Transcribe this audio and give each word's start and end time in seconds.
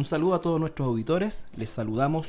Un 0.00 0.06
saludo 0.06 0.34
a 0.34 0.40
todos 0.40 0.58
nuestros 0.58 0.88
auditores. 0.88 1.46
Les 1.56 1.68
saludamos 1.68 2.26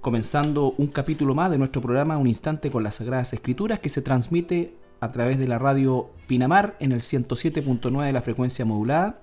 comenzando 0.00 0.72
un 0.78 0.86
capítulo 0.86 1.34
más 1.34 1.50
de 1.50 1.58
nuestro 1.58 1.82
programa 1.82 2.16
Un 2.16 2.28
Instante 2.28 2.70
con 2.70 2.84
las 2.84 2.94
Sagradas 2.94 3.32
Escrituras 3.32 3.80
que 3.80 3.88
se 3.88 4.02
transmite 4.02 4.76
a 5.00 5.10
través 5.10 5.40
de 5.40 5.48
la 5.48 5.58
radio 5.58 6.10
Pinamar 6.28 6.76
en 6.78 6.92
el 6.92 7.00
107.9 7.00 8.04
de 8.04 8.12
la 8.12 8.22
frecuencia 8.22 8.64
modulada. 8.64 9.18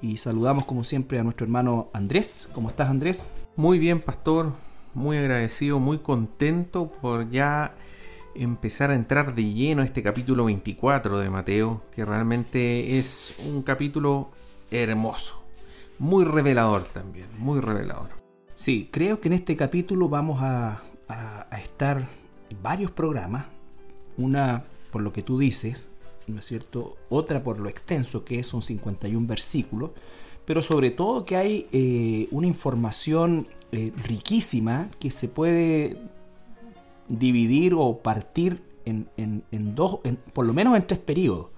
Y 0.00 0.16
saludamos 0.16 0.64
como 0.64 0.84
siempre 0.84 1.18
a 1.18 1.22
nuestro 1.22 1.44
hermano 1.44 1.90
Andrés. 1.92 2.48
¿Cómo 2.54 2.70
estás 2.70 2.88
Andrés? 2.88 3.30
Muy 3.56 3.78
bien, 3.78 4.00
pastor. 4.00 4.54
Muy 4.94 5.18
agradecido, 5.18 5.78
muy 5.78 5.98
contento 5.98 6.90
por 7.02 7.28
ya 7.28 7.74
empezar 8.34 8.90
a 8.90 8.94
entrar 8.94 9.34
de 9.34 9.44
lleno 9.52 9.82
a 9.82 9.84
este 9.84 10.02
capítulo 10.02 10.46
24 10.46 11.18
de 11.18 11.28
Mateo, 11.28 11.82
que 11.94 12.06
realmente 12.06 12.98
es 12.98 13.36
un 13.46 13.60
capítulo 13.60 14.30
hermoso 14.70 15.45
muy 15.98 16.24
revelador 16.24 16.84
también, 16.84 17.28
muy 17.38 17.60
revelador. 17.60 18.10
Sí, 18.54 18.88
creo 18.90 19.20
que 19.20 19.28
en 19.28 19.34
este 19.34 19.56
capítulo 19.56 20.08
vamos 20.08 20.38
a, 20.40 20.82
estar 21.62 22.08
varios 22.62 22.90
programas, 22.90 23.46
una 24.16 24.64
por 24.90 25.02
lo 25.02 25.12
que 25.12 25.22
tú 25.22 25.38
dices, 25.38 25.90
¿no 26.26 26.38
es 26.40 26.46
cierto? 26.46 26.96
Otra 27.08 27.42
por 27.42 27.60
lo 27.60 27.68
extenso 27.68 28.24
que 28.24 28.42
son 28.42 28.62
51 28.62 29.26
versículos, 29.26 29.90
pero 30.44 30.62
sobre 30.62 30.90
todo 30.90 31.24
que 31.24 31.36
hay 31.36 31.68
eh, 31.72 32.28
una 32.30 32.46
información 32.46 33.46
eh, 33.72 33.92
riquísima 33.96 34.88
que 34.98 35.10
se 35.10 35.28
puede 35.28 35.96
dividir 37.08 37.74
o 37.74 37.98
partir 37.98 38.62
en, 38.84 39.74
dos, 39.74 40.00
por 40.32 40.46
lo 40.46 40.54
menos 40.54 40.76
en 40.76 40.86
tres 40.86 41.00
periodos. 41.00 41.48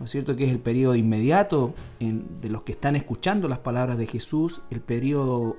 ¿No 0.00 0.06
es 0.06 0.10
cierto? 0.10 0.34
Que 0.34 0.46
es 0.46 0.50
el 0.50 0.58
periodo 0.58 0.96
inmediato 0.96 1.74
de 2.00 2.48
los 2.48 2.62
que 2.62 2.72
están 2.72 2.96
escuchando 2.96 3.48
las 3.48 3.58
palabras 3.58 3.98
de 3.98 4.06
Jesús, 4.06 4.62
el 4.70 4.80
periodo 4.80 5.58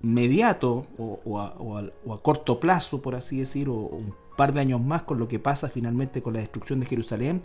mediato 0.00 0.86
o, 0.96 1.40
a, 1.40 2.22
corto 2.22 2.60
plazo, 2.60 3.02
por 3.02 3.16
así 3.16 3.40
decir, 3.40 3.68
o, 3.68 3.74
un 3.74 4.14
par 4.36 4.52
de 4.52 4.60
años 4.60 4.80
más 4.80 5.02
con 5.02 5.18
lo 5.18 5.26
que 5.26 5.40
pasa 5.40 5.68
finalmente 5.68 6.22
con 6.22 6.34
la 6.34 6.40
destrucción 6.40 6.78
de 6.78 6.86
Jerusalén, 6.86 7.42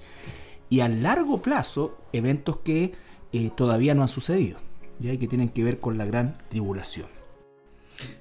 y 0.69 0.81
a 0.81 0.87
largo 0.87 1.41
plazo 1.41 1.97
eventos 2.13 2.57
que 2.57 2.93
eh, 3.33 3.49
todavía 3.55 3.95
no 3.95 4.03
han 4.03 4.07
sucedido, 4.07 4.59
¿ya? 4.99 5.17
que 5.17 5.27
tienen 5.27 5.49
que 5.49 5.63
ver 5.63 5.79
con 5.79 5.97
la 5.97 6.05
gran 6.05 6.37
tribulación. 6.49 7.07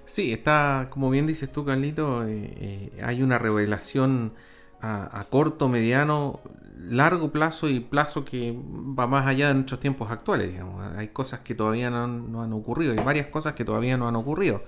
Sí, 0.06 0.32
está, 0.32 0.88
como 0.88 1.10
bien 1.10 1.26
dices 1.26 1.52
tú, 1.52 1.66
Carlito, 1.66 2.26
eh, 2.26 2.54
eh, 2.56 3.02
hay 3.02 3.22
una 3.22 3.38
revelación 3.38 4.32
a, 4.80 5.26
corto, 5.30 5.68
mediano, 5.68 6.40
largo 6.78 7.32
plazo 7.32 7.68
y 7.68 7.80
plazo 7.80 8.24
que 8.24 8.56
va 8.56 9.06
más 9.06 9.26
allá 9.26 9.48
de 9.48 9.54
nuestros 9.54 9.80
tiempos 9.80 10.10
actuales. 10.10 10.60
Hay 10.96 11.08
cosas 11.08 11.40
que 11.40 11.54
todavía 11.54 11.90
no 11.90 12.42
han, 12.42 12.52
ocurrido, 12.52 12.92
hay 12.92 13.04
varias 13.04 13.28
cosas 13.28 13.54
que 13.54 13.64
todavía 13.64 13.96
no 13.96 14.08
han 14.08 14.16
ocurrido. 14.16 14.62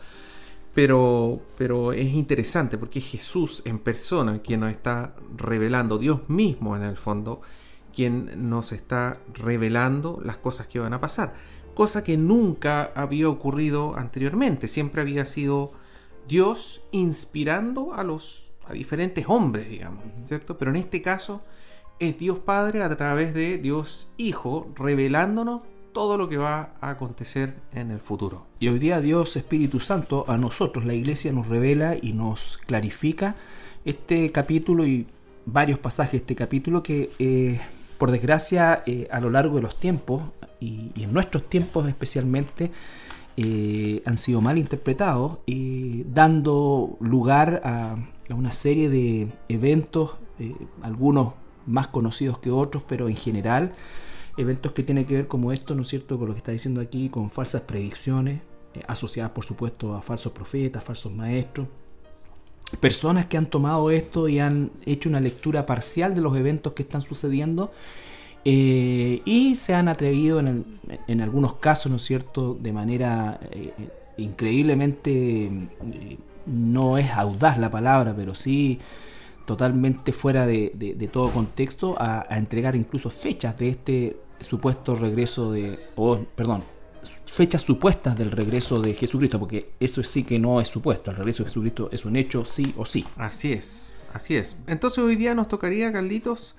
Pero, 0.74 1.40
pero 1.56 1.92
es 1.92 2.12
interesante 2.12 2.78
porque 2.78 3.00
es 3.00 3.06
Jesús 3.06 3.62
en 3.64 3.78
persona 3.78 4.40
quien 4.40 4.60
nos 4.60 4.70
está 4.70 5.14
revelando, 5.36 5.98
Dios 5.98 6.28
mismo 6.28 6.76
en 6.76 6.82
el 6.82 6.96
fondo, 6.96 7.40
quien 7.94 8.48
nos 8.48 8.72
está 8.72 9.18
revelando 9.34 10.20
las 10.22 10.36
cosas 10.36 10.66
que 10.66 10.78
van 10.78 10.92
a 10.92 11.00
pasar. 11.00 11.34
Cosa 11.74 12.04
que 12.04 12.16
nunca 12.16 12.92
había 12.94 13.28
ocurrido 13.28 13.96
anteriormente, 13.96 14.68
siempre 14.68 15.00
había 15.00 15.26
sido 15.26 15.72
Dios 16.28 16.82
inspirando 16.90 17.94
a 17.94 18.04
los 18.04 18.48
a 18.66 18.74
diferentes 18.74 19.24
hombres, 19.28 19.68
digamos, 19.68 20.04
¿cierto? 20.26 20.58
Pero 20.58 20.70
en 20.70 20.76
este 20.76 21.00
caso 21.00 21.42
es 21.98 22.18
Dios 22.18 22.38
Padre 22.38 22.82
a 22.82 22.96
través 22.96 23.34
de 23.34 23.58
Dios 23.58 24.08
Hijo 24.16 24.68
revelándonos 24.76 25.62
todo 25.92 26.16
lo 26.16 26.28
que 26.28 26.36
va 26.36 26.74
a 26.80 26.90
acontecer 26.90 27.56
en 27.72 27.90
el 27.90 27.98
futuro. 27.98 28.46
Y 28.60 28.68
hoy 28.68 28.78
día 28.78 29.00
Dios 29.00 29.36
Espíritu 29.36 29.80
Santo 29.80 30.24
a 30.28 30.36
nosotros, 30.36 30.84
la 30.84 30.94
iglesia, 30.94 31.32
nos 31.32 31.48
revela 31.48 31.96
y 32.00 32.12
nos 32.12 32.58
clarifica 32.66 33.34
este 33.84 34.30
capítulo 34.30 34.86
y 34.86 35.06
varios 35.44 35.78
pasajes 35.78 36.12
de 36.12 36.18
este 36.18 36.36
capítulo 36.36 36.82
que 36.82 37.10
eh, 37.18 37.60
por 37.96 38.10
desgracia 38.10 38.82
eh, 38.86 39.08
a 39.10 39.18
lo 39.20 39.30
largo 39.30 39.56
de 39.56 39.62
los 39.62 39.80
tiempos 39.80 40.22
y, 40.60 40.92
en 40.96 41.12
nuestros 41.12 41.48
tiempos 41.48 41.88
especialmente 41.88 42.70
eh, 43.36 44.02
han 44.04 44.16
sido 44.16 44.40
mal 44.40 44.58
interpretados 44.58 45.38
y 45.46 46.04
dando 46.04 46.96
lugar 47.00 47.62
a, 47.64 47.96
una 48.30 48.52
serie 48.52 48.90
de 48.90 49.32
eventos, 49.48 50.16
algunos 50.82 51.32
más 51.68 51.88
conocidos 51.88 52.38
que 52.38 52.50
otros, 52.50 52.82
pero 52.88 53.08
en 53.08 53.16
general 53.16 53.72
eventos 54.36 54.72
que 54.72 54.82
tienen 54.82 55.04
que 55.04 55.14
ver 55.14 55.26
como 55.26 55.52
esto, 55.52 55.74
¿no 55.74 55.82
es 55.82 55.88
cierto?, 55.88 56.18
con 56.18 56.28
lo 56.28 56.34
que 56.34 56.38
está 56.38 56.52
diciendo 56.52 56.80
aquí, 56.80 57.08
con 57.08 57.30
falsas 57.30 57.62
predicciones, 57.62 58.40
eh, 58.74 58.82
asociadas 58.86 59.32
por 59.32 59.44
supuesto 59.44 59.94
a 59.94 60.02
falsos 60.02 60.32
profetas, 60.32 60.82
falsos 60.84 61.12
maestros. 61.12 61.66
Personas 62.80 63.26
que 63.26 63.36
han 63.36 63.46
tomado 63.46 63.90
esto 63.90 64.28
y 64.28 64.38
han 64.38 64.70
hecho 64.86 65.08
una 65.08 65.20
lectura 65.20 65.66
parcial 65.66 66.14
de 66.14 66.20
los 66.20 66.36
eventos 66.36 66.74
que 66.74 66.82
están 66.82 67.02
sucediendo 67.02 67.72
eh, 68.44 69.22
y 69.24 69.56
se 69.56 69.74
han 69.74 69.88
atrevido 69.88 70.38
en, 70.38 70.78
en, 71.06 71.20
algunos 71.20 71.54
casos, 71.54 71.90
¿no 71.90 71.96
es 71.96 72.04
cierto?, 72.04 72.56
de 72.60 72.72
manera 72.72 73.40
eh, 73.50 73.72
increíblemente, 74.18 75.50
no 76.46 76.98
es 76.98 77.10
audaz 77.10 77.58
la 77.58 77.70
palabra, 77.70 78.14
pero 78.16 78.34
sí 78.34 78.78
totalmente 79.48 80.12
fuera 80.12 80.46
de, 80.46 81.08
todo 81.10 81.32
contexto 81.32 81.96
a, 81.98 82.26
entregar 82.36 82.76
incluso 82.76 83.08
fechas 83.08 83.56
de 83.56 83.70
este 83.70 84.20
supuesto 84.40 84.94
regreso 84.94 85.52
de, 85.52 85.88
o 85.96 86.18
perdón, 86.18 86.62
fechas 87.24 87.62
supuestas 87.62 88.18
del 88.18 88.30
regreso 88.30 88.78
de 88.78 88.92
Jesucristo, 88.92 89.38
porque 89.38 89.70
eso 89.80 90.02
sí 90.04 90.22
que 90.22 90.38
no 90.38 90.60
es 90.60 90.68
supuesto, 90.68 91.10
el 91.10 91.16
regreso 91.16 91.44
de 91.44 91.48
Jesucristo 91.48 91.88
es 91.90 92.04
un 92.04 92.16
hecho 92.16 92.44
sí 92.44 92.74
o 92.76 92.84
sí. 92.84 93.06
Así 93.16 93.54
es, 93.54 93.96
así 94.12 94.36
es. 94.36 94.58
Entonces 94.66 94.98
hoy 94.98 95.16
día 95.16 95.34
nos 95.34 95.48
tocaría, 95.48 95.90
Carlitos, 95.90 96.54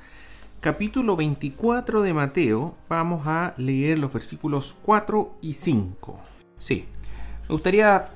capítulo 0.59 1.15
24 1.15 2.01
de 2.01 2.13
Mateo, 2.15 2.73
vamos 2.89 3.27
a 3.27 3.53
leer 3.57 3.99
los 3.99 4.11
versículos 4.11 4.75
4 4.81 5.35
y 5.43 5.53
5. 5.53 6.19
Sí, 6.57 6.85
me 7.47 7.53
gustaría 7.53 8.09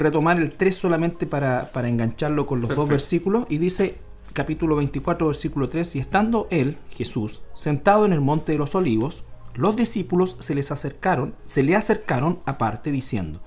retomar 0.00 0.38
el 0.38 0.52
3 0.52 0.74
solamente 0.74 1.26
para, 1.26 1.70
engancharlo 1.84 2.46
con 2.46 2.60
los 2.60 2.74
dos 2.74 2.88
versículos. 2.88 3.46
Y 3.48 3.58
dice 3.58 3.98
capítulo 4.32 4.76
24, 4.76 5.26
versículo 5.26 5.68
3, 5.68 5.96
y 5.96 5.98
estando 5.98 6.48
él, 6.50 6.78
Jesús, 6.90 7.42
sentado 7.54 8.06
en 8.06 8.12
el 8.12 8.20
monte 8.20 8.52
de 8.52 8.58
los 8.58 8.74
olivos, 8.74 9.24
los 9.54 9.76
discípulos 9.76 10.36
se 10.40 10.54
les 10.54 10.70
acercaron, 10.70 11.34
se 11.44 11.62
le 11.62 11.76
acercaron 11.76 12.40
aparte 12.46 12.90
diciendo, 12.90 13.40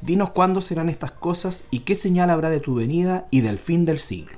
Dinos 0.00 0.30
cuándo 0.30 0.60
serán 0.60 0.88
estas 0.88 1.12
cosas 1.12 1.66
y 1.70 1.80
qué 1.80 1.94
señal 1.94 2.28
habrá 2.28 2.50
de 2.50 2.60
tu 2.60 2.74
venida 2.74 3.26
y 3.30 3.40
del 3.40 3.58
fin 3.58 3.84
del 3.84 3.98
siglo. 3.98 4.36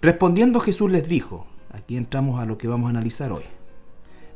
Respondiendo 0.00 0.60
Jesús 0.60 0.90
les 0.90 1.08
dijo, 1.08 1.46
aquí 1.70 1.96
entramos 1.96 2.40
a 2.40 2.46
lo 2.46 2.56
que 2.56 2.68
vamos 2.68 2.86
a 2.86 2.90
analizar 2.90 3.32
hoy, 3.32 3.44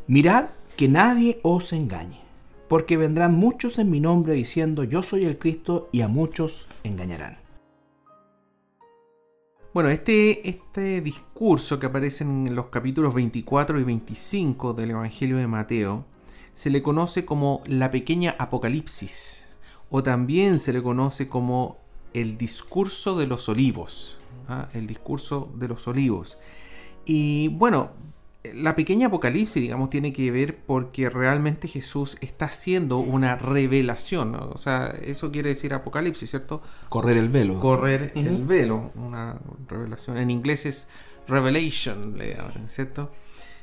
mirad 0.07 0.47
que 0.77 0.89
nadie 0.89 1.41
os 1.43 1.73
engañe 1.73 2.28
porque 2.69 2.97
vendrán 2.97 3.35
muchos 3.35 3.79
en 3.79 3.91
mi 3.91 4.01
nombre 4.01 4.35
diciendo 4.35 4.85
yo 4.85 5.03
soy 5.03 5.25
el 5.25 5.39
Cristo 5.39 5.89
y 5.93 6.03
a 6.03 6.09
muchos 6.09 6.67
engañarán. 6.85 7.39
Bueno, 9.75 9.91
este, 9.91 10.49
este 10.49 11.01
discurso 11.01 11.79
que 11.79 11.87
aparece 11.87 12.25
en 12.25 12.55
los 12.55 12.67
capítulos 12.67 13.15
24 13.15 13.79
y 13.79 13.85
25 13.85 14.75
del 14.75 14.91
Evangelio 14.91 15.37
de 15.37 15.47
Mateo 15.47 16.05
se 16.55 16.71
le 16.71 16.83
conoce 16.83 17.25
como 17.25 17.63
la 17.67 17.91
pequeña 17.91 18.35
Apocalipsis 18.39 19.47
o 19.91 20.03
también 20.03 20.59
se 20.59 20.73
le 20.73 20.83
conoce 20.83 21.29
como 21.29 21.79
el 22.13 22.39
discurso 22.39 23.17
de 23.17 23.27
los 23.27 23.49
olivos. 23.49 24.19
¿ah? 24.49 24.69
El 24.75 24.87
discurso 24.87 25.53
de 25.55 25.69
los 25.69 25.87
olivos. 25.87 26.39
Y 27.05 27.49
bueno, 27.49 27.91
la 28.45 28.77
pequeña 28.77 29.09
Apocalipsis, 29.09 29.61
digamos, 29.61 29.91
tiene 29.91 30.13
que 30.13 30.31
ver 30.31 30.57
porque 30.57 31.11
realmente 31.11 31.69
Jesús 31.69 32.17
está 32.21 32.47
haciendo 32.47 32.99
una 32.99 33.37
revelación. 33.37 34.35
O 34.35 34.59
sea, 34.59 34.95
eso 35.03 35.33
quiere 35.33 35.51
decir 35.51 35.75
Apocalipsis, 35.75 36.31
¿cierto? 36.31 36.63
Correr 36.89 37.17
el 37.17 37.29
velo. 37.29 37.59
Correr 37.61 38.13
el 38.15 38.45
velo, 38.45 38.93
una 38.95 39.39
revelación. 39.69 40.19
En 40.19 40.31
inglés 40.31 40.67
es 40.67 40.89
revelation, 41.27 42.17
¿cierto? 42.67 43.11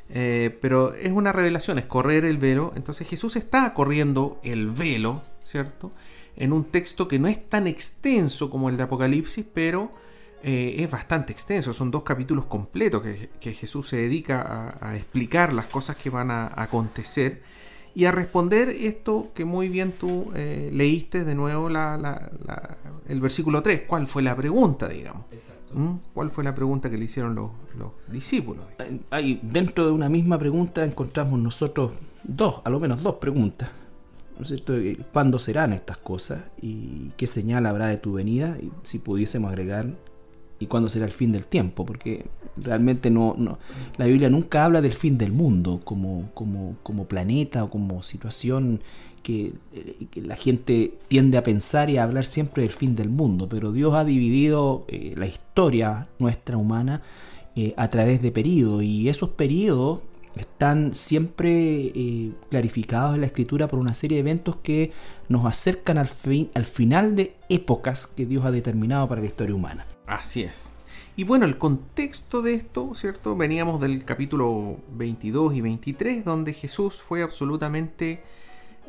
Eh, 0.09 0.57
pero 0.61 0.93
es 0.93 1.11
una 1.11 1.31
revelación, 1.31 1.79
es 1.79 1.85
correr 1.85 2.25
el 2.25 2.37
velo. 2.37 2.73
Entonces 2.75 3.07
Jesús 3.07 3.35
está 3.37 3.73
corriendo 3.73 4.39
el 4.43 4.69
velo, 4.69 5.23
¿cierto? 5.43 5.93
En 6.35 6.51
un 6.51 6.65
texto 6.65 7.07
que 7.07 7.17
no 7.17 7.27
es 7.27 7.49
tan 7.49 7.65
extenso 7.67 8.49
como 8.49 8.69
el 8.69 8.77
de 8.77 8.83
Apocalipsis, 8.83 9.45
pero 9.53 9.93
eh, 10.43 10.75
es 10.79 10.91
bastante 10.91 11.33
extenso, 11.33 11.73
son 11.73 11.89
dos 11.91 12.03
capítulos 12.03 12.45
completos 12.45 13.01
que, 13.01 13.53
Jesús 13.53 13.87
se 13.87 13.97
dedica 13.97 14.77
a, 14.79 14.95
explicar 14.95 15.53
las 15.53 15.65
cosas 15.65 15.95
que 15.95 16.09
van 16.09 16.29
a, 16.29 16.51
acontecer 16.55 17.41
y 17.95 18.05
a 18.05 18.11
responder 18.11 18.69
esto 18.69 19.31
que 19.33 19.45
muy 19.45 19.69
bien 19.69 19.93
tú 19.93 20.31
eh, 20.35 20.69
leíste 20.71 21.23
de 21.23 21.33
nuevo 21.33 21.69
el 21.69 23.21
versículo 23.21 23.63
3. 23.63 23.83
¿Cuál 23.87 24.07
fue 24.07 24.21
la 24.21 24.35
pregunta, 24.35 24.89
digamos? 24.89 25.23
¿Mm? 25.73 25.95
¿Cuál 26.13 26.29
fue 26.29 26.43
la 26.43 26.53
pregunta 26.53 26.89
que 26.89 26.97
le 26.97 27.05
hicieron 27.05 27.35
los, 27.35 27.51
discípulos? 28.07 28.65
Hay, 29.09 29.39
dentro 29.41 29.85
de 29.85 29.93
una 29.93 30.09
misma 30.09 30.37
pregunta 30.37 30.83
encontramos 30.83 31.39
nosotros 31.39 31.93
dos, 32.23 32.61
a 32.65 32.69
lo 32.69 32.79
menos 32.79 33.01
dos 33.01 33.15
preguntas. 33.15 33.69
¿no 34.37 34.43
es 34.43 34.49
cierto? 34.49 34.75
Eh, 34.75 34.97
¿Cuándo 35.13 35.39
serán 35.39 35.73
estas 35.73 35.97
cosas? 35.97 36.41
¿Y 36.61 37.11
qué 37.17 37.27
señal 37.27 37.65
habrá 37.65 37.87
de 37.87 37.97
tu 37.97 38.13
venida? 38.13 38.57
Y 38.61 38.71
si 38.83 38.99
pudiésemos 38.99 39.49
agregar, 39.49 39.87
¿y 40.65 40.67
cuándo 40.67 40.89
será 40.89 41.05
el 41.05 41.11
fin 41.11 41.31
del 41.31 41.47
tiempo? 41.47 41.85
Porque 41.85 42.25
realmente 42.57 43.09
no, 43.09 43.35
la 43.97 44.05
Biblia 44.05 44.29
nunca 44.29 44.65
habla 44.65 44.81
del 44.81 44.93
fin 44.93 45.17
del 45.17 45.31
mundo 45.31 45.81
como, 45.83 46.29
como, 46.33 46.75
como 46.83 47.05
planeta 47.05 47.63
o 47.63 47.69
como 47.69 48.03
situación 48.03 48.81
que, 49.23 49.53
eh, 49.73 50.07
que, 50.11 50.21
la 50.21 50.35
gente 50.35 50.93
tiende 51.07 51.37
a 51.37 51.43
pensar 51.43 51.89
y 51.89 51.97
a 51.97 52.03
hablar 52.03 52.25
siempre 52.25 52.63
del 52.63 52.71
fin 52.71 52.95
del 52.95 53.09
mundo, 53.09 53.47
pero 53.49 53.71
Dios 53.71 53.93
ha 53.95 54.05
dividido 54.05 54.85
eh, 54.87 55.13
la 55.17 55.25
historia 55.25 56.07
nuestra 56.19 56.57
humana 56.57 57.01
eh, 57.55 57.73
a 57.77 57.89
través 57.89 58.21
de 58.21 58.31
periodos 58.31 58.83
y 58.83 59.09
esos 59.09 59.29
periodos 59.29 60.01
están 60.35 60.95
siempre 60.95 61.51
eh, 61.95 62.31
clarificados 62.49 63.15
en 63.15 63.21
la 63.21 63.27
escritura 63.27 63.67
por 63.67 63.79
una 63.79 63.93
serie 63.93 64.17
de 64.17 64.21
eventos 64.21 64.57
que 64.57 64.91
nos 65.29 65.45
acercan 65.45 65.97
al, 65.97 66.07
fin, 66.07 66.49
al 66.53 66.65
final 66.65 67.15
de 67.15 67.35
épocas 67.49 68.07
que 68.07 68.25
Dios 68.25 68.45
ha 68.45 68.51
determinado 68.51 69.07
para 69.07 69.21
la 69.21 69.27
historia 69.27 69.55
humana. 69.55 69.85
Así 70.05 70.43
es. 70.43 70.71
Y 71.17 71.23
bueno, 71.23 71.45
el 71.45 71.57
contexto 71.57 72.41
de 72.41 72.55
esto, 72.55 72.93
¿cierto? 72.93 73.37
Veníamos 73.37 73.79
del 73.79 74.03
capítulo 74.03 74.77
22 74.97 75.55
y 75.55 75.61
23, 75.61 76.25
donde 76.25 76.53
Jesús 76.53 77.01
fue 77.01 77.23
absolutamente 77.23 78.21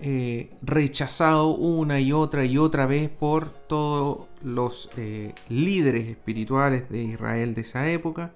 eh, 0.03 0.51
rechazado 0.61 1.55
una 1.55 2.01
y 2.01 2.13
otra 2.13 2.45
y 2.45 2.59
otra 2.59 2.85
vez 2.85 3.09
por 3.09 3.49
todos 3.49 4.27
los 4.43 4.91
eh, 4.97 5.33
líderes 5.49 6.09
espirituales 6.09 6.91
de 6.91 7.05
Israel 7.05 7.55
de 7.55 7.61
esa 7.61 7.89
época. 7.91 8.33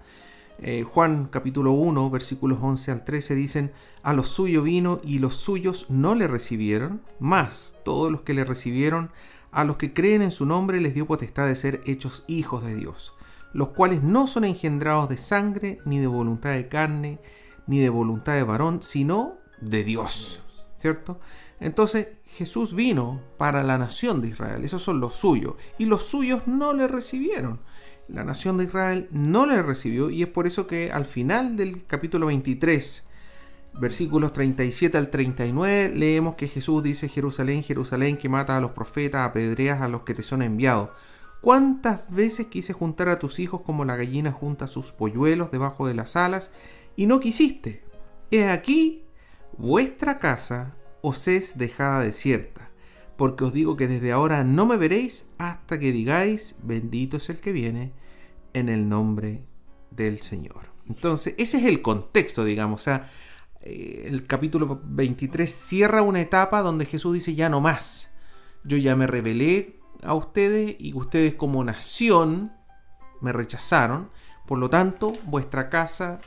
Eh, 0.63 0.83
Juan 0.83 1.29
capítulo 1.31 1.73
1 1.73 2.11
versículos 2.11 2.59
11 2.61 2.91
al 2.91 3.05
13 3.05 3.35
dicen, 3.35 3.73
a 4.03 4.13
los 4.13 4.29
suyos 4.29 4.63
vino 4.63 5.01
y 5.03 5.19
los 5.19 5.37
suyos 5.37 5.87
no 5.89 6.15
le 6.15 6.29
recibieron, 6.29 7.01
más 7.19 7.77
todos 7.83 8.13
los 8.13 8.21
que 8.23 8.35
le 8.35 8.45
recibieron, 8.45 9.11
a 9.53 9.65
los 9.65 9.79
que 9.79 9.95
creen 9.95 10.21
en 10.21 10.31
su 10.31 10.45
nombre 10.45 10.79
les 10.79 10.93
dio 10.93 11.07
potestad 11.07 11.47
de 11.47 11.55
ser 11.55 11.81
hechos 11.87 12.25
hijos 12.27 12.63
de 12.63 12.77
Dios, 12.77 13.15
los 13.55 13.69
cuales 13.69 14.03
no 14.03 14.27
son 14.27 14.45
engendrados 14.45 15.09
de 15.09 15.17
sangre, 15.17 15.79
ni 15.87 15.99
de 15.99 16.07
voluntad 16.07 16.51
de 16.51 16.69
carne, 16.69 17.21
ni 17.67 17.79
de 17.79 17.89
voluntad 17.89 18.35
de 18.35 18.43
varón, 18.43 18.83
sino 18.83 19.39
de 19.63 19.83
Dios. 19.83 20.43
¿Cierto? 20.77 21.21
Entonces 21.59 22.09
Jesús 22.37 22.75
vino 22.75 23.23
para 23.39 23.63
la 23.63 23.79
nación 23.79 24.21
de 24.21 24.29
Israel, 24.29 24.63
esos 24.63 24.83
son 24.83 25.01
los 25.01 25.15
suyos, 25.15 25.55
y 25.79 25.87
los 25.87 26.03
suyos 26.03 26.47
no 26.47 26.75
le 26.75 26.87
recibieron 26.87 27.61
la 28.13 28.25
nación 28.25 28.59
de 28.59 28.65
Israel 28.65 29.09
no 29.11 29.47
le 29.47 29.63
recibió 29.63 30.11
y 30.11 30.23
es 30.23 30.29
por 30.29 30.47
eso 30.47 30.67
que 30.67 30.91
al 30.93 31.07
final 31.07 31.57
del 31.57 31.87
capítulo 31.87 32.27
23, 32.27 33.05
versículos 33.75 34.33
37 34.33 34.99
al 34.99 35.11
39, 35.11 35.93
leemos 35.95 36.35
que 36.35 36.49
Jesús 36.49 36.83
dice, 36.83 37.09
Jerusalén, 37.09 37.63
Jerusalén, 37.63 38.17
que 38.17 38.29
mata 38.29 38.57
a 38.57 38.61
los 38.61 38.73
profetas, 38.73 39.29
apedreas 39.29 39.81
a 39.81 39.89
los 39.89 40.03
que 40.03 40.15
te 40.15 40.23
son 40.23 40.43
enviados. 40.43 40.91
¿Cuántas 41.41 42.09
veces 42.11 42.49
quise 42.49 42.73
juntar 42.73 43.09
a 43.09 43.19
tus 43.19 43.39
hijos 43.39 43.63
como 43.63 43.85
la 43.85 43.97
gallina 43.97 44.33
junta 44.33 44.67
sus 44.67 44.93
polluelos 44.93 45.51
debajo 45.51 45.87
de 45.87 45.95
las 45.95 46.17
alas 46.17 46.51
y 46.97 47.07
no 47.07 47.21
quisiste? 47.21 47.83
He 48.31 48.49
aquí, 48.49 49.05
vuestra 49.57 50.19
casa 50.19 50.75
os 51.01 51.29
es 51.29 51.57
dejada 51.57 52.01
desierta 52.01 52.70
porque 53.21 53.45
os 53.45 53.53
digo 53.53 53.77
que 53.77 53.87
desde 53.87 54.13
ahora 54.13 54.45
no 54.45 54.65
me 54.65 54.79
veréis 54.79 55.27
hasta 55.37 55.79
que 55.79 55.93
digáis, 55.93 56.57
bendito 56.63 57.19
es 57.19 57.29
el 57.29 57.39
que 57.39 57.53
viene 57.53 57.93
en 58.55 58.71
el 58.71 58.89
nombre 58.89 59.45
del 59.91 60.23
Señor. 60.23 60.71
Entonces, 60.89 61.35
ese 61.37 61.59
es 61.59 61.65
el 61.65 61.83
contexto, 61.83 62.47
digamos. 62.47 62.81
O 62.81 62.85
sea, 62.85 63.11
eh, 63.61 64.05
el 64.07 64.27
capítulo 64.27 64.81
23 64.85 65.55
cierra 65.55 66.01
una 66.01 66.23
etapa 66.23 66.63
donde 66.63 66.87
Jesús 66.87 67.13
dice, 67.13 67.35
ya 67.35 67.51
no 67.51 67.61
más. 67.61 68.11
Yo 68.65 68.79
ya 68.79 68.97
me 68.97 69.07
revelé 69.07 69.81
a 70.03 70.15
ustedes 70.15 70.77
y 70.79 70.95
ustedes 70.95 71.35
como 71.35 71.63
nación 71.63 72.53
me 73.21 73.35
rechazaron. 73.35 74.09
Por 74.47 74.57
lo 74.57 74.71
tanto, 74.71 75.13
vuestra 75.27 75.69
casa 75.69 76.23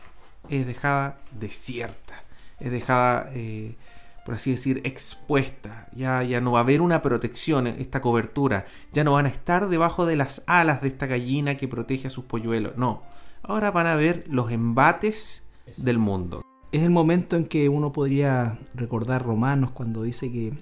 es 0.48 0.68
dejada 0.68 1.22
desierta. 1.32 2.24
Es 2.60 2.72
dejada... 2.72 3.32
Eh, 3.34 3.78
por 4.26 4.36
así 4.36 4.52
decir, 4.52 4.82
expuesta. 4.84 5.88
Ya, 5.96 6.24
ya 6.24 6.42
no 6.42 6.54
va 6.54 6.60
a 6.60 6.64
haber 6.64 6.82
una 6.82 7.02
protección, 7.02 7.68
esta 7.68 8.02
cobertura. 8.02 8.66
Ya 8.94 9.04
no 9.04 9.14
van 9.14 9.26
a 9.26 9.30
estar 9.30 9.68
debajo 9.70 10.06
de 10.06 10.16
las 10.16 10.44
alas 10.48 10.82
de 10.82 10.88
esta 10.88 11.08
gallina 11.08 11.56
que 11.56 11.68
protege 11.68 12.08
a 12.08 12.12
sus 12.12 12.26
polluelos. 12.26 12.78
No. 12.78 13.04
Ahora 13.42 13.72
van 13.72 13.88
a 13.88 13.96
ver 13.96 14.26
los 14.30 14.52
embates 14.52 15.44
del 15.78 15.98
mundo. 15.98 16.42
Es 16.72 16.82
el 16.82 16.90
momento 16.90 17.36
en 17.36 17.46
que 17.46 17.70
uno 17.70 17.92
podría 17.92 18.60
recordar 18.74 19.24
Romanos 19.24 19.72
cuando 19.72 20.04
dice 20.04 20.32
que 20.32 20.54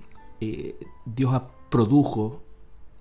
eh, 0.41 0.75
Dios 1.05 1.41
produjo 1.69 2.41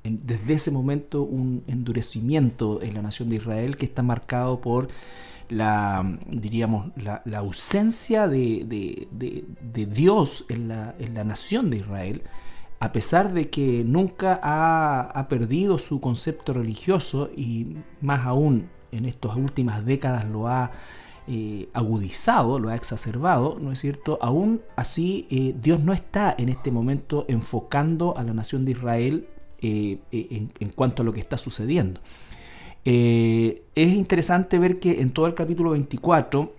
desde 0.04 0.54
ese 0.54 0.70
momento 0.70 1.22
un 1.22 1.62
endurecimiento 1.66 2.80
en 2.82 2.94
la 2.94 3.02
nación 3.02 3.28
de 3.28 3.36
Israel 3.36 3.76
que 3.76 3.86
está 3.86 4.02
marcado 4.02 4.60
por 4.60 4.88
la, 5.50 6.18
diríamos, 6.28 6.92
la, 6.96 7.22
ausencia 7.38 8.28
de, 8.28 9.08
Dios 9.72 10.44
en 10.48 10.68
la, 10.68 10.94
en 10.98 11.14
la, 11.14 11.24
nación 11.24 11.70
de 11.70 11.78
Israel, 11.78 12.22
a 12.78 12.92
pesar 12.92 13.34
de 13.34 13.50
que 13.50 13.84
nunca 13.84 14.40
ha, 14.42 15.26
perdido 15.28 15.78
su 15.78 16.00
concepto 16.00 16.54
religioso 16.54 17.30
y 17.36 17.76
más 18.00 18.24
aún 18.24 18.70
en 18.92 19.04
estas 19.04 19.36
últimas 19.36 19.84
décadas 19.84 20.24
lo 20.24 20.48
ha 20.48 20.70
eh, 21.26 21.68
agudizado, 21.74 22.58
lo 22.58 22.70
ha 22.70 22.74
exacerbado, 22.74 23.58
¿no 23.60 23.72
es 23.72 23.80
cierto? 23.80 24.18
Aún 24.22 24.62
así, 24.76 25.26
eh, 25.30 25.54
Dios 25.60 25.84
no 25.84 25.92
está 25.92 26.34
en 26.38 26.48
este 26.48 26.70
momento 26.70 27.26
enfocando 27.28 28.16
a 28.16 28.24
la 28.24 28.32
nación 28.32 28.64
de 28.64 28.72
Israel 28.72 29.28
eh, 29.60 29.98
en 30.10 30.70
cuanto 30.70 31.02
a 31.02 31.04
lo 31.04 31.12
que 31.12 31.20
está 31.20 31.36
sucediendo. 31.36 32.00
Eh, 32.84 33.62
es 33.74 33.92
interesante 33.92 34.58
ver 34.58 34.80
que 34.80 35.00
en 35.00 35.10
todo 35.10 35.26
el 35.26 35.34
capítulo 35.34 35.70
24 35.70 36.54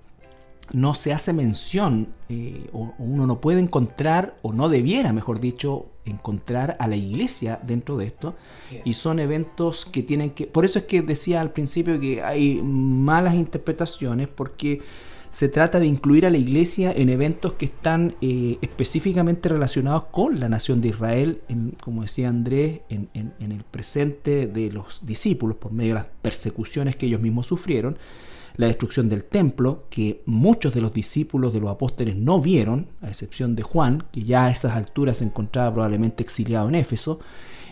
no 0.74 0.94
se 0.94 1.14
hace 1.14 1.34
mención, 1.34 2.08
eh, 2.30 2.70
o, 2.72 2.94
uno 2.98 3.28
no 3.28 3.42
puede 3.42 3.60
encontrar, 3.60 4.36
o 4.42 4.54
no 4.54 4.70
debiera, 4.70 5.12
mejor 5.12 5.40
dicho, 5.40 5.88
encontrar 6.06 6.78
a 6.80 6.88
la 6.88 6.96
iglesia 6.96 7.60
dentro 7.64 7.98
de 7.98 8.06
esto. 8.06 8.36
Y 8.86 8.94
son 8.94 9.20
eventos 9.20 9.86
que 9.86 10.02
tienen 10.04 10.32
que... 10.32 10.48
Por 10.48 10.66
eso 10.66 10.80
es 10.80 10.86
que 10.86 11.02
decía 11.02 11.42
al 11.42 11.52
principio 11.52 12.00
que 12.00 12.24
hay 12.24 12.62
malas 12.64 13.36
interpretaciones, 13.36 14.28
porque 14.30 14.82
se 15.32 15.48
trata 15.48 15.80
de 15.80 15.88
incluir 15.88 16.26
a 16.26 16.30
la 16.30 16.38
iglesia 16.38 16.92
en 16.92 17.08
eventos 17.08 17.54
que 17.54 17.64
están 17.64 18.16
eh, 18.20 18.58
específicamente 18.62 19.48
relacionados 19.48 20.04
con 20.12 20.42
la 20.42 20.50
nación 20.50 20.82
de 20.82 20.90
Israel, 20.90 21.42
como 21.82 22.02
decía 22.02 22.28
Andrés, 22.28 22.82
en, 22.90 23.10
el 23.40 23.64
presente 23.64 24.48
de 24.48 24.72
los 24.74 25.00
discípulos, 25.06 25.56
por 25.56 25.72
medio 25.72 25.92
de 25.92 26.02
las 26.02 26.08
persecuciones 26.22 26.98
que 26.98 27.06
ellos 27.06 27.22
mismos 27.22 27.48
sufrieron, 27.48 27.98
la 28.58 28.68
destrucción 28.68 29.08
del 29.08 29.24
templo, 29.24 29.86
que 29.90 30.22
muchos 30.26 30.74
de 30.74 30.82
los 30.82 30.94
discípulos 30.94 31.54
de 31.54 31.62
los 31.62 31.72
apóstoles 31.72 32.18
no 32.18 32.42
vieron, 32.42 32.88
a 33.02 33.08
excepción 33.08 33.56
de 33.56 33.64
Juan, 33.64 34.04
que 34.12 34.24
ya 34.24 34.48
a 34.48 34.52
esas 34.52 34.76
alturas 34.76 35.20
se 35.20 35.24
encontraba 35.24 35.74
probablemente 35.74 36.24
exiliado 36.24 36.68
en 36.68 36.76
Éfeso, 36.76 37.22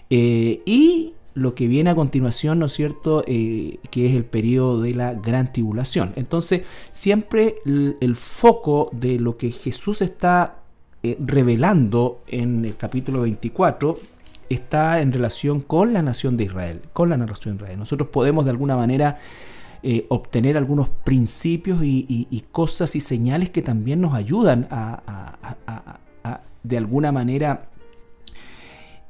eh, 0.10 0.62
y 0.66 1.12
lo 1.40 1.56
que 1.56 1.68
viene 1.68 1.90
a 1.90 1.96
continuación, 1.96 2.60
¿no 2.60 2.66
es 2.66 2.74
cierto?, 2.74 3.24
eh, 3.26 3.80
que 3.90 4.08
es 4.08 4.16
el 4.16 4.26
periodo 4.26 4.82
de 4.82 4.94
la 4.94 5.14
gran 5.14 5.52
tribulación. 5.52 6.14
Entonces, 6.16 6.64
siempre 6.92 7.56
el, 7.66 8.16
foco 8.16 8.90
de 8.92 9.20
lo 9.20 9.38
que 9.38 9.52
Jesús 9.52 10.02
está 10.02 10.60
eh, 11.02 11.18
revelando 11.20 12.22
en 12.28 12.66
el 12.66 12.76
capítulo 12.76 13.22
24 13.22 13.98
está 14.50 15.02
en 15.02 15.12
relación 15.12 15.62
con 15.62 15.94
la 15.94 16.02
nación 16.02 16.36
de 16.36 16.46
Israel, 16.46 16.82
con 16.92 17.10
la 17.10 17.18
nación 17.18 17.58
de 17.58 17.64
Israel. 17.64 17.80
Nosotros 17.80 18.10
podemos 18.10 18.46
de 18.46 18.52
alguna 18.52 18.76
manera 18.76 19.20
eh, 19.82 20.06
obtener 20.10 20.58
algunos 20.58 20.90
principios 20.90 21.80
y, 21.84 22.44
cosas 22.52 22.96
y 22.96 23.00
señales 23.00 23.50
que 23.52 23.62
también 23.62 24.02
nos 24.02 24.14
ayudan 24.14 24.68
a, 24.72 25.02
a 25.66 26.42
de 26.64 26.78
alguna 26.78 27.12
manera 27.12 27.70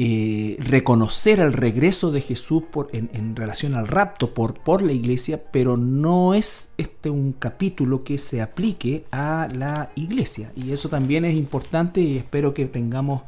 eh, 0.01 0.55
reconocer 0.59 1.41
el 1.41 1.51
regreso 1.51 2.09
de 2.09 2.21
Jesús 2.21 2.63
por, 2.71 2.87
en, 2.93 3.35
relación 3.35 3.75
al 3.75 3.85
rapto 3.85 4.33
por, 4.33 4.53
por 4.53 4.81
la 4.81 4.93
iglesia, 4.93 5.43
pero 5.51 5.75
no 5.75 6.33
es 6.33 6.69
este 6.77 7.09
un 7.09 7.33
capítulo 7.33 8.05
que 8.05 8.17
se 8.17 8.41
aplique 8.41 9.03
a 9.11 9.49
la 9.53 9.91
iglesia. 9.95 10.53
Y 10.55 10.71
eso 10.71 10.87
también 10.87 11.25
es 11.25 11.35
importante 11.35 11.99
y 11.99 12.15
espero 12.15 12.53
que 12.53 12.65
tengamos 12.65 13.23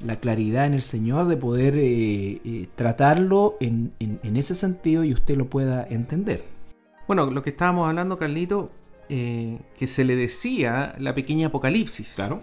la 0.00 0.20
claridad 0.20 0.66
en 0.66 0.74
el 0.74 0.82
Señor 0.82 1.26
de 1.26 1.36
poder 1.36 1.74
eh, 1.76 2.40
eh, 2.44 2.68
tratarlo 2.76 3.56
en, 3.58 3.90
en, 3.98 4.36
ese 4.36 4.54
sentido 4.54 5.02
y 5.02 5.12
usted 5.12 5.36
lo 5.36 5.46
pueda 5.46 5.84
entender. 5.90 6.44
Bueno, 7.08 7.26
lo 7.26 7.42
que 7.42 7.50
estábamos 7.50 7.88
hablando, 7.88 8.20
Carlito, 8.20 8.70
que 9.08 9.86
se 9.88 10.04
le 10.04 10.14
decía 10.14 10.94
la 10.98 11.16
pequeña 11.16 11.48
Apocalipsis. 11.48 12.12
Claro. 12.14 12.40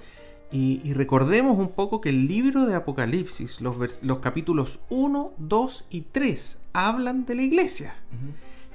Y, 0.51 0.93
recordemos 0.93 1.57
un 1.57 1.69
poco 1.69 1.99
que 1.99 2.09
el 2.09 2.27
libro 2.27 2.65
de 2.65 2.75
Apocalipsis, 2.75 3.59
los, 3.59 4.01
los, 4.01 4.19
capítulos 4.19 4.79
1, 4.89 5.33
2 5.37 5.85
y 5.89 6.01
3, 6.01 6.59
hablan 6.71 7.25
de 7.25 7.35
la 7.35 7.41
iglesia. 7.41 7.95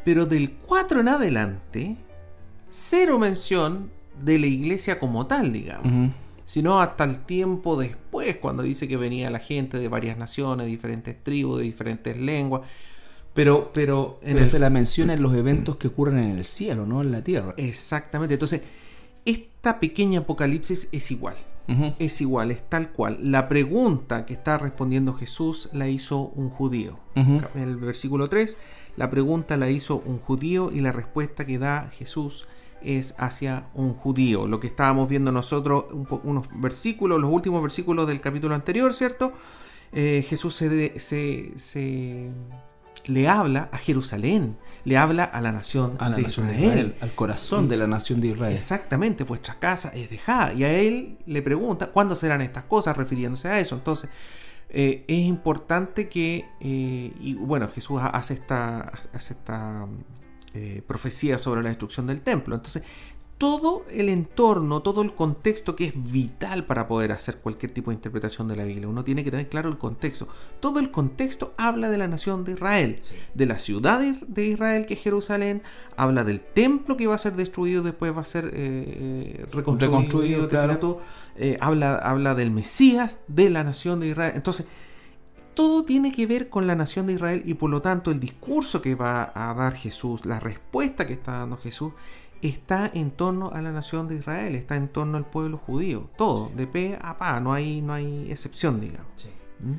Pero 0.04 0.26
del 0.26 0.52
4 0.52 1.00
en 1.00 1.08
adelante, 1.08 1.96
cero 2.70 3.18
mención 3.18 3.90
de 4.22 4.38
la 4.38 4.46
iglesia 4.46 4.98
como 4.98 5.26
tal, 5.26 5.52
digamos. 5.52 6.12
sino 6.44 6.80
hasta 6.80 7.04
el 7.04 7.20
tiempo 7.20 7.76
después, 7.76 8.36
cuando 8.36 8.62
dice 8.62 8.88
que 8.88 8.96
venía 8.96 9.30
la 9.30 9.38
gente 9.38 9.78
de 9.78 9.88
varias 9.88 10.18
naciones, 10.18 10.66
diferentes 10.66 11.22
tribus, 11.22 11.58
de 11.58 11.64
diferentes 11.64 12.16
lenguas. 12.16 12.62
Pero, 13.32 13.70
pero, 13.72 14.18
en 14.22 14.44
se 14.48 14.58
la 14.58 14.70
menciona 14.70 15.14
en 15.14 15.22
los 15.22 15.32
eventos 15.34 15.76
que 15.76 15.86
ocurren 15.86 16.18
en 16.18 16.36
el 16.36 16.44
cielo, 16.44 16.84
no 16.84 17.00
en 17.00 17.12
la 17.12 17.22
tierra. 17.22 17.54
Exactamente. 17.56 18.34
Entonces, 18.34 18.62
esta 19.24 19.78
pequeña 19.78 20.20
apocalipsis 20.20 20.88
es 20.90 21.10
igual. 21.12 21.36
Es 21.98 22.20
igual, 22.20 22.50
es 22.50 22.62
tal 22.68 22.90
cual. 22.90 23.18
La 23.20 23.48
pregunta 23.48 24.26
que 24.26 24.32
está 24.32 24.58
respondiendo 24.58 25.14
Jesús 25.14 25.68
la 25.72 25.88
hizo 25.88 26.32
un 26.34 26.50
judío. 26.50 26.98
En 27.14 27.44
el 27.54 27.76
versículo 27.76 28.28
3, 28.28 28.56
la 28.96 29.10
pregunta 29.10 29.56
la 29.56 29.70
hizo 29.70 30.02
un 30.04 30.18
judío 30.18 30.70
y 30.72 30.80
la 30.80 30.92
respuesta 30.92 31.46
que 31.46 31.58
da 31.58 31.90
Jesús 31.92 32.46
es 32.82 33.14
hacia 33.18 33.68
un 33.74 33.94
judío. 33.94 34.46
Lo 34.46 34.58
que 34.60 34.66
estábamos 34.66 35.08
viendo 35.08 35.32
nosotros, 35.32 35.84
unos 36.24 36.48
versículos, 36.54 37.20
los 37.20 37.32
últimos 37.32 37.62
versículos 37.62 38.06
del 38.06 38.20
capítulo 38.20 38.54
anterior, 38.54 38.94
¿cierto? 38.94 39.32
Eh, 39.92 40.24
Jesús 40.28 40.54
se, 40.54 40.98
se, 40.98 42.30
le 43.06 43.28
habla 43.28 43.68
a 43.72 43.78
Jerusalén, 43.78 44.56
le 44.84 44.96
habla 44.96 45.24
a 45.24 45.40
la 45.40 45.52
nación, 45.52 45.98
de, 46.16 46.22
Israel, 46.22 46.96
al 47.00 47.14
corazón 47.14 47.68
de 47.68 47.76
la 47.76 47.86
nación 47.86 48.20
de 48.20 48.28
Israel. 48.28 48.52
Exactamente, 48.52 49.24
vuestra 49.24 49.58
casa 49.58 49.90
es 49.94 50.10
dejada. 50.10 50.52
Y 50.52 50.64
a 50.64 50.72
él 50.72 51.18
le 51.26 51.42
pregunta, 51.42 51.88
¿cuándo 51.88 52.14
serán 52.14 52.40
estas 52.40 52.64
cosas? 52.64 52.96
refiriéndose 52.96 53.48
a 53.48 53.58
eso. 53.58 53.74
Entonces, 53.74 54.10
eh, 54.68 55.04
es 55.08 55.18
importante 55.18 56.08
que, 56.08 56.46
eh, 56.60 57.12
y 57.20 57.34
bueno, 57.34 57.68
Jesús 57.68 58.00
hace 58.02 58.34
esta, 58.34 58.92
hace 59.12 59.34
esta 59.34 59.86
eh, 60.54 60.82
profecía 60.86 61.38
sobre 61.38 61.62
la 61.62 61.68
destrucción 61.68 62.06
del 62.06 62.22
templo. 62.22 62.54
Entonces, 62.54 62.82
todo 63.40 63.86
el 63.90 64.10
entorno, 64.10 64.82
todo 64.82 65.00
el 65.00 65.14
contexto 65.14 65.74
que 65.74 65.86
es 65.86 65.94
vital 65.96 66.66
para 66.66 66.86
poder 66.86 67.10
hacer 67.10 67.38
cualquier 67.38 67.72
tipo 67.72 67.90
de 67.90 67.94
interpretación 67.94 68.46
de 68.48 68.54
la 68.54 68.64
Biblia. 68.64 68.86
Uno 68.86 69.02
tiene 69.02 69.24
que 69.24 69.30
tener 69.30 69.48
claro 69.48 69.70
el 69.70 69.78
contexto. 69.78 70.28
Todo 70.60 70.78
el 70.78 70.90
contexto 70.90 71.54
habla 71.56 71.88
de 71.88 71.96
la 71.96 72.06
nación 72.06 72.44
de 72.44 72.52
Israel, 72.52 73.00
de 73.32 73.46
la 73.46 73.58
ciudad 73.58 74.00
de 74.00 74.44
Israel 74.44 74.84
que 74.84 74.92
es 74.92 75.00
Jerusalén, 75.00 75.62
habla 75.96 76.22
del 76.22 76.42
templo 76.42 76.98
que 76.98 77.06
va 77.06 77.14
a 77.14 77.18
ser 77.18 77.34
destruido, 77.34 77.82
después 77.82 78.14
va 78.14 78.20
a 78.20 78.24
ser 78.24 78.44
eh, 78.48 78.50
eh, 78.52 79.46
reconstruido, 79.50 81.00
habla, 81.60 81.96
habla 81.96 82.34
del 82.34 82.50
Mesías, 82.50 83.20
de 83.26 83.48
la 83.48 83.64
nación 83.64 84.00
de 84.00 84.08
Israel. 84.08 84.32
Entonces, 84.36 84.66
todo 85.54 85.86
tiene 85.86 86.12
que 86.12 86.26
ver 86.26 86.50
con 86.50 86.66
la 86.66 86.74
nación 86.74 87.06
de 87.06 87.14
Israel 87.14 87.42
y 87.46 87.54
por 87.54 87.70
lo 87.70 87.80
tanto 87.80 88.10
el 88.10 88.20
discurso 88.20 88.82
que 88.82 88.94
va 88.94 89.32
a 89.34 89.54
dar 89.54 89.72
Jesús, 89.72 90.26
la 90.26 90.40
respuesta 90.40 91.06
que 91.06 91.14
está 91.14 91.38
dando 91.38 91.56
Jesús, 91.56 91.94
está 92.42 92.90
en 92.92 93.10
torno 93.10 93.50
a 93.50 93.60
la 93.62 93.72
nación 93.72 94.08
de 94.08 94.16
Israel, 94.16 94.54
está 94.54 94.76
en 94.76 94.88
torno 94.88 95.16
al 95.16 95.26
pueblo 95.26 95.58
judío, 95.58 96.10
todo, 96.16 96.50
de 96.56 96.66
pe 96.66 96.98
a 97.00 97.16
pa, 97.16 97.40
no 97.40 97.52
hay, 97.52 97.80
no 97.80 97.92
hay 97.92 98.30
excepción, 98.30 98.80
digamos. 98.80 99.10
Sí. 99.16 99.28
¿Mm? 99.60 99.74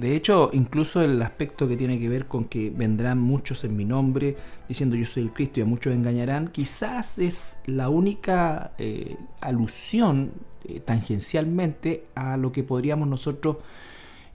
de 0.00 0.16
hecho, 0.16 0.48
incluso 0.54 1.02
el 1.02 1.20
aspecto 1.20 1.68
que 1.68 1.76
tiene 1.76 2.00
que 2.00 2.08
ver 2.08 2.26
con 2.26 2.46
que 2.46 2.70
vendrán 2.70 3.18
muchos 3.18 3.62
en 3.62 3.76
mi 3.76 3.84
nombre, 3.84 4.34
diciendo 4.66 4.96
yo 4.96 5.04
soy 5.04 5.24
el 5.24 5.34
Cristo 5.34 5.60
y 5.60 5.64
a 5.64 5.66
muchos 5.66 5.92
engañarán, 5.92 6.48
quizás 6.48 7.18
es 7.18 7.58
la 7.66 7.90
única 7.90 8.72
eh, 8.78 9.18
alusión 9.42 10.32
eh, 10.64 10.80
tangencialmente 10.80 12.06
a 12.14 12.38
lo 12.38 12.52
que 12.52 12.64
podríamos 12.64 13.06
nosotros 13.06 13.58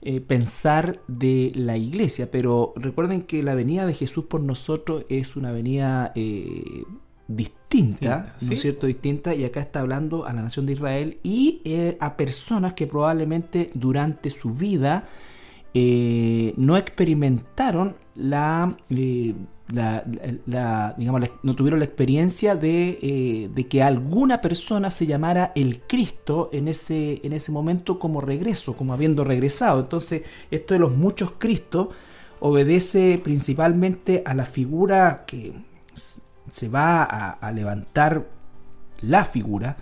eh, 0.04 0.20
pensar 0.20 1.00
de 1.06 1.52
la 1.54 1.76
iglesia, 1.76 2.28
pero 2.28 2.72
recuerden 2.74 3.22
que 3.22 3.40
la 3.40 3.54
venida 3.54 3.86
de 3.86 3.94
Jesús 3.94 4.24
por 4.24 4.40
nosotros 4.40 5.06
es 5.08 5.36
una 5.36 5.52
venida 5.52 6.10
eh, 6.16 6.82
distinta, 7.28 8.36
¿no 8.40 8.52
es 8.52 8.60
cierto? 8.60 8.86
Distinta, 8.86 9.34
y 9.34 9.44
acá 9.44 9.60
está 9.60 9.80
hablando 9.80 10.26
a 10.26 10.32
la 10.32 10.42
nación 10.42 10.66
de 10.66 10.74
Israel 10.74 11.18
y 11.22 11.60
eh, 11.64 11.96
a 12.00 12.16
personas 12.16 12.74
que 12.74 12.86
probablemente 12.86 13.70
durante 13.74 14.30
su 14.30 14.50
vida 14.50 15.08
no 15.74 16.76
experimentaron 16.76 17.96
la 18.14 18.76
la, 19.72 20.94
digamos, 20.98 21.30
no 21.42 21.54
tuvieron 21.54 21.78
la 21.78 21.86
experiencia 21.86 22.58
eh, 22.62 23.50
de, 23.52 23.68
que 23.68 23.82
alguna 23.82 24.40
persona 24.40 24.90
se 24.90 25.06
llamara 25.06 25.52
el 25.54 25.80
Cristo 25.80 26.50
en 26.52 26.68
ese, 26.68 27.20
en 27.22 27.32
ese 27.32 27.52
momento 27.52 27.98
como 27.98 28.20
regreso, 28.20 28.74
como 28.74 28.92
habiendo 28.92 29.24
regresado. 29.24 29.80
Entonces, 29.80 30.22
esto 30.50 30.74
de 30.74 30.80
los 30.80 30.94
muchos 30.94 31.32
Cristos 31.38 31.88
obedece 32.40 33.20
principalmente 33.22 34.22
a 34.26 34.34
la 34.34 34.46
figura 34.46 35.24
que 35.26 35.52
se 36.52 36.68
va 36.68 37.02
a, 37.02 37.52
levantar 37.52 38.28
la 39.00 39.24
figura 39.24 39.76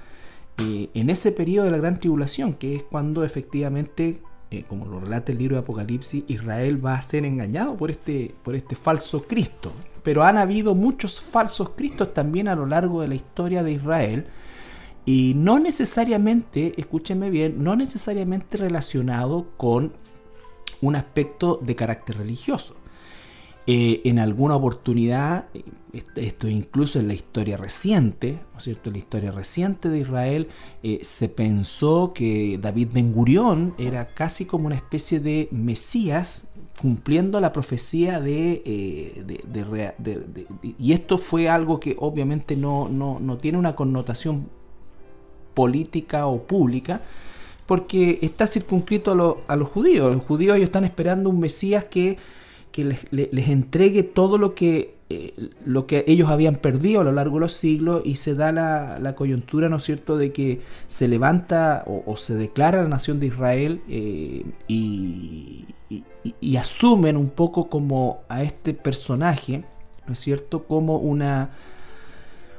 eh, 0.57 0.89
en 0.95 1.11
ese 1.11 1.33
periodo 1.33 1.67
de 1.67 1.73
la 1.73 1.79
gran 1.79 2.01
tribulación, 2.01 2.55
que 2.55 2.77
es 2.77 2.83
cuando 2.85 3.25
efectivamente 3.25 4.23
eh, 4.53 4.65
como 4.67 4.85
lo 4.87 4.99
relata 4.99 5.31
el 5.31 5.39
libro 5.39 5.57
de 5.57 5.63
Apocalipsis, 5.63 6.25
Israel 6.27 6.85
va 6.85 6.95
a 6.95 7.03
ser 7.03 7.25
engañado 7.25 7.77
por 7.77 7.91
este, 7.91 8.35
por 8.43 8.57
este 8.57 8.75
falso 8.75 9.23
Cristo. 9.23 9.73
Pero 10.03 10.25
han 10.25 10.39
habido 10.39 10.75
muchos 10.75 11.21
falsos 11.21 11.71
Cristos 11.77 12.13
también 12.15 12.49
a 12.49 12.57
lo 12.57 12.67
largo 12.67 13.03
de 13.03 13.09
la 13.09 13.15
historia 13.15 13.63
de 13.63 13.73
Israel. 13.73 14.27
Y 15.05 15.35
no 15.37 15.61
necesariamente, 15.61 16.73
escúchenme 16.77 17.31
bien, 17.31 17.63
no 17.63 17.77
necesariamente 17.77 18.57
relacionado 18.57 19.47
con 19.57 19.93
un 20.81 20.97
aspecto 20.97 21.61
de 21.63 21.77
carácter 21.77 22.19
religioso. 22.19 22.75
Eh, 23.67 24.01
en 24.05 24.19
alguna 24.19 24.57
oportunidad, 24.57 25.45
eh, 25.53 25.63
esto 26.17 26.49
incluso 26.49 26.99
en 26.99 27.09
la 27.09 27.15
historia 27.15 27.59
reciente, 27.59 28.39
¿no 28.53 28.59
es 28.59 28.65
cierto? 28.65 28.89
En 28.89 28.95
la 28.95 28.99
historia 29.01 29.33
reciente 29.33 29.91
de 29.91 29.99
Israel, 29.99 30.49
eh, 30.83 31.01
se 31.03 31.29
pensó 31.29 32.13
que 32.15 32.59
David 32.61 32.89
Ben 32.95 33.13
Gurión 33.13 33.75
era 33.77 34.07
casi 34.07 34.47
como 34.47 34.67
una 34.67 34.77
especie 34.77 35.21
de 35.21 35.49
Mesías 35.51 36.47
cumpliendo 36.81 37.39
la 37.41 37.53
profecía 37.53 38.21
de, 38.21 38.63
y 40.79 40.93
esto 40.95 41.19
fue 41.19 41.47
algo 41.47 41.79
que 41.79 41.95
obviamente 41.99 42.57
no, 42.57 42.89
no, 42.89 43.37
tiene 43.37 43.59
una 43.59 43.77
connotación 43.77 44.49
política 45.53 46.27
o 46.27 46.43
pública, 46.45 47.03
porque 47.67 48.19
está 48.23 48.47
circunscrito 48.47 49.13
a, 49.47 49.53
a 49.53 49.57
los 49.57 49.69
judíos. 49.69 50.11
Los 50.15 50.25
judíos 50.25 50.57
ellos 50.57 50.69
están 50.69 50.85
esperando 50.85 51.29
un 51.29 51.39
Mesías 51.39 51.85
que 51.85 52.17
que 52.73 52.85
les, 52.85 53.49
entregue 53.49 54.03
todo 54.03 54.39
lo 54.39 54.55
que, 54.55 54.95
eh, 55.09 55.51
lo 55.65 55.87
que 55.87 56.05
ellos 56.07 56.29
habían 56.29 56.57
perdido 56.57 57.01
a 57.01 57.05
lo 57.05 57.13
largo 57.13 57.37
de 57.37 57.41
los 57.41 57.55
siglos 57.55 58.03
y 58.05 58.17
se 58.17 58.35
da 58.35 58.53
la, 58.53 59.15
coyuntura, 59.15 59.69
¿no 59.69 59.77
es 59.77 59.85
cierto?, 59.85 60.17
de 60.17 60.33
que 60.33 60.61
se 60.87 61.09
levanta 61.09 61.85
o, 61.87 62.17
se 62.17 62.35
declara 62.35 62.83
la 62.83 62.89
nación 62.89 63.21
de 63.21 63.27
Israel 63.27 63.83
eh, 63.89 64.45
y, 64.69 65.67
y, 66.41 66.57
asumen 66.57 67.17
un 67.17 67.31
poco 67.31 67.69
como 67.69 68.21
a 68.29 68.43
este 68.43 68.75
personaje, 68.75 69.65
¿no 70.07 70.13
es 70.13 70.19
cierto?, 70.19 70.65
como 70.65 70.99
una, 70.99 71.51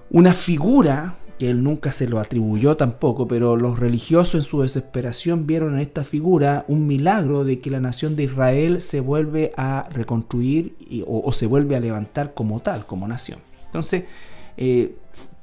una 0.10 0.34
figura 0.34 1.16
que 1.42 1.50
él 1.50 1.64
nunca 1.64 1.92
se 1.92 2.08
lo 2.08 2.20
atribuyó 2.20 2.78
tampoco, 2.78 3.28
pero 3.28 3.56
los 3.58 3.80
religiosos 3.80 4.36
en 4.36 4.44
su 4.44 4.62
desesperación 4.62 5.48
vieron 5.48 5.74
en 5.74 5.80
esta 5.80 6.04
figura 6.04 6.66
un 6.68 6.86
milagro 6.86 7.44
de 7.44 7.60
que 7.60 7.72
la 7.72 7.80
nación 7.80 8.16
de 8.16 8.26
Israel 8.26 8.80
se 8.80 9.00
vuelve 9.00 9.52
a 9.58 9.90
reconstruir 9.92 10.76
o, 11.08 11.34
se 11.34 11.48
vuelve 11.48 11.76
a 11.76 11.80
levantar 11.80 12.36
como 12.36 12.60
tal, 12.60 12.86
como 12.86 13.08
nación. 13.08 13.40
Entonces, 13.66 14.04
eh, 14.56 14.94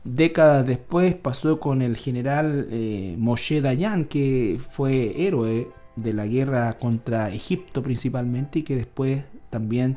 décadas 0.05 0.65
después 0.69 1.17
pasó 1.17 1.59
con 1.59 1.83
el 1.83 1.97
general 1.97 2.69
eh, 2.71 3.17
Moshe 3.19 3.61
Dayan, 3.61 4.05
que 4.05 4.61
fue 4.71 5.27
héroe 5.27 5.67
de 5.97 6.13
la 6.13 6.29
guerra 6.29 6.75
contra 6.75 7.31
Egipto 7.31 7.83
principalmente 7.83 8.61
y 8.61 8.63
que 8.63 8.77
después 8.77 9.25
también 9.51 9.97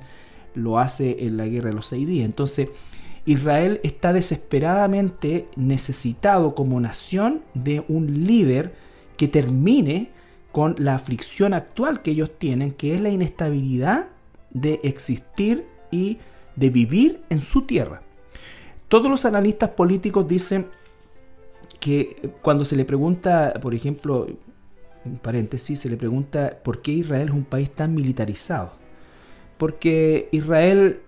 lo 0.55 0.79
hace 0.79 1.27
en 1.27 1.37
la 1.37 1.45
guerra 1.45 1.69
de 1.69 1.75
los 1.75 1.85
seis 1.85 2.07
días. 2.07 2.25
Entonces, 2.25 2.69
Israel 3.25 3.79
está 3.83 4.13
desesperadamente 4.13 5.47
necesitado 5.55 6.55
como 6.55 6.79
nación 6.79 7.41
de 7.53 7.83
un 7.87 8.25
líder 8.25 8.73
que 9.17 9.27
termine 9.27 10.09
con 10.51 10.75
la 10.77 10.95
aflicción 10.95 11.53
actual 11.53 12.01
que 12.01 12.11
ellos 12.11 12.31
tienen, 12.37 12.71
que 12.71 12.95
es 12.95 13.01
la 13.01 13.09
inestabilidad 13.09 14.09
de 14.49 14.79
existir 14.83 15.65
y 15.91 16.17
de 16.55 16.69
vivir 16.69 17.21
en 17.29 17.41
su 17.41 17.61
tierra. 17.61 18.01
Todos 18.87 19.09
los 19.09 19.23
analistas 19.25 19.69
políticos 19.69 20.27
dicen 20.27 20.67
que 21.79 22.31
cuando 22.41 22.65
se 22.65 22.75
le 22.75 22.85
pregunta, 22.85 23.53
por 23.61 23.73
ejemplo, 23.73 24.27
en 25.05 25.17
paréntesis, 25.17 25.79
se 25.79 25.89
le 25.89 25.97
pregunta 25.97 26.59
por 26.63 26.81
qué 26.81 26.91
Israel 26.91 27.29
es 27.29 27.33
un 27.33 27.45
país 27.45 27.71
tan 27.71 27.95
militarizado. 27.95 28.73
Porque 29.57 30.27
Israel 30.31 31.01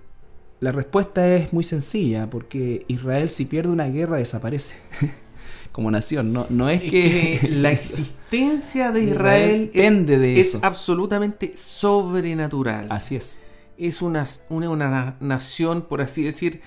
la 0.63 0.71
respuesta 0.71 1.35
es 1.35 1.51
muy 1.51 1.65
sencilla, 1.65 2.29
porque 2.29 2.85
Israel 2.87 3.29
si 3.29 3.43
pierde 3.43 3.69
una 3.69 3.87
guerra 3.87 4.15
desaparece 4.15 4.77
como 5.73 5.91
nación. 5.91 6.31
No, 6.31 6.47
no 6.49 6.69
es, 6.69 6.81
que... 6.81 7.49
la 7.49 7.73
existencia 7.73 8.93
de 8.93 9.03
Israel, 9.03 9.71
depende 9.73 10.13
es, 10.13 10.21
de 10.21 10.39
es 10.39 10.59
absolutamente 10.63 11.57
sobrenatural. 11.57 12.87
Así 12.89 13.17
es. 13.17 13.43
Es 13.77 14.01
una, 14.01 14.25
una, 14.47 15.17
nación, 15.19 15.81
por 15.81 16.01
así 16.01 16.23
decir, 16.23 16.61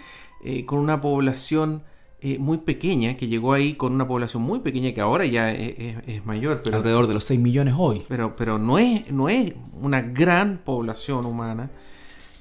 eh, 0.45 0.67
con 0.67 0.79
una 0.81 1.01
población 1.01 1.83
eh, 2.21 2.39
muy 2.39 2.59
pequeña, 2.59 3.17
que 3.17 3.29
llegó 3.29 3.55
ahí 3.55 3.75
con 3.75 3.95
una 3.95 4.07
población 4.07 4.43
muy 4.43 4.59
pequeña, 4.61 4.93
que 4.93 5.01
ahora 5.01 5.25
ya 5.25 5.53
es, 5.53 6.27
mayor. 6.27 6.61
Pero, 6.63 6.77
Alrededor 6.77 7.07
de 7.07 7.15
los 7.15 7.25
6 7.25 7.41
millones 7.41 7.73
hoy. 7.79 8.05
Pero, 8.09 8.37
pero 8.37 8.59
no, 8.59 8.79
es, 8.79 9.11
no 9.11 9.31
es 9.31 9.55
una 9.81 10.03
gran 10.03 10.59
población 10.59 11.25
humana. 11.25 11.71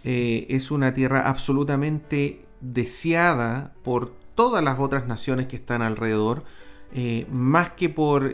Eh, 0.05 0.45
es 0.50 0.71
una 0.71 0.93
tierra 0.93 1.27
absolutamente 1.27 2.45
deseada 2.62 3.74
por 3.83 4.13
todas 4.35 4.63
las 4.63 4.79
otras 4.79 5.07
naciones 5.07 5.47
que 5.47 5.57
están 5.57 5.81
alrededor, 5.81 6.43
eh, 6.93 7.25
más 7.29 7.71
que 7.71 7.89
por 7.89 8.33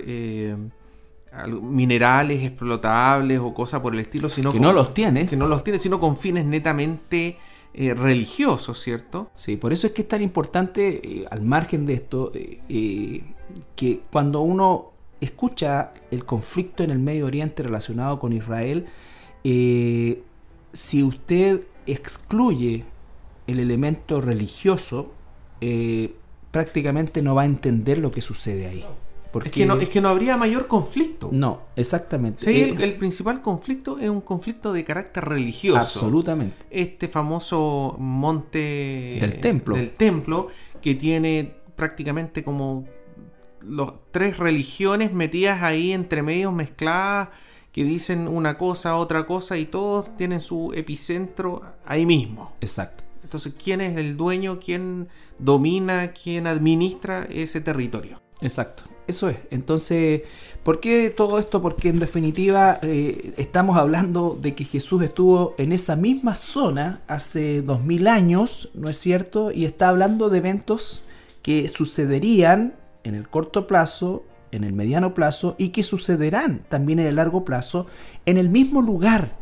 minerales 1.61 2.43
explotables 2.43 3.39
o 3.39 3.53
cosas 3.53 3.79
por 3.79 3.93
el 3.93 4.01
estilo, 4.01 4.29
sino 4.29 4.51
que 4.51 4.59
no 4.59 4.73
los 4.73 4.93
tiene, 4.93 5.25
que 5.25 5.37
no 5.37 5.47
los 5.47 5.63
tiene, 5.63 5.79
sino 5.79 5.99
con 5.99 6.17
fines 6.17 6.45
netamente 6.45 7.37
eh, 7.73 7.93
religioso, 7.93 8.73
¿cierto? 8.73 9.31
Sí, 9.35 9.55
por 9.55 9.71
eso 9.71 9.87
es 9.87 9.93
que 9.93 10.01
es 10.01 10.07
tan 10.07 10.21
importante, 10.21 11.21
eh, 11.21 11.25
al 11.31 11.41
margen 11.41 11.85
de 11.85 11.93
esto, 11.93 12.29
eh, 12.35 13.23
que 13.77 14.01
cuando 14.11 14.41
uno 14.41 14.91
escucha 15.21 15.93
el 16.11 16.25
conflicto 16.25 16.83
en 16.83 16.91
el 16.91 16.99
Medio 16.99 17.25
Oriente 17.27 17.63
relacionado 17.63 18.19
con 18.19 18.33
Israel, 18.33 18.87
si 20.73 21.03
usted 21.03 21.61
excluye 21.85 22.85
el 23.47 23.59
elemento 23.59 24.21
religioso, 24.21 25.13
prácticamente 26.51 27.21
no 27.21 27.35
va 27.35 27.43
a 27.43 27.45
entender 27.45 27.99
lo 27.99 28.11
que 28.11 28.21
sucede 28.21 28.67
ahí. 28.67 28.85
Es, 29.45 29.51
que 29.51 29.65
no, 29.65 29.77
es 29.77 29.87
que 29.87 30.01
no 30.01 30.09
habría 30.09 30.35
mayor 30.35 30.67
conflicto. 30.67 31.29
No, 31.31 31.61
exactamente. 31.77 32.43
Sí, 32.43 32.51
eh, 32.51 32.75
el, 32.81 32.95
principal 32.95 33.41
conflicto 33.41 33.97
es 33.97 34.09
un 34.09 34.19
conflicto 34.19 34.73
de 34.73 34.83
carácter 34.83 35.23
religioso. 35.23 35.79
Absolutamente. 35.79 36.57
Este 36.69 37.07
famoso 37.07 37.95
monte 37.97 39.17
del 39.21 39.39
templo. 39.39 39.77
Del 39.77 39.91
templo 39.91 40.49
que 40.81 40.95
tiene 40.95 41.55
prácticamente 41.77 42.43
como 42.43 42.85
los 43.61 43.93
tres 44.11 44.37
religiones 44.37 45.13
metidas 45.13 45.63
ahí 45.63 45.93
entre 45.93 46.23
medios 46.23 46.51
mezcladas 46.51 47.29
que 47.71 47.83
dicen 47.83 48.27
una 48.27 48.57
cosa, 48.57 48.97
otra 48.97 49.25
cosa 49.25 49.57
y 49.57 49.65
todos 49.65 50.15
tienen 50.17 50.41
su 50.41 50.71
epicentro 50.73 51.61
ahí 51.85 52.05
mismo. 52.05 52.53
Exacto. 52.61 53.03
Entonces, 53.23 53.53
¿quién 53.61 53.79
es 53.79 53.95
el 53.97 54.17
dueño? 54.17 54.59
¿Quién 54.59 55.07
domina? 55.39 56.11
¿Quién 56.11 56.47
administra 56.47 57.27
ese 57.29 57.61
territorio? 57.61 58.21
Exacto. 58.41 58.83
Eso 59.07 59.29
es. 59.29 59.37
Entonces, 59.49 60.23
¿por 60.63 60.79
qué 60.79 61.09
todo 61.09 61.39
esto? 61.39 61.61
Porque 61.61 61.89
en 61.89 61.99
definitiva 61.99 62.79
eh, 62.81 63.33
estamos 63.37 63.77
hablando 63.77 64.37
de 64.39 64.53
que 64.53 64.63
Jesús 64.63 65.01
estuvo 65.03 65.55
en 65.57 65.71
esa 65.71 65.95
misma 65.95 66.35
zona 66.35 67.01
hace 67.07 67.61
dos 67.61 67.81
mil 67.81 68.07
años, 68.07 68.69
¿no 68.73 68.89
es 68.89 68.97
cierto? 68.97 69.51
Y 69.51 69.65
está 69.65 69.89
hablando 69.89 70.29
de 70.29 70.37
eventos 70.37 71.03
que 71.41 71.67
sucederían 71.69 72.75
en 73.03 73.15
el 73.15 73.27
corto 73.27 73.65
plazo, 73.67 74.23
en 74.51 74.63
el 74.63 74.73
mediano 74.73 75.13
plazo 75.13 75.55
y 75.57 75.69
que 75.69 75.83
sucederán 75.83 76.63
también 76.69 76.99
en 76.99 77.07
el 77.07 77.15
largo 77.15 77.45
plazo 77.45 77.87
en 78.25 78.37
el 78.37 78.49
mismo 78.49 78.81
lugar. 78.81 79.37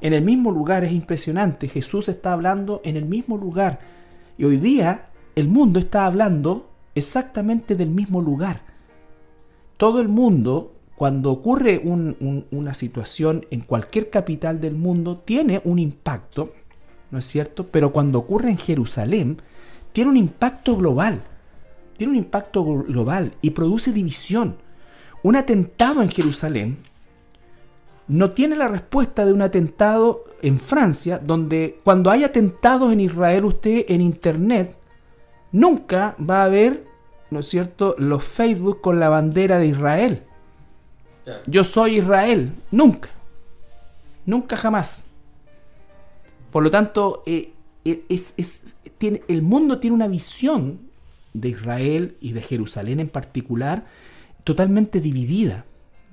En 0.00 0.12
el 0.12 0.22
mismo 0.22 0.50
lugar 0.50 0.84
es 0.84 0.92
impresionante. 0.92 1.68
Jesús 1.68 2.08
está 2.08 2.32
hablando 2.32 2.80
en 2.84 2.96
el 2.96 3.04
mismo 3.04 3.38
lugar. 3.38 3.80
Y 4.36 4.44
hoy 4.44 4.58
día 4.58 5.06
el 5.34 5.48
mundo 5.48 5.78
está 5.78 6.06
hablando 6.06 6.70
exactamente 6.94 7.76
del 7.76 7.90
mismo 7.90 8.20
lugar 8.20 8.74
todo 9.76 10.00
el 10.00 10.08
mundo, 10.08 10.72
cuando 10.96 11.32
ocurre 11.32 11.82
una 11.84 12.74
situación 12.74 13.46
en 13.50 13.60
cualquier 13.60 14.10
capital 14.10 14.60
del 14.60 14.74
mundo, 14.74 15.18
tiene 15.18 15.60
un 15.64 15.78
impacto, 15.78 16.52
¿no 17.10 17.18
es 17.18 17.24
cierto? 17.26 17.66
Pero 17.66 17.92
cuando 17.92 18.20
ocurre 18.20 18.50
en 18.50 18.58
Jerusalén, 18.58 19.42
tiene 19.92 20.10
un 20.10 20.16
impacto 20.16 20.76
global. 20.76 21.22
Tiene 21.96 22.12
un 22.12 22.18
impacto 22.18 22.64
global 22.64 23.34
y 23.40 23.50
produce 23.50 23.92
división. 23.92 24.56
Un 25.22 25.36
atentado 25.36 26.02
en 26.02 26.08
Jerusalén 26.08 26.78
no 28.08 28.32
tiene 28.32 28.56
la 28.56 28.68
respuesta 28.68 29.24
de 29.24 29.32
un 29.32 29.42
atentado 29.42 30.24
en 30.42 30.58
Francia, 30.58 31.18
donde 31.18 31.80
cuando 31.84 32.10
hay 32.10 32.24
atentados 32.24 32.92
en 32.92 33.00
Israel, 33.00 33.46
usted 33.46 33.86
en 33.88 34.00
Internet 34.00 34.76
nunca 35.52 36.14
va 36.18 36.44
a 36.44 36.48
ver 36.48 36.94
¿no 37.34 37.40
es 37.40 37.48
cierto?, 37.48 37.96
los 37.98 38.22
Facebook 38.24 38.80
con 38.80 39.00
la 39.00 39.08
bandera 39.08 39.58
de 39.58 39.66
Israel. 39.66 40.22
Yo 41.46 41.64
soy 41.64 41.98
Israel, 41.98 42.52
nunca, 42.70 43.08
nunca 44.24 44.56
jamás. 44.56 45.06
Por 46.52 46.62
lo 46.62 46.70
tanto, 46.70 47.24
eh, 47.26 47.52
eh, 47.84 48.04
es, 48.08 48.76
tiene, 48.98 49.22
el 49.26 49.42
mundo 49.42 49.80
tiene 49.80 49.96
una 49.96 50.06
visión 50.06 50.78
de 51.34 51.50
Israel 51.50 52.16
y 52.20 52.32
de 52.32 52.40
Jerusalén 52.40 53.00
en 53.00 53.08
particular 53.08 53.84
totalmente 54.44 55.00
dividida. 55.00 55.66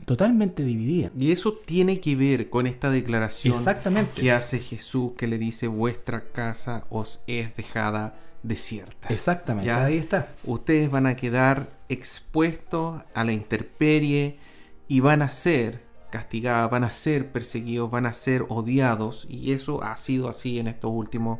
Totalmente 0.05 0.63
dividida. 0.63 1.11
Y 1.17 1.31
eso 1.31 1.53
tiene 1.53 1.99
que 1.99 2.15
ver 2.15 2.49
con 2.49 2.65
esta 2.65 2.89
declaración 2.89 3.53
Exactamente. 3.53 4.19
que 4.19 4.31
hace 4.31 4.59
Jesús, 4.59 5.11
que 5.15 5.27
le 5.27 5.37
dice, 5.37 5.67
vuestra 5.67 6.31
casa 6.31 6.85
os 6.89 7.21
es 7.27 7.55
dejada 7.55 8.15
desierta. 8.41 9.09
Exactamente, 9.09 9.67
¿Ya? 9.67 9.85
ahí 9.85 9.97
está. 9.97 10.29
Ustedes 10.43 10.89
van 10.89 11.05
a 11.05 11.15
quedar 11.15 11.69
expuestos 11.87 13.01
a 13.13 13.23
la 13.23 13.31
intemperie 13.31 14.39
y 14.87 15.01
van 15.01 15.21
a 15.21 15.31
ser 15.31 15.83
castigados, 16.09 16.71
van 16.71 16.83
a 16.83 16.91
ser 16.91 17.31
perseguidos, 17.31 17.91
van 17.91 18.07
a 18.07 18.13
ser 18.15 18.45
odiados. 18.49 19.27
Y 19.29 19.51
eso 19.51 19.83
ha 19.83 19.95
sido 19.97 20.27
así 20.29 20.57
en 20.57 20.67
estos 20.67 20.91
últimos 20.91 21.39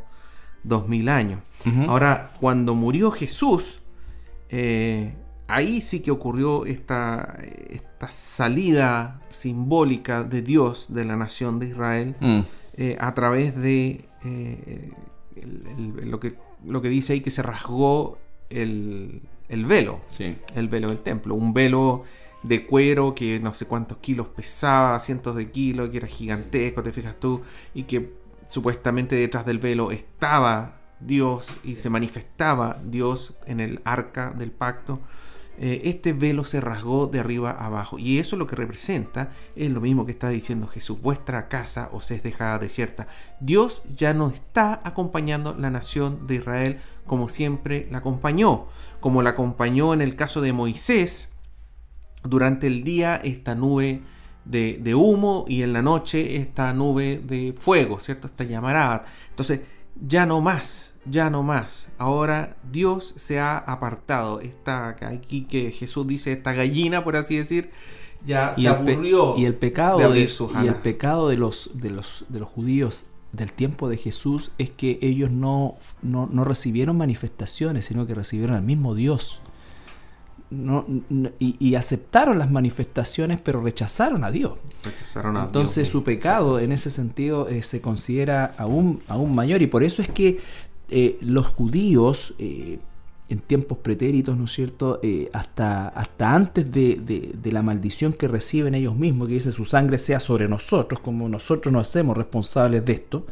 2000 0.63 1.09
años. 1.09 1.41
Ahora, 1.87 2.31
cuando 2.39 2.73
murió 2.73 3.11
Jesús, 3.11 3.79
eh, 4.49 5.13
ahí 5.47 5.81
sí 5.81 5.99
que 5.99 6.11
ocurrió 6.11 6.65
esta, 6.65 7.37
esta, 7.69 8.09
salida 8.09 9.21
simbólica 9.29 10.23
de 10.23 10.41
Dios 10.41 10.87
de 10.89 11.05
la 11.05 11.15
nación 11.15 11.59
de 11.59 11.67
Israel 11.67 12.15
mm. 12.19 12.39
eh, 12.77 12.97
a 12.99 13.13
través 13.13 13.55
de 13.55 14.05
eh, 14.25 14.91
lo, 16.03 16.19
que, 16.19 16.35
lo 16.65 16.81
que 16.81 16.89
dice 16.89 17.13
ahí 17.13 17.21
que 17.21 17.29
se 17.29 17.43
rasgó 17.43 18.17
el, 18.49 19.21
el 19.49 19.65
velo, 19.65 20.01
el 20.55 20.67
velo 20.67 20.89
del 20.89 21.01
templo, 21.01 21.35
un 21.35 21.53
velo 21.53 22.03
de 22.43 22.65
cuero 22.65 23.13
que 23.13 23.39
no 23.39 23.53
sé 23.53 23.65
cuántos 23.65 23.99
kilos 23.99 24.27
pesaba, 24.27 24.97
cientos 24.99 25.35
de 25.35 25.51
kilos, 25.51 25.89
que 25.89 25.97
era 25.97 26.07
gigantesco, 26.07 26.81
te 26.81 26.91
fijas 26.91 27.19
tú, 27.19 27.41
y 27.73 27.83
que 27.83 28.13
supuestamente 28.51 29.15
detrás 29.15 29.45
del 29.45 29.59
velo 29.59 29.91
estaba 29.91 30.81
Dios 30.99 31.57
y 31.63 31.77
se 31.77 31.89
manifestaba 31.89 32.81
Dios 32.83 33.33
en 33.45 33.61
el 33.61 33.79
arca 33.85 34.31
del 34.31 34.51
pacto. 34.51 34.99
Eh, 35.57 35.83
este 35.85 36.11
velo 36.11 36.43
se 36.43 36.59
rasgó 36.59 37.07
de 37.07 37.21
arriba 37.21 37.51
abajo. 37.51 37.97
Y 37.97 38.19
eso 38.19 38.35
lo 38.35 38.47
que 38.47 38.57
representa 38.57 39.31
es 39.55 39.71
lo 39.71 39.79
mismo 39.79 40.05
que 40.05 40.11
está 40.11 40.27
diciendo 40.27 40.67
Jesús. 40.67 41.01
Vuestra 41.01 41.47
casa 41.47 41.89
os 41.93 42.11
es 42.11 42.23
dejada 42.23 42.59
desierta. 42.59 43.07
Dios 43.39 43.83
ya 43.89 44.13
no 44.13 44.29
está 44.29 44.81
acompañando 44.83 45.55
la 45.57 45.69
nación 45.69 46.27
de 46.27 46.35
Israel 46.35 46.79
como 47.05 47.29
siempre 47.29 47.87
la 47.89 47.99
acompañó. 47.99 48.67
Como 48.99 49.21
la 49.21 49.29
acompañó 49.29 49.93
en 49.93 50.01
el 50.01 50.17
caso 50.17 50.41
de 50.41 50.51
Moisés. 50.51 51.29
Durante 52.23 52.67
el 52.67 52.83
día 52.83 53.15
esta 53.15 53.55
nube 53.55 54.01
de, 54.45 54.79
de 54.81 54.95
humo 54.95 55.45
y 55.47 55.61
en 55.61 55.73
la 55.73 55.81
noche 55.81 56.37
esta 56.37 56.73
nube 56.73 57.21
de 57.23 57.53
fuego, 57.59 57.99
¿cierto? 57.99 58.27
Esta 58.27 58.43
llamarada. 58.43 59.05
Entonces, 59.29 59.61
ya 59.99 60.25
no 60.25 60.41
más 60.41 60.91
ya 61.05 61.29
no 61.29 61.43
más. 61.43 61.89
Ahora 61.97 62.57
Dios 62.71 63.13
se 63.17 63.39
ha 63.39 63.57
apartado. 63.57 64.39
Esta 64.39 64.89
aquí 65.01 65.43
que 65.43 65.71
Jesús 65.71 66.07
dice, 66.07 66.31
esta 66.31 66.53
gallina, 66.53 67.03
por 67.03 67.15
así 67.15 67.37
decir, 67.37 67.71
ya 68.25 68.53
se 68.53 68.67
aburrió. 68.67 69.35
Y 69.37 69.45
el 69.45 69.55
pecado 69.55 69.97
de, 69.97 70.19
y 70.63 70.67
el 70.67 70.75
pecado 70.75 71.29
de 71.29 71.37
los, 71.37 71.71
de 71.73 71.89
los 71.89 72.25
de 72.29 72.39
los 72.39 72.49
judíos 72.49 73.05
del 73.31 73.53
tiempo 73.53 73.87
de 73.87 73.97
Jesús 73.97 74.51
es 74.57 74.69
que 74.69 74.99
ellos 75.01 75.31
no, 75.31 75.75
no, 76.01 76.43
recibieron 76.43 76.97
manifestaciones, 76.97 77.85
sino 77.85 78.05
que 78.05 78.13
recibieron 78.13 78.55
al 78.55 78.63
mismo 78.63 78.93
Dios. 78.93 79.40
No, 80.51 80.85
y, 81.39 81.75
aceptaron 81.75 82.37
las 82.37 82.51
manifestaciones, 82.51 83.39
pero 83.39 83.61
rechazaron 83.61 84.25
a 84.25 84.31
Dios. 84.31 84.53
Rechazaron 84.83 85.37
a 85.37 85.45
Entonces 85.45 85.87
su 85.87 86.03
pecado 86.03 86.59
en 86.59 86.73
ese 86.73 86.91
sentido 86.91 87.47
eh, 87.47 87.63
se 87.63 87.79
considera 87.79 88.53
aún, 88.57 89.01
aún 89.07 89.33
mayor 89.33 89.61
y 89.61 89.67
por 89.67 89.81
eso 89.81 90.01
es 90.01 90.09
que 90.09 90.39
eh, 90.89 91.17
los 91.21 91.47
judíos 91.47 92.33
eh, 92.37 92.79
en 93.29 93.39
tiempos 93.39 93.77
pretéritos, 93.77 94.37
¿no 94.37 94.43
es 94.43 94.51
cierto?, 94.51 94.99
hasta, 95.31 95.87
hasta 95.87 96.35
antes 96.35 96.69
de, 96.69 97.33
la 97.45 97.61
maldición 97.61 98.11
que 98.11 98.27
reciben 98.27 98.75
ellos 98.75 98.97
mismos, 98.97 99.29
que 99.29 99.35
dice 99.35 99.53
su 99.53 99.63
sangre 99.63 99.97
sea 99.99 100.19
sobre 100.19 100.49
nosotros, 100.49 100.99
como 100.99 101.29
nosotros 101.29 101.71
nos 101.71 101.87
hacemos 101.87 102.17
responsables 102.17 102.83
de 102.83 102.91
esto, 102.91 103.25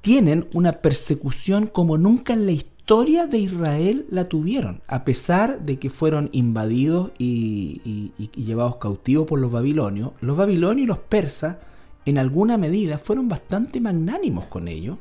tienen 0.00 0.46
una 0.54 0.72
persecución 0.72 1.66
como 1.66 1.98
nunca 1.98 2.32
en 2.32 2.46
la 2.46 2.52
historia 2.52 3.26
de 3.26 3.38
Israel 3.38 4.06
la 4.10 4.24
tuvieron, 4.24 4.80
a 4.86 5.04
pesar 5.04 5.60
de 5.60 5.78
que 5.78 5.90
fueron 5.90 6.30
invadidos 6.32 7.10
y 7.18 8.12
llevados 8.34 8.76
cautivos 8.76 9.26
por 9.26 9.38
los 9.38 9.52
babilonios. 9.52 10.12
Los 10.20 10.36
babilonios 10.36 10.84
y 10.84 10.86
los 10.86 10.98
persas 10.98 11.58
en 12.08 12.16
alguna 12.16 12.56
medida 12.56 12.96
fueron 12.96 13.28
bastante 13.28 13.80
magnánimos 13.80 14.46
con 14.46 14.66
ellos, 14.66 14.96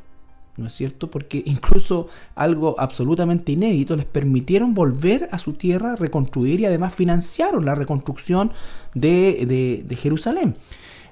¿no 0.57 0.67
es 0.67 0.73
cierto? 0.73 1.09
Porque 1.09 1.41
incluso 1.45 2.07
algo 2.35 2.75
absolutamente 2.77 3.53
inédito 3.53 3.95
les 3.95 4.05
permitieron 4.05 4.73
volver 4.73 5.29
a 5.31 5.39
su 5.39 5.53
tierra, 5.53 5.95
reconstruir 5.95 6.59
y 6.59 6.65
además 6.65 6.93
financiaron 6.93 7.63
la 7.63 7.75
reconstrucción 7.75 8.51
de, 8.93 9.85
Jerusalén. 9.97 10.55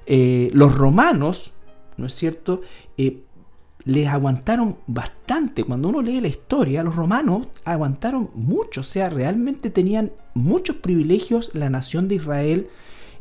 Eh, 0.04 0.50
los 0.52 0.74
romanos, 0.74 1.54
¿no 1.96 2.06
es 2.06 2.14
cierto? 2.14 2.60
Eh, 2.98 3.22
les 3.86 4.08
aguantaron 4.08 4.76
bastante. 4.88 5.62
Cuando 5.62 5.88
uno 5.88 6.02
lee 6.02 6.20
la 6.20 6.28
historia, 6.28 6.82
los 6.82 6.96
romanos 6.96 7.46
aguantaron 7.64 8.30
mucho, 8.34 8.80
o 8.80 8.84
sea, 8.84 9.08
realmente 9.08 9.70
tenían 9.70 10.12
muchos 10.34 10.76
privilegios 10.76 11.50
la 11.54 11.70
nación 11.70 12.08
de 12.08 12.16
Israel 12.16 12.68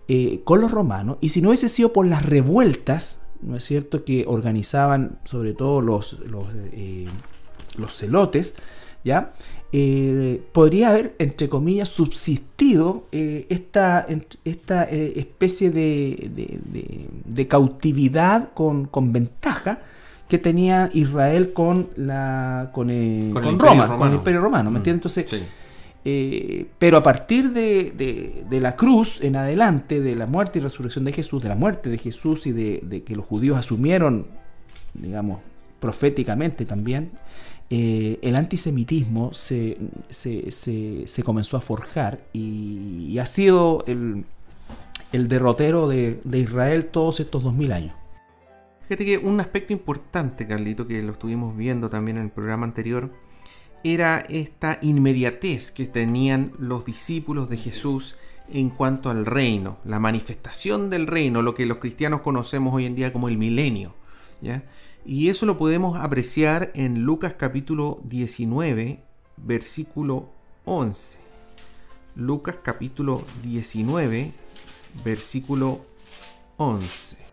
eh, 0.08 0.42
con 0.44 0.62
los 0.62 0.72
romanos, 0.72 1.18
y 1.22 1.30
si 1.30 1.42
no 1.42 1.50
hubiese 1.50 1.70
sido 1.70 1.94
por 1.94 2.08
las 2.08 2.26
revueltas, 2.26 3.22
¿no 3.42 3.56
es 3.56 3.64
cierto?, 3.64 4.04
que 4.04 4.26
organizaban 4.28 5.20
sobre 5.24 5.54
todo 5.54 5.82
los, 5.82 6.14
los, 6.20 6.48
eh, 6.72 7.08
celotes, 7.90 8.56
¿ya? 9.04 9.34
Eh, 9.72 10.42
podría 10.52 10.90
haber, 10.90 11.16
entre 11.20 11.48
comillas, 11.48 11.90
subsistido 11.90 13.06
esta, 13.12 14.08
esta 14.46 14.84
especie 14.86 15.70
de, 15.70 16.32
de, 17.26 17.48
cautividad 17.48 18.54
con, 18.54 18.86
con 18.86 19.12
ventaja, 19.12 19.82
que 20.28 20.38
tenía 20.38 20.90
Israel 20.94 21.54
con 21.54 21.90
la 21.96 22.72
con, 22.74 22.90
Roma, 23.60 23.98
con 23.98 24.08
el 24.10 24.16
Imperio 24.16 24.42
Romano, 24.42 24.72
¿me 24.72 24.76
mm, 24.76 24.78
entiendes? 24.78 25.18
Entonces, 25.18 25.46
eh, 26.08 26.68
pero 26.78 26.98
a 26.98 27.04
partir 27.04 27.52
de, 27.52 28.46
la 28.52 28.76
cruz 28.76 29.22
en 29.22 29.36
adelante, 29.36 30.02
de 30.02 30.16
la 30.16 30.28
muerte 30.28 30.60
y 30.60 30.62
resurrección 30.62 31.04
de 31.04 31.12
Jesús, 31.12 31.42
de 31.42 31.50
la 31.50 31.56
muerte 31.56 31.90
de 31.90 31.98
Jesús 31.98 32.46
y 32.46 32.52
de, 32.52 33.04
que 33.04 33.16
los 33.16 33.26
judíos 33.26 33.58
asumieron, 33.58 34.28
digamos, 34.94 35.40
proféticamente 35.80 36.66
también, 36.66 37.12
eh, 37.72 38.20
el 38.22 38.36
antisemitismo 38.36 39.34
se, 39.34 39.80
se, 40.10 41.24
comenzó 41.24 41.58
a 41.58 41.62
forjar 41.62 42.20
y, 42.34 43.18
ha 43.18 43.26
sido 43.26 43.84
el, 43.88 44.26
el 45.12 45.28
derrotero 45.28 45.88
de, 45.88 46.20
Israel 46.32 46.86
todos 46.86 47.20
estos 47.20 47.44
dos 47.44 47.54
mil 47.56 47.72
años. 47.72 47.96
Fíjate 48.88 49.06
que 49.06 49.18
un 49.18 49.40
aspecto 49.40 49.74
importante, 49.74 50.48
Carlito, 50.48 50.86
que 50.86 51.02
lo 51.02 51.14
estuvimos 51.14 51.58
viendo 51.58 51.90
también 51.90 52.18
en 52.18 52.24
el 52.24 52.30
programa 52.30 52.66
anterior, 52.66 53.12
era 53.84 54.20
esta 54.30 54.78
inmediatez 54.82 55.72
que 55.72 55.88
tenían 55.88 56.52
los 56.60 56.86
discípulos 56.86 57.50
de 57.50 57.58
Jesús 57.58 58.16
en 58.52 58.70
cuanto 58.70 59.10
al 59.10 59.26
reino, 59.26 59.78
la 59.86 60.00
manifestación 60.00 60.92
del 60.92 61.08
reino, 61.08 61.42
lo 61.42 61.56
que 61.56 61.66
los 61.66 61.80
cristianos 61.80 62.22
conocemos 62.22 62.76
hoy 62.76 62.86
en 62.86 62.94
día 62.94 63.12
como 63.12 63.28
el 63.28 63.38
milenio. 63.38 63.96
Y 65.04 65.30
eso 65.30 65.48
lo 65.48 65.58
podemos 65.58 65.98
apreciar 65.98 66.72
en 66.76 67.02
Lucas 67.04 67.36
capítulo 67.38 68.02
19, 68.04 69.00
versículo 69.38 70.30
11. 70.66 71.18
Lucas 72.16 72.58
capítulo 72.64 73.24
19, 73.42 74.32
versículo 75.04 75.86
11. 76.58 77.25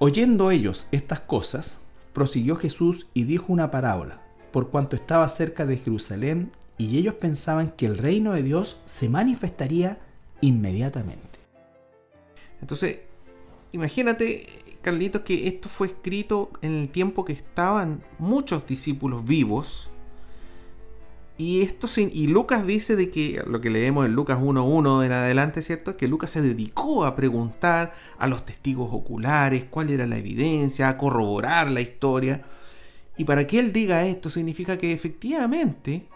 Oyendo 0.00 0.52
ellos 0.52 0.86
estas 0.92 1.18
cosas, 1.18 1.78
prosiguió 2.12 2.54
Jesús 2.54 3.08
y 3.14 3.24
dijo 3.24 3.52
una 3.52 3.72
parábola, 3.72 4.22
por 4.52 4.70
cuanto 4.70 4.94
estaba 4.94 5.28
cerca 5.28 5.66
de 5.66 5.76
Jerusalén 5.76 6.52
y 6.76 6.98
ellos 6.98 7.14
pensaban 7.14 7.72
que 7.72 7.86
el 7.86 7.98
reino 7.98 8.32
de 8.32 8.44
Dios 8.44 8.80
se 8.86 9.08
manifestaría 9.08 9.98
inmediatamente. 10.40 11.40
Entonces, 12.60 13.00
imagínate, 13.72 14.46
Carlitos, 14.82 15.22
que 15.22 15.48
esto 15.48 15.68
fue 15.68 15.88
escrito 15.88 16.50
en 16.62 16.76
el 16.76 16.88
tiempo 16.90 17.24
que 17.24 17.32
estaban 17.32 18.04
muchos 18.20 18.68
discípulos 18.68 19.24
vivos 19.24 19.90
y, 21.38 21.62
esto 21.62 21.86
y 22.00 22.26
Lucas 22.26 22.66
dice 22.66 22.96
de 22.96 23.10
que 23.10 23.42
lo 23.46 23.60
que 23.60 23.70
leemos 23.70 24.04
en 24.04 24.12
Lucas 24.12 24.38
1.1 24.40 25.06
en 25.06 25.12
adelante, 25.12 25.62
¿cierto? 25.62 25.92
Es 25.92 25.96
que 25.96 26.08
Lucas 26.08 26.32
se 26.32 26.42
dedicó 26.42 27.04
a 27.04 27.14
preguntar 27.14 27.92
a 28.18 28.26
los 28.26 28.44
testigos 28.44 28.88
oculares 28.92 29.66
cuál 29.70 29.90
era 29.90 30.04
la 30.04 30.18
evidencia, 30.18 30.88
a 30.88 30.98
corroborar 30.98 31.70
la 31.70 31.80
historia. 31.80 32.42
Y 33.16 33.24
para 33.24 33.46
que 33.46 33.60
él 33.60 33.72
diga 33.72 34.04
esto 34.04 34.30
significa 34.30 34.78
que 34.78 34.92
efectivamente 34.92 36.08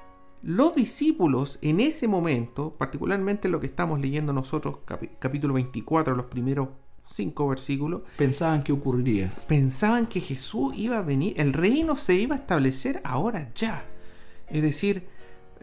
los 0.42 0.74
discípulos 0.74 1.61
en 1.62 1.78
ese 1.78 2.08
momento, 2.08 2.74
particularmente 2.76 3.48
lo 3.48 3.61
que 3.61 3.66
estamos 3.66 4.00
leyendo 4.00 4.32
nosotros, 4.32 4.78
capítulo 5.20 5.54
24, 5.54 6.16
los 6.16 6.26
primeros 6.26 6.68
cinco 7.06 7.46
versículos, 7.46 8.02
pensaban 8.16 8.64
que 8.64 8.72
ocurriría. 8.72 9.32
Pensaban 9.46 10.06
que 10.06 10.20
Jesús 10.20 10.74
iba 10.76 10.98
a 10.98 11.02
venir, 11.02 11.35
el 11.37 11.52
reino 11.52 11.94
se 11.94 12.14
iba 12.14 12.35
a 12.35 12.38
establecer 12.38 13.00
ahora 13.04 13.52
ya. 13.54 13.85
Es 14.53 14.62
decir, 14.62 15.05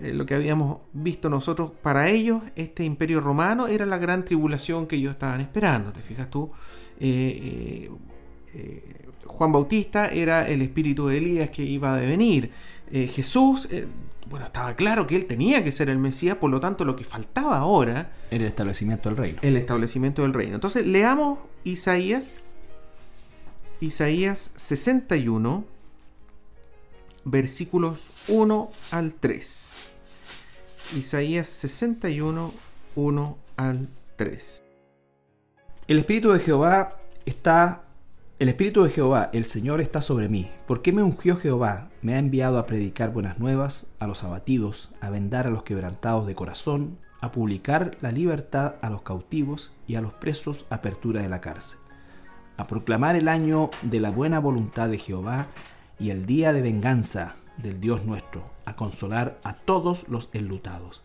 eh, 0.02 0.14
lo 0.14 0.26
que 0.26 0.36
habíamos 0.36 0.80
visto 0.94 1.30
nosotros, 1.30 1.72
para 1.82 2.10
ellos 2.10 2.42
este 2.56 2.84
imperio 2.84 3.20
romano 3.20 3.68
era 3.68 3.86
la 3.86 3.98
gran 3.98 4.24
tribulación 4.24 4.88
que 4.88 4.96
ellos 4.96 5.12
estaban 5.12 5.42
esperando, 5.42 5.92
¿te 5.92 6.00
fijas 6.00 6.30
tú? 6.30 6.52
Eh, 7.00 7.90
eh, 8.54 9.06
Juan 9.26 9.52
Bautista 9.52 10.08
era 10.08 10.48
el 10.48 10.62
espíritu 10.62 11.08
de 11.08 11.18
Elías 11.18 11.50
que 11.50 11.64
iba 11.64 11.94
a 11.94 11.98
devenir. 11.98 12.52
Jesús, 12.92 13.70
bueno, 14.28 14.48
estaba 14.48 14.74
claro 14.74 15.06
que 15.06 15.16
él 15.16 15.28
tenía 15.28 15.64
que 15.64 15.72
ser 15.72 15.90
el 15.90 16.00
Mesías, 16.00 16.36
por 16.36 16.50
lo 16.50 16.60
tanto 16.60 16.84
lo 16.84 16.96
que 16.96 17.04
faltaba 17.04 17.58
ahora... 17.60 18.12
Era 18.32 18.44
el 18.44 18.50
establecimiento 18.50 19.10
del 19.10 19.18
reino. 19.18 19.40
El 19.44 19.56
establecimiento 19.56 20.24
del 20.24 20.34
reino. 20.34 20.56
Entonces 20.56 20.88
leamos 20.88 21.38
Isaías, 21.64 22.48
Isaías 23.80 24.52
61 24.56 25.64
versículos 27.26 28.10
1 28.28 28.70
al 28.92 29.14
3. 29.14 29.70
Isaías 30.98 31.48
61, 31.48 32.54
1 32.96 33.38
al 33.58 33.90
3. 34.16 34.64
El 35.88 36.00
Espíritu 36.00 36.32
de 36.32 36.40
Jehová 36.40 36.98
está... 37.26 37.84
El 38.40 38.48
Espíritu 38.48 38.84
de 38.84 38.90
Jehová, 38.90 39.30
el 39.34 39.44
Señor, 39.44 39.82
está 39.82 40.02
sobre 40.02 40.30
mí. 40.30 40.50
¿Por 40.66 40.82
qué 40.82 40.94
me 40.94 41.04
ungió 41.04 41.36
Jehová? 41.36 41.90
Me 42.02 42.16
ha 42.16 42.20
enviado 42.20 42.58
a 42.58 42.66
predicar 42.66 43.12
buenas 43.12 43.38
nuevas 43.38 43.88
a 44.00 44.08
los 44.08 44.24
abatidos, 44.24 44.92
a 45.02 45.10
vendar 45.10 45.46
a 45.46 45.50
los 45.50 45.64
quebrantados 45.64 46.26
de 46.26 46.36
corazón, 46.36 47.00
a 47.22 47.32
publicar 47.32 47.98
la 48.02 48.12
libertad 48.12 48.76
a 48.82 48.90
los 48.90 49.02
cautivos 49.02 49.72
y 49.88 49.96
a 49.96 50.02
los 50.02 50.14
presos 50.14 50.66
apertura 50.70 51.22
de 51.22 51.30
la 51.30 51.42
cárcel, 51.42 51.80
a 52.58 52.66
proclamar 52.68 53.16
el 53.16 53.28
año 53.28 53.70
de 53.82 54.00
la 54.00 54.10
buena 54.10 54.40
voluntad 54.40 54.90
de 54.90 55.00
Jehová 55.00 55.48
y 56.00 56.12
el 56.12 56.26
día 56.26 56.54
de 56.54 56.62
venganza 56.62 57.36
del 57.58 57.82
Dios 57.82 58.06
nuestro, 58.06 58.50
a 58.66 58.76
consolar 58.76 59.40
a 59.44 59.54
todos 59.54 60.08
los 60.08 60.30
enlutados, 60.34 61.02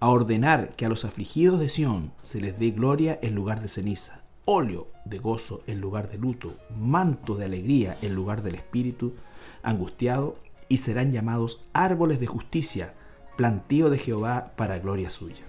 a 0.00 0.08
ordenar 0.08 0.74
que 0.74 0.84
a 0.84 0.88
los 0.88 1.04
afligidos 1.04 1.60
de 1.60 1.68
Sión 1.68 2.12
se 2.22 2.40
les 2.40 2.58
dé 2.58 2.72
gloria 2.72 3.18
en 3.22 3.34
lugar 3.34 3.62
de 3.62 3.68
ceniza, 3.68 4.22
óleo 4.44 4.88
de 5.04 5.18
gozo 5.18 5.62
en 5.66 5.80
lugar 5.80 6.10
de 6.10 6.18
luto, 6.18 6.56
manto 6.76 7.36
de 7.36 7.44
alegría 7.44 7.96
en 8.02 8.14
lugar 8.14 8.42
del 8.42 8.56
espíritu 8.56 9.14
angustiado, 9.62 10.34
y 10.68 10.78
serán 10.78 11.12
llamados 11.12 11.60
árboles 11.72 12.18
de 12.18 12.26
justicia, 12.26 12.94
plantío 13.36 13.90
de 13.90 13.98
Jehová 13.98 14.52
para 14.56 14.78
gloria 14.78 15.10
suya. 15.10 15.44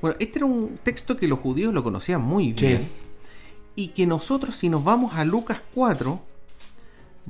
Bueno, 0.00 0.16
este 0.20 0.38
era 0.38 0.46
un 0.46 0.78
texto 0.82 1.16
que 1.16 1.26
los 1.26 1.40
judíos 1.40 1.74
lo 1.74 1.82
conocían 1.82 2.20
muy 2.20 2.52
bien. 2.52 2.88
Y 3.74 3.88
que 3.88 4.06
nosotros, 4.06 4.56
si 4.56 4.68
nos 4.68 4.84
vamos 4.84 5.14
a 5.14 5.24
Lucas 5.24 5.60
4, 5.74 6.20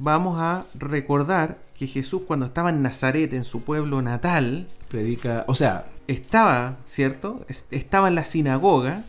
vamos 0.01 0.39
a 0.41 0.67
recordar 0.75 1.59
que 1.77 1.87
Jesús 1.87 2.23
cuando 2.27 2.47
estaba 2.47 2.71
en 2.71 2.83
Nazaret, 2.83 3.33
en 3.33 3.45
su 3.45 3.63
pueblo 3.63 4.01
natal, 4.03 4.69
predica, 4.89 5.45
o 5.49 5.55
sea, 5.55 5.87
estaba, 6.07 6.79
¿cierto? 6.87 7.45
Estaba 7.71 8.09
en 8.09 8.15
la 8.15 8.25
sinagoga 8.25 9.05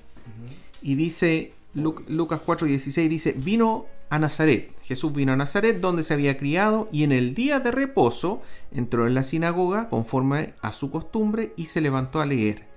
y 0.82 0.95
dice 0.95 1.54
Lucas 1.73 2.41
4:16 2.45 3.08
dice, 3.08 3.36
vino 3.38 3.86
a 4.10 4.19
Nazaret. 4.19 4.71
Jesús 4.84 5.13
vino 5.13 5.34
a 5.34 5.36
Nazaret 5.36 5.80
donde 5.80 6.04
se 6.04 6.15
había 6.15 6.38
criado 6.38 6.89
y 6.91 7.04
en 7.04 7.12
el 7.12 7.36
día 7.36 7.60
de 7.60 7.71
reposo 7.71 8.41
entró 8.71 9.06
en 9.06 9.13
la 9.13 9.23
sinagoga 9.23 9.89
conforme 9.89 10.54
a 10.62 10.73
su 10.73 10.89
costumbre 10.89 11.54
y 11.56 11.67
se 11.67 11.82
levantó 11.82 12.19
a 12.19 12.25
leer. 12.25 12.67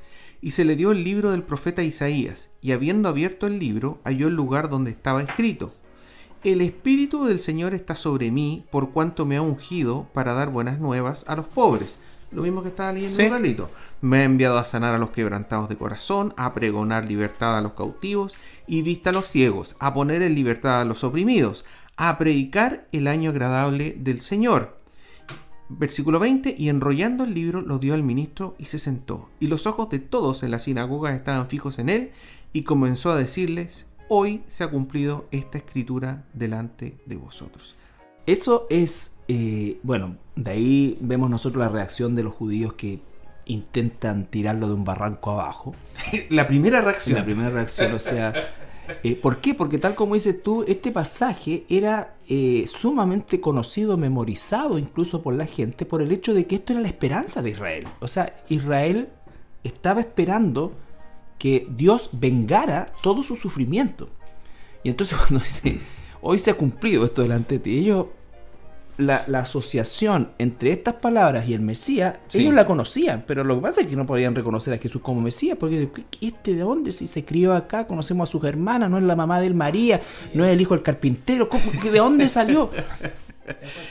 Y 0.43 0.51
se 0.51 0.65
le 0.65 0.77
dio 0.77 0.91
el 0.91 1.05
libro 1.05 1.31
del 1.31 1.45
profeta 1.45 1.85
Isaías, 1.85 2.51
y 2.61 2.73
habiendo 2.73 3.09
abierto 3.09 3.47
el 3.47 3.61
libro, 3.61 4.01
halló 4.03 4.27
el 4.27 4.35
lugar 4.35 4.69
donde 4.69 4.91
estaba 4.91 5.23
escrito 5.23 5.73
el 6.45 6.61
Espíritu 6.61 7.25
del 7.25 7.39
Señor 7.39 7.73
está 7.75 7.95
sobre 7.95 8.31
mí 8.31 8.65
por 8.71 8.91
cuanto 8.91 9.25
me 9.27 9.37
ha 9.37 9.43
ungido 9.43 10.09
para 10.13 10.33
dar 10.33 10.51
buenas 10.51 10.81
nuevas 10.81 11.25
a 11.29 11.37
los 11.37 11.47
pobres. 11.47 11.99
Lo 12.33 12.43
mismo 12.43 12.63
que 12.63 12.71
estaba 12.71 12.93
leyendo 12.93 13.15
¿Sí? 13.17 13.57
Me 14.01 14.19
ha 14.19 14.25
enviado 14.25 14.59
a 14.59 14.65
sanar 14.65 14.95
a 14.95 14.99
los 14.99 15.11
quebrantados 15.11 15.69
de 15.69 15.77
corazón, 15.77 16.33
a 16.37 16.55
pregonar 16.55 17.07
libertad 17.07 17.59
a 17.59 17.61
los 17.61 17.75
cautivos 17.75 18.35
y 18.67 18.83
vista 18.83 19.11
a 19.11 19.13
los 19.13 19.27
ciegos, 19.27 19.77
a 19.79 19.93
poner 19.93 20.23
en 20.23 20.35
libertad 20.35 20.81
a 20.81 20.85
los 20.85 21.05
oprimidos, 21.05 21.65
a 21.97 22.19
predicar 22.19 22.89
el 22.91 23.07
año 23.07 23.31
agradable 23.31 23.95
del 23.99 24.21
Señor. 24.21 24.79
Versículo 25.69 26.19
20, 26.19 26.57
y 26.59 26.71
enrollando 26.71 27.25
el 27.25 27.35
libro 27.35 27.61
lo 27.61 27.79
dio 27.79 27.95
al 27.95 28.03
ministro 28.03 28.57
y 28.59 28.65
se 28.65 28.79
sentó. 28.79 29.29
Y 29.39 29.47
los 29.47 29.67
ojos 29.67 29.91
de 29.91 30.01
todos 30.01 30.43
en 30.43 30.51
la 30.51 30.59
sinagoga 30.59 31.15
estaban 31.15 31.49
fijos 31.49 31.79
en 31.79 31.89
él, 31.89 32.11
y 32.53 32.65
comenzó 32.65 33.11
a 33.11 33.17
decirles, 33.17 33.87
hoy 34.15 34.43
se 34.47 34.63
ha 34.63 34.69
cumplido 34.69 35.25
esta 35.31 35.57
escritura 35.57 36.27
delante 36.35 36.99
de 37.07 37.17
vosotros. 37.17 37.77
Eso 38.27 38.67
es, 38.69 39.13
eh, 39.27 39.79
bueno, 39.83 40.19
de 40.37 40.51
ahí 40.51 40.99
vemos 41.01 41.31
nosotros 41.31 41.65
la 41.65 41.71
reacción 41.71 42.15
de 42.15 42.23
los 42.23 42.35
judíos 42.35 42.75
que 42.75 43.01
intentan 43.47 44.27
tirarlo 44.27 44.69
de 44.69 44.75
un 44.75 44.85
barranco 44.85 45.31
abajo. 45.31 45.75
la 46.29 46.47
primera 46.47 46.83
reacción. 46.83 47.21
La 47.21 47.25
primera 47.25 47.49
reacción, 47.49 47.95
o 47.95 47.99
sea, 47.99 48.35
eh, 49.03 49.17
¿por 49.17 49.41
qué? 49.41 49.55
Porque 49.55 49.79
tal 49.79 49.95
como 49.95 50.13
dices 50.13 50.43
tú, 50.43 50.63
este 50.69 50.93
pasaje 50.93 51.65
era 51.71 52.17
eh, 52.29 52.67
sumamente 52.67 53.41
conocido, 53.41 53.97
memorizado 53.97 54.79
incluso 54.79 55.23
por 55.23 55.33
la 55.33 55.47
gente, 55.47 55.87
por 55.87 56.03
el 56.03 56.13
hecho 56.13 56.35
de 56.35 56.47
que 56.47 56.57
esto 56.57 56.75
era 56.75 56.83
la 56.83 56.89
esperanza 56.89 57.41
de 57.41 57.49
Israel. 57.49 57.89
O 58.01 58.09
sea, 58.09 58.37
Israel 58.51 59.09
estaba 59.65 60.01
esperando 60.01 60.75
que 61.43 61.67
Dios 61.69 62.09
vengara 62.13 62.93
todo 63.03 63.25
su 63.25 63.35
sufrimiento. 63.35 64.09
Y 64.85 64.91
entonces 64.91 65.19
cuando 65.29 65.45
dice, 65.45 65.81
hoy 66.21 66.39
se 66.39 66.53
ha 66.53 66.55
cumplido 66.55 67.05
esto 67.05 67.23
delante 67.23 67.57
de 67.57 67.65
ti, 67.65 67.79
ellos 67.79 68.07
la, 68.97 69.25
asociación 69.41 70.29
entre 70.39 70.71
estas 70.71 70.95
palabras 70.95 71.49
y 71.49 71.55
el 71.55 71.61
Mesías, 71.61 72.21
ellos 72.33 72.55
la 72.55 72.65
conocían, 72.65 73.25
pero 73.27 73.43
lo 73.43 73.57
que 73.57 73.63
pasa 73.63 73.81
es 73.81 73.89
que 73.89 73.97
no 73.97 74.07
podían 74.07 74.37
reconocer 74.37 74.73
a 74.73 74.79
Jesús 74.79 75.03
como 75.03 75.21
Mesías, 75.21 75.57
porque 75.59 75.89
¿este 76.21 76.55
de 76.55 76.61
dónde? 76.61 76.93
Si 76.93 77.09
se 77.09 77.25
crió 77.25 77.55
acá, 77.55 77.89
conocemos 77.89 78.29
a 78.29 78.31
sus 78.31 78.45
hermanas, 78.45 78.89
no 78.89 78.99
es 78.99 79.03
la 79.03 79.17
mamá 79.17 79.41
de 79.41 79.49
él 79.49 79.55
María, 79.57 79.99
no 80.35 80.45
es 80.45 80.53
el 80.53 80.61
hijo 80.61 80.75
del 80.75 80.85
carpintero, 80.85 81.49
¿de 81.83 81.99
dónde 81.99 82.29
salió? 82.29 82.71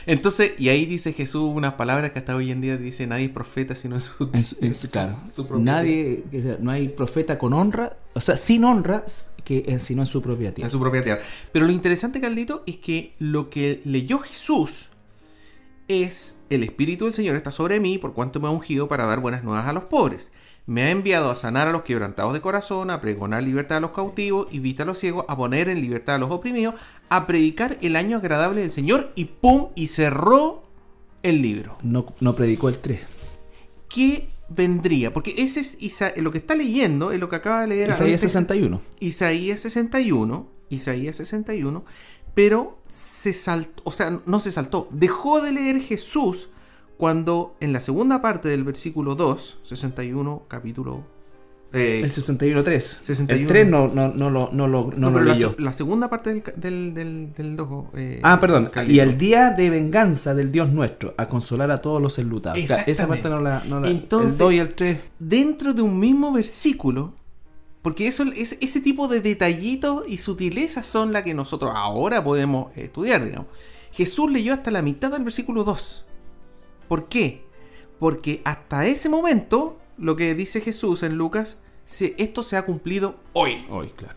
Entonces, 0.05 0.53
y 0.57 0.69
ahí 0.69 0.85
dice 0.85 1.13
Jesús 1.13 1.51
unas 1.53 1.73
palabras 1.73 2.11
que 2.11 2.19
hasta 2.19 2.35
hoy 2.35 2.51
en 2.51 2.61
día 2.61 2.77
dice 2.77 3.07
nadie 3.07 3.25
es 3.25 3.31
profeta 3.31 3.75
sino 3.75 3.95
en 3.95 4.01
su, 4.73 4.89
claro. 4.89 5.17
nadie, 5.59 6.23
no 6.59 6.71
hay 6.71 6.89
profeta 6.89 7.37
con 7.37 7.53
honra, 7.53 7.97
o 8.13 8.21
sea, 8.21 8.37
sin 8.37 8.63
honra, 8.63 9.05
que 9.43 9.79
sino 9.79 10.03
en 10.03 10.07
su 10.07 10.21
propia 10.21 10.53
tierra. 10.53 10.67
En 10.67 10.71
su 10.71 10.79
propia 10.79 11.03
tierra. 11.03 11.21
Pero 11.51 11.65
lo 11.65 11.71
interesante, 11.71 12.21
Carlito, 12.21 12.63
es 12.65 12.77
que 12.77 13.15
lo 13.19 13.49
que 13.49 13.81
leyó 13.85 14.19
Jesús 14.19 14.89
es 15.87 16.35
el 16.49 16.63
Espíritu 16.63 17.05
del 17.05 17.13
Señor 17.13 17.35
está 17.35 17.51
sobre 17.51 17.79
mí 17.79 17.97
por 17.97 18.13
cuanto 18.13 18.39
me 18.39 18.47
ha 18.47 18.51
ungido 18.51 18.87
para 18.87 19.05
dar 19.05 19.19
buenas 19.19 19.43
nuevas 19.43 19.65
a 19.67 19.73
los 19.73 19.85
pobres. 19.85 20.31
Me 20.65 20.83
ha 20.83 20.91
enviado 20.91 21.31
a 21.31 21.35
sanar 21.35 21.67
a 21.67 21.71
los 21.71 21.81
quebrantados 21.81 22.33
de 22.33 22.41
corazón, 22.41 22.91
a 22.91 23.01
pregonar 23.01 23.43
libertad 23.43 23.77
a 23.77 23.81
los 23.81 23.91
cautivos 23.91 24.47
y 24.51 24.59
vista 24.59 24.83
a 24.83 24.85
los 24.85 24.99
ciegos, 24.99 25.25
a 25.27 25.35
poner 25.35 25.69
en 25.69 25.81
libertad 25.81 26.15
a 26.15 26.19
los 26.19 26.31
oprimidos, 26.31 26.75
a 27.09 27.27
predicar 27.27 27.77
el 27.81 27.95
año 27.95 28.17
agradable 28.17 28.61
del 28.61 28.71
Señor 28.71 29.11
y 29.15 29.25
¡pum! 29.25 29.69
y 29.75 29.87
cerró 29.87 30.63
el 31.23 31.41
libro. 31.41 31.77
No, 31.81 32.05
no 32.19 32.35
predicó 32.35 32.69
el 32.69 32.77
3. 32.77 32.99
¿Qué 33.89 34.29
vendría? 34.49 35.13
Porque 35.13 35.33
ese 35.37 35.59
es 35.59 35.77
lo 36.17 36.31
que 36.31 36.37
está 36.37 36.55
leyendo, 36.55 37.11
es 37.11 37.19
lo 37.19 37.27
que 37.27 37.35
acaba 37.35 37.61
de 37.61 37.67
leer. 37.67 37.89
Isaías 37.89 38.21
61. 38.21 38.81
Isaías 38.99 39.59
61. 39.61 40.47
Isaías 40.69 41.17
61 41.17 41.83
pero 42.33 42.79
se 42.89 43.33
saltó, 43.33 43.83
o 43.85 43.91
sea, 43.91 44.21
no 44.25 44.39
se 44.39 44.51
saltó, 44.51 44.87
dejó 44.91 45.41
de 45.41 45.51
leer 45.51 45.81
Jesús 45.81 46.49
cuando 47.01 47.55
en 47.59 47.73
la 47.73 47.81
segunda 47.81 48.21
parte 48.21 48.47
del 48.47 48.63
versículo 48.63 49.15
2, 49.15 49.61
61, 49.63 50.43
capítulo... 50.47 51.03
Eh, 51.73 52.01
el 52.03 52.11
61.3. 52.11 53.27
El 53.27 53.47
3 53.47 53.67
no, 53.67 53.87
no, 53.87 54.09
no, 54.09 54.29
lo, 54.29 54.51
no, 54.53 54.67
lo, 54.67 54.91
no, 54.95 55.09
lo 55.09 55.19
la, 55.19 55.35
la, 55.57 55.73
segunda 55.73 56.11
parte 56.11 56.29
del, 56.29 56.43
del, 56.57 56.93
del, 56.93 57.33
del 57.33 57.55
2. 57.55 57.85
Eh, 57.95 58.19
ah, 58.21 58.39
perdón. 58.39 58.69
Y 58.87 58.99
el 58.99 59.17
día 59.17 59.49
de 59.49 59.71
venganza 59.71 60.35
del 60.35 60.51
Dios 60.51 60.71
nuestro, 60.71 61.15
a 61.17 61.27
consolar 61.27 61.71
a 61.71 61.81
todos 61.81 61.99
los 61.99 62.19
enlutados. 62.19 62.59
esa 62.59 63.07
parte 63.07 63.29
no 63.29 63.41
la... 63.41 63.63
No 63.65 63.79
la 63.79 63.89
Entonces, 63.89 64.33
el 64.33 64.37
2 64.37 64.53
y 64.53 64.59
el 64.59 64.75
3. 64.75 64.99
Dentro 65.17 65.73
de 65.73 65.81
un 65.81 65.99
mismo 65.99 66.31
versículo 66.31 67.15
porque 67.81 68.05
eso, 68.05 68.25
es, 68.35 68.59
ese 68.61 68.79
tipo 68.79 69.07
de 69.07 69.21
detallitos 69.21 70.03
y 70.07 70.19
sutilezas 70.19 70.85
son 70.85 71.13
las 71.13 71.23
que 71.23 71.33
nosotros 71.33 71.71
ahora 71.73 72.23
podemos 72.23 72.77
estudiar, 72.77 73.25
digamos. 73.25 73.47
Jesús 73.91 74.31
leyó 74.31 74.53
hasta 74.53 74.69
la 74.69 74.83
mitad 74.83 75.11
del 75.11 75.23
versículo 75.23 75.63
2. 75.63 76.05
¿Por 76.91 77.07
qué? 77.07 77.45
Porque 77.99 78.41
hasta 78.43 78.85
ese 78.85 79.07
momento, 79.07 79.79
lo 79.97 80.17
que 80.17 80.35
dice 80.35 80.59
Jesús 80.59 81.03
en 81.03 81.15
Lucas, 81.15 81.57
esto 82.17 82.43
se 82.43 82.57
ha 82.57 82.65
cumplido 82.65 83.15
hoy. 83.31 83.65
Hoy, 83.69 83.93
claro. 83.95 84.15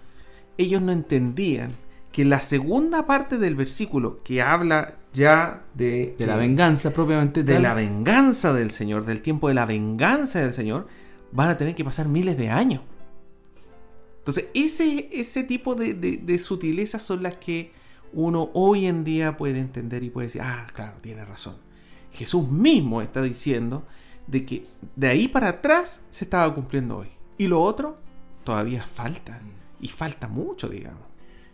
Ellos 0.59 0.83
no 0.83 0.91
entendían 0.91 1.77
que 2.11 2.25
la 2.25 2.41
segunda 2.41 3.07
parte 3.07 3.39
del 3.39 3.55
versículo 3.55 4.25
que 4.25 4.43
habla 4.43 4.97
ya 5.13 5.63
de... 5.75 6.17
De 6.19 6.27
la 6.27 6.35
venganza 6.35 6.91
propiamente. 6.93 7.45
De 7.45 7.61
la 7.61 7.75
venganza 7.75 8.53
del 8.53 8.73
Señor, 8.73 9.07
del 9.07 9.23
tiempo 9.23 9.47
de 9.47 9.55
la 9.55 9.67
venganza 9.67 10.41
del 10.41 10.53
Señor, 10.53 10.89
van 11.31 11.51
a 11.51 11.57
tener 11.57 11.77
que 11.77 11.85
pasar 11.85 12.09
miles 12.09 12.37
de 12.37 12.51
años. 12.51 12.83
Entonces, 14.19 14.47
ese, 14.53 15.11
ese 15.13 15.45
tipo 15.45 15.77
de, 15.77 16.39
sutilezas 16.39 17.05
son 17.05 17.23
las 17.23 17.37
que 17.37 17.71
uno 18.13 18.51
hoy 18.53 18.87
en 18.87 19.05
día 19.05 19.37
puede 19.37 19.61
entender 19.61 20.03
y 20.03 20.11
puede 20.11 20.27
decir, 20.27 20.43
ah, 20.43 20.67
claro, 20.75 20.97
tiene 21.01 21.25
razón. 21.25 21.64
Jesús 22.15 22.49
mismo 22.49 23.03
está 23.03 23.21
diciendo 23.23 23.85
de 24.27 24.47
que 24.47 24.67
de 24.97 25.09
ahí 25.09 25.29
para 25.29 25.49
atrás 25.49 26.03
se 26.11 26.25
estaba 26.25 26.55
cumpliendo 26.55 26.99
hoy. 26.99 27.09
Y 27.37 27.49
lo 27.49 27.61
otro 27.63 27.99
todavía 28.45 28.83
falta. 28.83 29.41
Y 29.81 29.89
falta 29.89 30.29
mucho, 30.29 30.69
digamos. 30.69 31.03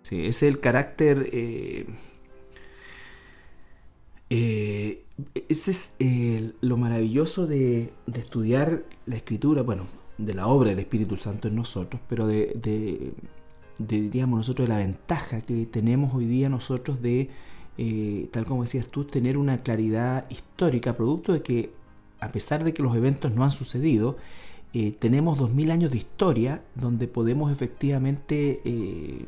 Sí, 0.02 0.26
es 0.26 0.42
el 0.42 0.60
carácter... 0.60 1.28
Eh, 1.32 1.86
eh, 4.32 5.04
ese 5.48 5.70
es 5.72 5.94
eh, 5.98 6.52
lo 6.60 6.76
maravilloso 6.76 7.46
de, 7.46 7.92
de, 8.06 8.20
estudiar 8.20 8.84
la 9.04 9.16
escritura. 9.16 9.62
Bueno, 9.62 9.86
de 10.24 10.34
la 10.34 10.46
obra 10.46 10.70
del 10.70 10.78
Espíritu 10.78 11.16
Santo 11.16 11.48
en 11.48 11.56
nosotros, 11.56 12.00
pero 12.08 12.26
de, 12.26 13.12
diríamos 13.78 14.38
nosotros, 14.38 14.68
de 14.68 14.74
la 14.74 14.80
ventaja 14.80 15.40
que 15.40 15.66
tenemos 15.66 16.14
hoy 16.14 16.26
día 16.26 16.48
nosotros 16.48 17.00
de, 17.02 17.30
eh, 17.82 18.28
tal 18.30 18.44
como 18.44 18.62
decías 18.62 18.88
tú, 18.88 19.04
tener 19.04 19.38
una 19.38 19.62
claridad 19.62 20.26
histórica, 20.28 20.98
producto 20.98 21.32
de 21.32 21.40
que, 21.40 21.72
a 22.20 22.30
pesar 22.30 22.62
de 22.62 22.74
que 22.74 22.82
los 22.82 22.94
eventos 22.94 23.32
no 23.32 23.42
han 23.42 23.50
sucedido, 23.50 24.18
eh, 24.74 24.94
tenemos 24.98 25.38
dos 25.38 25.54
mil 25.54 25.70
años 25.70 25.90
de 25.90 25.96
historia 25.96 26.60
donde 26.74 27.08
podemos 27.08 27.50
efectivamente 27.50 28.60
eh, 28.66 29.24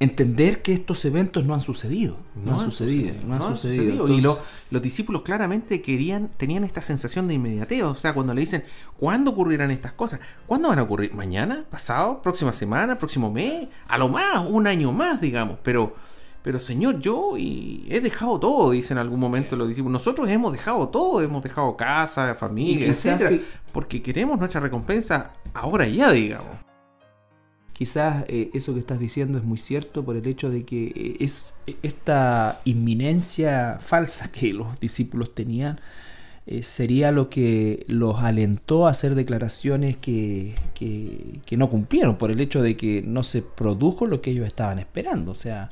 entender 0.00 0.62
que 0.62 0.72
estos 0.72 1.04
eventos 1.04 1.44
no 1.44 1.54
han 1.54 1.60
sucedido. 1.60 2.16
No, 2.34 2.58
han, 2.58 2.72
sucedido, 2.72 3.14
No 3.24 3.36
han, 3.36 3.56
sucedido. 3.56 4.08
Y 4.08 4.20
los 4.20 4.82
discípulos 4.82 5.22
claramente 5.22 5.80
querían, 5.82 6.28
tenían 6.38 6.64
esta 6.64 6.82
sensación 6.82 7.28
de 7.28 7.34
inmediateo. 7.34 7.90
O 7.90 7.94
sea, 7.94 8.14
cuando 8.14 8.34
le 8.34 8.40
dicen, 8.40 8.64
¿cuándo 8.96 9.30
ocurrirán 9.30 9.70
estas 9.70 9.92
cosas? 9.92 10.18
¿Cuándo 10.48 10.70
van 10.70 10.80
a 10.80 10.82
ocurrir? 10.82 11.14
¿Mañana? 11.14 11.66
¿Pasado? 11.70 12.20
¿Próxima 12.20 12.52
semana? 12.52 12.98
¿Próximo 12.98 13.30
mes? 13.30 13.68
A 13.86 13.96
lo 13.96 14.08
más, 14.08 14.44
un 14.48 14.66
año 14.66 14.90
más, 14.90 15.20
digamos. 15.20 15.58
Pero, 15.62 15.94
pero 16.42 16.58
Señor, 16.58 17.00
yo 17.00 17.36
y 17.36 17.86
he 17.88 18.00
dejado 18.00 18.40
todo, 18.40 18.70
dicen 18.70 18.96
en 18.96 19.02
algún 19.02 19.20
momento 19.20 19.56
los 19.56 19.68
discípulos. 19.68 19.92
Nosotros 19.92 20.28
hemos 20.30 20.52
dejado 20.52 20.88
todo, 20.88 21.20
hemos 21.20 21.42
dejado 21.42 21.76
casa, 21.76 22.34
familia, 22.34 22.88
etcétera, 22.88 23.36
porque 23.72 24.02
queremos 24.02 24.38
nuestra 24.38 24.60
recompensa 24.60 25.32
ahora 25.52 25.86
ya, 25.86 26.12
digamos. 26.12 26.56
Quizás 27.72 28.24
eh, 28.28 28.50
eso 28.52 28.74
que 28.74 28.80
estás 28.80 28.98
diciendo 28.98 29.38
es 29.38 29.44
muy 29.44 29.58
cierto 29.58 30.04
por 30.04 30.16
el 30.16 30.26
hecho 30.26 30.50
de 30.50 30.64
que 30.64 30.92
eh, 30.94 31.16
es 31.20 31.54
esta 31.82 32.60
inminencia 32.64 33.78
falsa 33.80 34.30
que 34.30 34.52
los 34.52 34.78
discípulos 34.80 35.34
tenían 35.34 35.80
eh, 36.46 36.62
sería 36.62 37.12
lo 37.12 37.28
que 37.30 37.84
los 37.86 38.18
alentó 38.18 38.86
a 38.86 38.90
hacer 38.90 39.14
declaraciones 39.14 39.96
que, 39.96 40.54
que, 40.74 41.56
no 41.56 41.70
cumplieron 41.70 42.16
por 42.16 42.30
el 42.30 42.40
hecho 42.40 42.60
de 42.60 42.76
que 42.76 43.02
no 43.02 43.22
se 43.22 43.42
produjo 43.42 44.06
lo 44.06 44.20
que 44.20 44.32
ellos 44.32 44.46
estaban 44.46 44.78
esperando. 44.78 45.30
O 45.30 45.34
sea, 45.34 45.68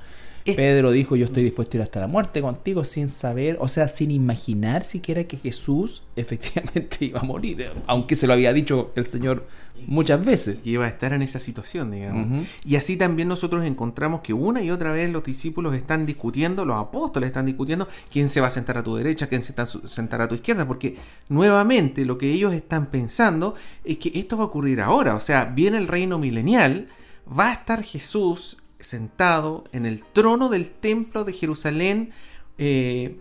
Pedro 0.55 0.91
dijo, 0.91 1.17
yo 1.17 1.27
estoy 1.27 1.43
dispuesto 1.45 1.77
a 1.77 1.79
ir 1.79 1.83
hasta 1.83 2.01
la 2.01 2.07
muerte 2.07 2.41
contigo 2.41 2.85
sin 2.85 3.09
saber, 3.09 3.57
o 3.61 3.69
sea, 3.69 3.89
sin 3.89 4.11
imaginar 4.11 4.85
siquiera 4.85 5.25
que 5.25 5.37
Jesús 5.37 6.03
efectivamente 6.17 6.97
iba 7.01 7.21
a 7.21 7.25
morir, 7.25 7.71
aunque 7.87 8.17
se 8.17 8.27
lo 8.27 8.33
había 8.33 8.53
dicho 8.53 8.93
el 8.95 9.05
Señor 9.05 9.47
muchas 9.87 10.25
veces. 10.25 10.59
Y 10.65 10.73
iba 10.73 10.85
a 10.85 10.89
estar 10.89 11.13
en 11.13 11.23
esa 11.23 11.39
situación, 11.39 11.91
digamos. 11.91 12.47
Y 12.65 12.77
así 12.77 12.97
también 12.97 13.29
nosotros 13.29 13.65
encontramos 13.65 14.21
que 14.21 14.33
una 14.33 14.63
y 14.63 14.71
otra 14.71 14.93
vez 14.93 15.11
los 15.11 15.25
discípulos 15.25 15.75
están 15.75 16.07
discutiendo, 16.07 16.65
los 16.65 16.77
apóstoles 16.77 17.29
están 17.29 17.47
discutiendo 17.47 17.89
quién 18.11 18.29
se 18.29 18.41
va 18.41 18.49
a 18.49 18.51
sentar 18.51 18.79
a 18.79 18.83
tu 18.83 18.97
derecha, 18.97 19.29
quién 19.29 19.43
se 19.43 19.53
va 19.53 19.65
a 19.65 19.89
sentar 19.89 20.23
a 20.23 20.29
tu 20.29 20.35
izquierda, 20.35 20.67
porque 20.67 20.97
nuevamente 21.29 22.05
lo 22.05 22.19
que 22.19 22.31
ellos 22.31 22.53
están 22.53 22.87
pensando 22.87 23.55
es 23.85 23.99
que 23.99 24.13
esto 24.15 24.37
va 24.37 24.45
a 24.45 24.47
ocurrir 24.47 24.81
ahora, 24.81 25.15
o 25.15 25.21
sea, 25.21 25.45
viene 25.47 25.79
el 25.79 25.89
reino 25.89 26.19
milenial, 26.19 26.89
va 27.29 27.51
a 27.51 27.53
estar 27.55 27.83
Jesús 27.83 28.59
sentado 28.81 29.65
en 29.73 29.87
el 29.87 30.03
trono 30.05 30.49
del 30.49 30.71
templo 30.71 31.25
de 31.25 31.33
Jerusalén 31.33 32.11
eh, 32.59 33.19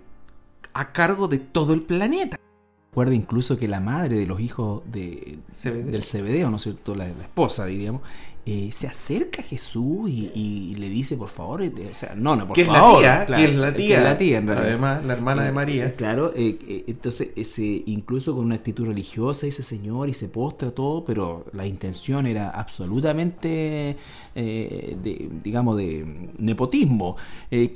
a 0.74 0.94
cargo 0.94 1.28
de 1.28 1.40
todo 1.40 1.74
el 1.74 1.82
planeta. 1.84 2.40
Recuerda 2.98 3.14
incluso 3.14 3.60
que 3.60 3.68
la 3.68 3.80
madre 3.80 4.18
de 4.18 4.26
los 4.26 4.40
hijos 4.40 4.82
de, 4.92 5.38
del 5.64 6.02
CBD, 6.02 6.50
¿no 6.50 6.56
es 6.56 6.64
cierto? 6.64 6.96
La, 6.96 7.08
esposa, 7.08 7.68
diríamos, 7.68 8.02
eh, 8.50 8.70
se 8.72 8.88
acerca 8.88 9.42
a 9.42 9.44
Jesús 9.44 10.10
y, 10.10 10.74
le 10.80 10.88
dice, 10.88 11.18
por 11.18 11.28
favor, 11.28 11.62
eh, 11.62 11.72
o 11.92 11.94
sea, 11.94 12.16
no, 12.16 12.34
no, 12.38 12.48
por 12.48 12.56
que 12.56 12.64
favor. 12.64 13.04
Es 13.04 13.10
la 13.10 13.26
tía, 13.26 13.36
que 13.36 13.44
es 13.44 13.56
la 13.56 13.76
tía, 13.76 13.98
es 13.98 14.04
la 14.06 14.18
tía, 14.18 14.38
en 14.38 14.48
realidad. 14.48 14.68
Además, 14.70 15.06
la 15.06 15.14
hermana 15.14 15.44
de 15.44 15.52
María. 15.52 15.96
claro, 15.98 16.32
entonces, 16.34 17.32
ese, 17.36 17.84
incluso 17.88 18.34
con 18.34 18.46
una 18.46 18.56
actitud 18.56 18.88
religiosa, 18.88 19.48
dice 19.48 19.64
Señor, 19.64 20.08
y 20.08 20.14
se 20.14 20.30
postra 20.30 20.72
todo, 20.72 21.04
pero 21.04 21.46
la 21.52 21.68
intención 21.68 22.26
era 22.26 22.50
absolutamente, 22.50 23.98
de, 24.34 25.30
digamos, 25.44 25.76
de 25.76 26.30
nepotismo. 26.38 27.18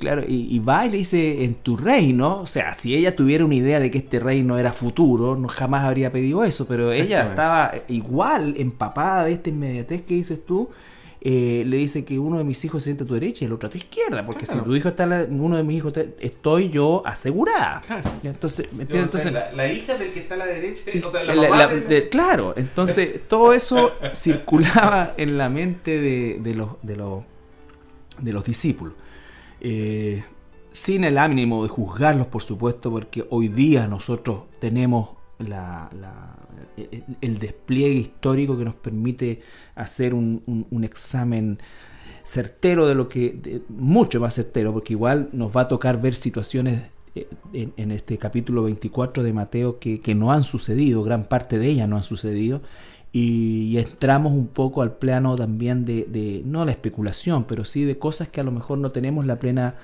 claro, 0.00 0.22
y, 0.26 0.58
va 0.58 0.86
y 0.86 0.90
le 0.90 0.96
dice, 0.96 1.44
en 1.44 1.56
tu 1.56 1.76
reino, 1.76 2.40
o 2.40 2.46
sea, 2.46 2.72
si 2.72 2.94
ella 2.94 3.14
tuviera 3.14 3.44
una 3.44 3.56
idea 3.56 3.78
de 3.78 3.90
que 3.90 3.98
este 3.98 4.18
reino 4.20 4.56
era 4.56 4.72
futuro, 4.72 5.11
no 5.18 5.48
jamás 5.48 5.84
habría 5.84 6.10
pedido 6.12 6.44
eso, 6.44 6.66
pero 6.66 6.92
ella 6.92 7.22
estaba 7.22 7.72
igual 7.88 8.54
empapada 8.58 9.24
de 9.24 9.32
esta 9.32 9.50
inmediatez 9.50 10.02
que 10.02 10.14
dices 10.14 10.44
tú 10.44 10.68
eh, 11.24 11.62
le 11.68 11.76
dice 11.76 12.04
que 12.04 12.18
uno 12.18 12.38
de 12.38 12.42
mis 12.42 12.64
hijos 12.64 12.82
se 12.82 12.88
sienta 12.88 13.04
a 13.04 13.06
tu 13.06 13.14
derecha 13.14 13.44
y 13.44 13.46
el 13.46 13.52
otro 13.52 13.68
a 13.68 13.70
tu 13.70 13.78
izquierda, 13.78 14.26
porque 14.26 14.44
si 14.44 14.58
tu 14.58 14.74
hijo 14.74 14.88
está, 14.88 15.06
la, 15.06 15.24
uno 15.30 15.56
de 15.56 15.62
mis 15.62 15.76
hijos 15.76 15.92
estoy 16.18 16.68
yo 16.68 17.00
asegurada. 17.06 17.80
Entonces, 18.24 18.66
entonces 18.76 19.32
la, 19.32 19.72
hija 19.72 19.96
del 19.96 20.12
que 20.12 20.18
está 20.18 20.34
a 20.34 20.38
la 20.38 20.46
derecha, 20.46 20.82
o 21.08 21.24
la 21.24 21.48
mamá 21.48 21.68
claro, 22.10 22.54
entonces 22.56 23.20
todo 23.28 23.52
eso 23.52 23.92
circulaba 24.16 25.14
en 25.16 25.38
la 25.38 25.48
mente 25.48 26.00
de, 26.00 26.54
los, 26.56 26.70
de, 26.82 26.96
los, 26.96 27.22
de 28.18 28.32
los 28.32 28.44
discípulos. 28.44 28.94
Eh, 29.60 30.24
sin 30.72 31.04
el 31.04 31.18
ánimo 31.18 31.62
de 31.62 31.68
juzgarlos, 31.68 32.26
por 32.26 32.42
supuesto, 32.42 32.90
porque 32.90 33.26
hoy 33.30 33.48
día 33.48 33.86
nosotros 33.86 34.44
tenemos 34.60 35.10
la, 35.38 35.90
el 37.20 37.38
despliegue 37.38 37.94
histórico 37.94 38.56
que 38.56 38.64
nos 38.64 38.74
permite 38.74 39.42
hacer 39.74 40.14
un, 40.14 40.42
examen 40.82 41.58
certero 42.24 42.86
de 42.86 42.94
lo 42.94 43.08
que, 43.08 43.62
mucho 43.68 44.20
más 44.20 44.34
certero, 44.34 44.72
porque 44.72 44.92
igual 44.92 45.28
nos 45.32 45.54
va 45.54 45.62
a 45.62 45.68
tocar 45.68 46.00
ver 46.00 46.14
situaciones 46.14 46.82
eh, 47.14 47.28
en, 47.52 47.90
este 47.90 48.16
capítulo 48.18 48.64
24 48.64 49.22
de 49.22 49.32
Mateo 49.32 49.78
que, 49.78 50.14
no 50.14 50.32
han 50.32 50.42
sucedido, 50.42 51.02
gran 51.02 51.24
parte 51.24 51.58
de 51.58 51.66
ellas 51.66 51.88
no 51.88 51.96
han 51.96 52.02
sucedido, 52.02 52.62
y, 53.12 53.76
entramos 53.76 54.32
un 54.32 54.46
poco 54.46 54.82
al 54.82 54.96
plano 54.96 55.36
también 55.36 55.84
de, 55.84 56.04
de, 56.04 56.42
no 56.44 56.64
la 56.64 56.70
especulación, 56.70 57.44
pero 57.44 57.64
sí 57.64 57.84
de 57.84 57.98
cosas 57.98 58.28
que 58.28 58.40
a 58.40 58.44
lo 58.44 58.52
mejor 58.52 58.78
no 58.78 58.90
tenemos 58.92 59.26
la 59.26 59.38
plena 59.38 59.74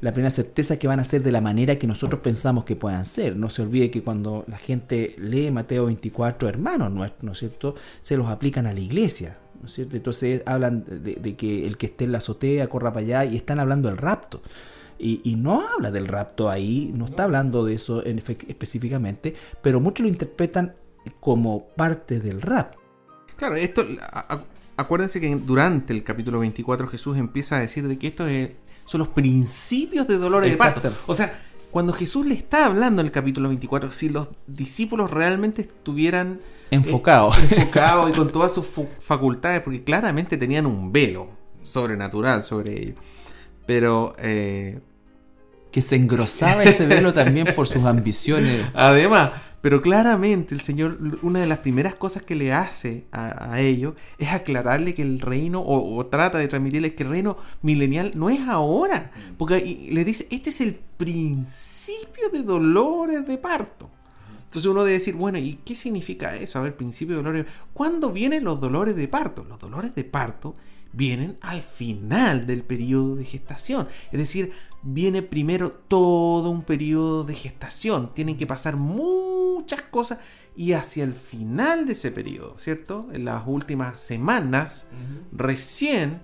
la 0.00 0.12
plena 0.12 0.30
certeza 0.30 0.78
que 0.78 0.88
van 0.88 1.00
a 1.00 1.04
ser 1.04 1.22
de 1.22 1.32
la 1.32 1.40
manera 1.40 1.78
que 1.78 1.86
nosotros 1.86 2.20
pensamos 2.22 2.64
que 2.64 2.76
puedan 2.76 3.04
ser. 3.04 3.36
No 3.36 3.50
se 3.50 3.62
olvide 3.62 3.90
que 3.90 4.02
cuando 4.02 4.44
la 4.48 4.58
gente 4.58 5.14
lee 5.18 5.50
Mateo 5.50 5.86
24, 5.86 6.48
hermanos 6.48 6.90
nuestros, 6.90 7.24
¿no 7.24 7.32
es 7.32 7.38
cierto?, 7.38 7.74
se 8.00 8.16
los 8.16 8.28
aplican 8.28 8.66
a 8.66 8.72
la 8.72 8.80
iglesia. 8.80 9.36
¿no 9.60 9.66
es 9.66 9.74
cierto? 9.74 9.96
Entonces 9.96 10.42
hablan 10.46 10.84
de, 10.86 11.36
que 11.36 11.66
el 11.66 11.76
que 11.76 11.86
esté 11.86 12.04
en 12.04 12.12
la 12.12 12.18
azotea 12.18 12.68
corra 12.68 12.92
para 12.92 13.04
allá 13.04 13.24
y 13.26 13.36
están 13.36 13.60
hablando 13.60 13.88
del 13.88 13.98
rapto. 13.98 14.42
Y, 15.02 15.34
no 15.36 15.66
habla 15.66 15.90
del 15.90 16.06
rapto 16.06 16.50
ahí, 16.50 16.92
no 16.94 17.06
está 17.06 17.24
hablando 17.24 17.64
de 17.64 17.72
eso 17.72 18.04
en 18.04 18.18
específicamente, 18.18 19.32
pero 19.62 19.80
muchos 19.80 20.04
lo 20.04 20.08
interpretan 20.08 20.74
como 21.20 21.68
parte 21.68 22.20
del 22.20 22.42
rapto. 22.42 22.78
Claro, 23.36 23.56
esto, 23.56 23.82
acuérdense 24.76 25.18
que 25.18 25.34
durante 25.34 25.94
el 25.94 26.04
capítulo 26.04 26.40
24 26.40 26.86
Jesús 26.88 27.16
empieza 27.16 27.56
a 27.56 27.60
decir 27.60 27.88
de 27.88 27.98
que 27.98 28.08
esto 28.08 28.26
es 28.26 28.50
son 28.90 28.98
los 28.98 29.08
principios 29.08 30.08
de 30.08 30.18
dolores 30.18 30.50
de 30.50 30.58
parto. 30.58 30.92
O 31.06 31.14
sea, 31.14 31.38
cuando 31.70 31.92
Jesús 31.92 32.26
le 32.26 32.34
está 32.34 32.66
hablando 32.66 33.00
en 33.00 33.06
el 33.06 33.12
capítulo 33.12 33.48
24, 33.48 33.92
si 33.92 34.08
los 34.08 34.26
discípulos 34.48 35.12
realmente 35.12 35.62
estuvieran 35.62 36.40
eh, 36.42 36.74
enfocados 36.74 37.38
enfocados 37.38 38.10
y 38.10 38.14
con 38.14 38.32
todas 38.32 38.52
sus 38.52 38.66
facultades, 38.98 39.60
porque 39.60 39.84
claramente 39.84 40.36
tenían 40.36 40.66
un 40.66 40.90
velo 40.90 41.28
sobrenatural 41.62 42.42
sobre 42.42 42.82
ellos. 42.82 42.96
Pero 43.64 44.12
eh, 44.18 44.80
que 45.70 45.82
se 45.82 45.94
engrosaba 45.94 46.64
ese 46.64 46.84
velo 46.84 47.12
también 47.12 47.46
por 47.54 47.68
sus 47.68 47.84
ambiciones. 47.84 48.66
Además, 48.74 49.30
pero 49.60 49.82
claramente 49.82 50.54
el 50.54 50.62
Señor, 50.62 50.98
una 51.22 51.40
de 51.40 51.46
las 51.46 51.58
primeras 51.58 51.94
cosas 51.94 52.22
que 52.22 52.34
le 52.34 52.52
hace 52.52 53.04
a, 53.12 53.60
ellos 53.60 53.94
es 54.18 54.30
aclararle 54.30 54.94
que 54.94 55.02
el 55.02 55.20
reino, 55.20 55.62
o, 55.64 56.06
trata 56.06 56.38
de 56.38 56.48
transmitirles 56.48 56.94
que 56.94 57.02
el 57.02 57.10
reino 57.10 57.36
milenial 57.60 58.12
no 58.14 58.30
es 58.30 58.40
ahora. 58.48 59.12
Mm. 59.14 59.34
Porque 59.36 59.88
le 59.90 60.04
dice, 60.04 60.26
este 60.30 60.50
es 60.50 60.60
el 60.60 60.74
principio 60.96 62.30
de 62.32 62.42
dolores 62.42 63.26
de 63.26 63.36
parto. 63.36 63.90
Entonces 64.50 64.68
uno 64.68 64.82
debe 64.82 64.94
decir, 64.94 65.14
bueno, 65.14 65.38
¿y 65.38 65.60
qué 65.64 65.76
significa 65.76 66.34
eso? 66.34 66.58
A 66.58 66.62
ver, 66.62 66.76
principio 66.76 67.16
de 67.16 67.22
dolores. 67.22 67.46
¿Cuándo 67.72 68.10
vienen 68.10 68.44
los 68.44 68.60
dolores 68.60 68.96
de 68.96 69.06
parto? 69.08 69.44
Los 69.44 69.60
dolores 69.60 69.94
de 69.94 70.04
parto 70.04 70.56
vienen 70.92 71.38
al 71.40 71.62
final 71.62 72.46
del 72.46 72.62
periodo 72.62 73.16
de 73.16 73.24
gestación. 73.24 73.86
Es 74.10 74.18
decir, 74.18 74.52
viene 74.82 75.22
primero 75.22 75.72
todo 75.72 76.50
un 76.50 76.62
periodo 76.62 77.24
de 77.24 77.34
gestación. 77.34 78.12
Tienen 78.14 78.36
que 78.36 78.46
pasar 78.46 78.76
muchas 78.76 79.82
cosas 79.82 80.18
y 80.56 80.72
hacia 80.72 81.04
el 81.04 81.14
final 81.14 81.86
de 81.86 81.92
ese 81.92 82.10
periodo, 82.10 82.58
¿cierto? 82.58 83.08
En 83.12 83.24
las 83.24 83.44
últimas 83.46 84.00
semanas, 84.00 84.86
recién 85.32 86.22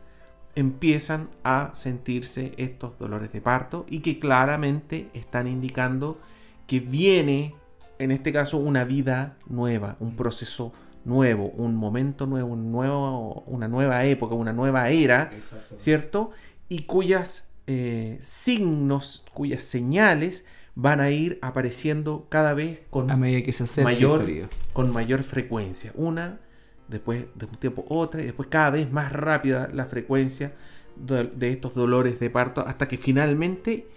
empiezan 0.54 1.28
a 1.44 1.70
sentirse 1.74 2.54
estos 2.56 2.98
dolores 2.98 3.30
de 3.32 3.40
parto 3.40 3.84
y 3.88 4.00
que 4.00 4.18
claramente 4.18 5.10
están 5.12 5.46
indicando 5.46 6.18
que 6.66 6.80
viene, 6.80 7.54
en 7.98 8.10
este 8.10 8.32
caso, 8.32 8.56
una 8.56 8.84
vida 8.84 9.36
nueva, 9.46 9.96
un 10.00 10.16
proceso 10.16 10.72
nuevo, 11.04 11.50
un 11.50 11.76
momento 11.76 12.26
nuevo, 12.26 12.48
un 12.48 12.72
nuevo 12.72 13.44
una 13.46 13.68
nueva 13.68 14.04
época, 14.06 14.34
una 14.34 14.52
nueva 14.52 14.88
era, 14.88 15.30
¿cierto? 15.76 16.30
Y 16.68 16.82
cuyas 16.82 17.45
eh, 17.66 18.18
signos, 18.20 19.24
cuyas 19.35 19.62
señales 19.62 20.44
van 20.76 21.00
a 21.00 21.11
ir 21.11 21.38
apareciendo 21.42 22.26
cada 22.29 22.55
vez 22.55 22.83
con 22.90 23.11
a 23.11 23.16
medida 23.16 23.42
que 23.42 23.52
se 23.52 23.83
mayor, 23.83 24.24
con 24.72 24.92
mayor 24.92 25.22
frecuencia. 25.24 25.90
Una, 25.94 26.38
después 26.87 27.24
de 27.35 27.46
un 27.46 27.52
tiempo 27.52 27.85
otra, 27.88 28.20
y 28.20 28.24
después 28.24 28.48
cada 28.48 28.70
vez 28.70 28.92
más 28.92 29.12
rápida 29.12 29.68
la 29.72 29.87
frecuencia 29.87 30.52
de, 30.96 31.50
estos 31.50 31.74
dolores 31.74 32.20
de 32.20 32.31
parto, 32.31 32.61
hasta 32.61 32.88
que 32.88 32.98
finalmente, 32.98 33.88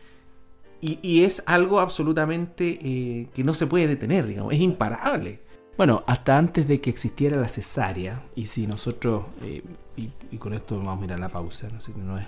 y, 0.81 1.23
es 1.23 1.43
algo 1.45 1.81
absolutamente 1.81 2.79
eh, 2.81 3.27
que 3.33 3.43
no 3.43 3.53
se 3.53 3.67
puede 3.67 3.87
detener, 3.87 4.25
digamos, 4.25 4.53
es 4.53 4.61
imparable. 4.61 5.41
Bueno, 5.79 6.03
hasta 6.07 6.37
antes 6.37 6.67
de 6.67 6.81
que 6.81 6.89
existiera 6.89 7.37
la 7.37 7.47
cesárea, 7.47 8.21
y 8.35 8.47
si 8.47 8.67
nosotros, 8.67 9.23
eh, 9.43 9.63
y, 9.95 10.35
con 10.35 10.53
esto 10.53 10.75
vamos 10.77 10.97
a 10.97 10.99
mirar 10.99 11.21
la 11.21 11.29
pausa, 11.29 11.69
no 11.69 11.79
sé, 11.79 11.93
no 11.95 12.19
es, 12.19 12.27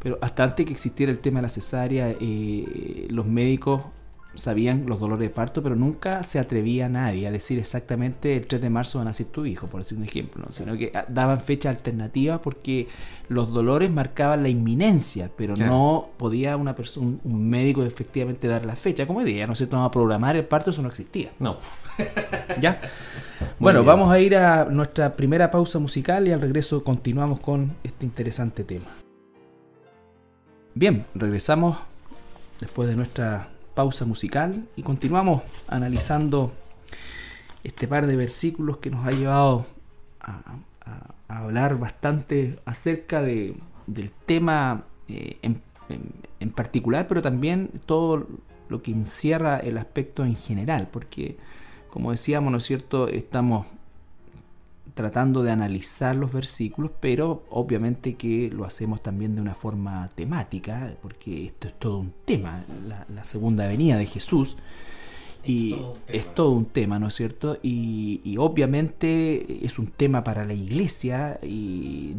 pero 0.00 0.18
hasta 0.20 0.42
antes 0.42 0.56
de 0.56 0.64
que 0.64 0.72
existiera 0.72 1.12
el 1.12 1.20
tema 1.20 1.38
de 1.38 1.42
la 1.42 1.48
cesárea, 1.50 2.12
eh, 2.20 3.06
los 3.08 3.26
médicos 3.26 3.82
sabían 4.34 4.86
los 4.86 5.00
dolores 5.00 5.28
de 5.28 5.34
parto, 5.34 5.62
pero 5.62 5.74
nunca 5.74 6.22
se 6.22 6.38
atrevía 6.38 6.88
nadie 6.88 7.26
a 7.26 7.30
decir 7.30 7.58
exactamente 7.58 8.36
el 8.36 8.46
3 8.46 8.62
de 8.62 8.70
marzo 8.70 8.98
va 8.98 9.02
a 9.02 9.04
nacer 9.06 9.26
tu 9.26 9.44
hijo, 9.44 9.66
por 9.66 9.82
decir 9.82 9.98
un 9.98 10.04
ejemplo, 10.04 10.46
sino 10.50 10.76
que 10.76 10.92
ah, 10.94 11.04
daban 11.08 11.40
fecha 11.40 11.68
alternativa 11.68 12.40
porque 12.40 12.88
los 13.28 13.52
dolores 13.52 13.90
marcaban 13.90 14.42
la 14.42 14.48
inminencia, 14.48 15.30
pero 15.36 15.56
no 15.56 16.10
podía 16.16 16.56
una 16.56 16.74
persona, 16.74 17.18
un 17.24 17.48
médico 17.48 17.82
efectivamente 17.82 18.48
dar 18.48 18.64
la 18.64 18.76
fecha, 18.76 19.06
como 19.06 19.22
decía, 19.22 19.46
no 19.46 19.54
se 19.54 19.66
tomaba 19.66 19.90
programar 19.90 20.36
el 20.36 20.44
parto, 20.44 20.70
eso 20.70 20.82
no 20.82 20.88
existía. 20.88 21.30
No. 21.38 21.58
¿Ya? 22.60 22.80
bueno, 23.58 23.84
vamos 23.84 24.10
a 24.10 24.20
ir 24.20 24.36
a 24.36 24.64
nuestra 24.64 25.14
primera 25.14 25.50
pausa 25.50 25.78
musical 25.78 26.28
y 26.28 26.32
al 26.32 26.40
regreso 26.40 26.82
continuamos 26.84 27.40
con 27.40 27.72
este 27.82 28.06
interesante 28.06 28.64
tema. 28.64 28.86
Bien, 30.74 31.04
regresamos 31.14 31.78
después 32.60 32.88
de 32.88 32.96
nuestra 32.96 33.49
pausa 33.74 34.04
musical 34.04 34.66
y 34.76 34.82
continuamos 34.82 35.42
analizando 35.68 36.52
este 37.64 37.86
par 37.86 38.06
de 38.06 38.16
versículos 38.16 38.78
que 38.78 38.90
nos 38.90 39.06
ha 39.06 39.10
llevado 39.10 39.66
a, 40.20 40.56
hablar 41.28 41.78
bastante 41.78 42.58
acerca 42.64 43.22
de, 43.22 43.54
del 43.86 44.10
tema 44.10 44.84
eh, 45.06 45.38
en, 45.42 46.50
particular, 46.50 47.06
pero 47.06 47.22
también 47.22 47.70
todo 47.86 48.26
lo 48.68 48.82
que 48.82 48.90
encierra 48.90 49.58
el 49.58 49.78
aspecto 49.78 50.24
en 50.24 50.34
general, 50.34 50.88
porque 50.90 51.38
como 51.88 52.10
decíamos, 52.10 52.50
¿no 52.50 52.58
es 52.58 52.64
cierto?, 52.64 53.08
estamos 53.08 53.66
tratando 55.00 55.42
de 55.42 55.50
analizar 55.50 56.14
los 56.14 56.30
versículos, 56.30 56.90
pero 57.00 57.42
obviamente 57.48 58.16
que 58.16 58.50
lo 58.52 58.66
hacemos 58.66 59.02
también 59.02 59.34
de 59.34 59.40
una 59.40 59.54
forma 59.54 60.10
temática, 60.14 60.92
porque 61.00 61.46
esto 61.46 61.68
es 61.68 61.78
todo 61.78 62.00
un 62.00 62.12
tema, 62.26 62.66
la, 62.86 63.24
segunda 63.24 63.66
venida 63.66 63.96
de 63.96 64.04
Jesús. 64.04 64.58
Y 65.42 65.74
es 66.06 66.34
todo, 66.34 66.50
un 66.50 66.66
tema, 66.66 66.98
¿no 66.98 67.08
es 67.08 67.14
cierto? 67.14 67.56
Y, 67.62 68.36
obviamente 68.36 69.64
es 69.64 69.78
un 69.78 69.86
tema 69.86 70.22
para 70.22 70.44
la 70.44 70.52
iglesia 70.52 71.40
y 71.42 72.14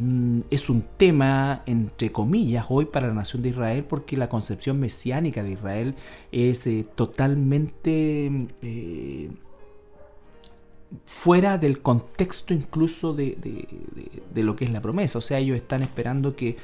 es 0.50 0.68
un 0.68 0.84
tema, 0.98 1.62
entre 1.68 2.12
comillas, 2.12 2.66
hoy 2.68 2.86
para 2.86 3.10
la 3.10 3.14
nación 3.14 3.44
de 3.44 3.50
Israel, 3.50 3.86
porque 3.88 4.18
la 4.18 4.28
concepción 4.28 4.80
mesiánica 4.80 5.44
de 5.44 5.52
Israel 5.52 5.96
es 6.32 6.66
eh, 6.66 6.84
totalmente... 6.96 8.48
Eh, 8.64 9.30
fuera 11.06 11.58
del 11.58 11.82
contexto 11.82 12.54
incluso 12.54 13.14
de, 13.14 13.38
lo 14.36 14.56
que 14.56 14.66
es 14.66 14.72
la 14.72 14.82
promesa. 14.82 15.20
O 15.20 15.22
sea, 15.22 15.39
ellos 15.39 15.58
están 15.58 15.82
esperando 15.82 16.36
que 16.36 16.58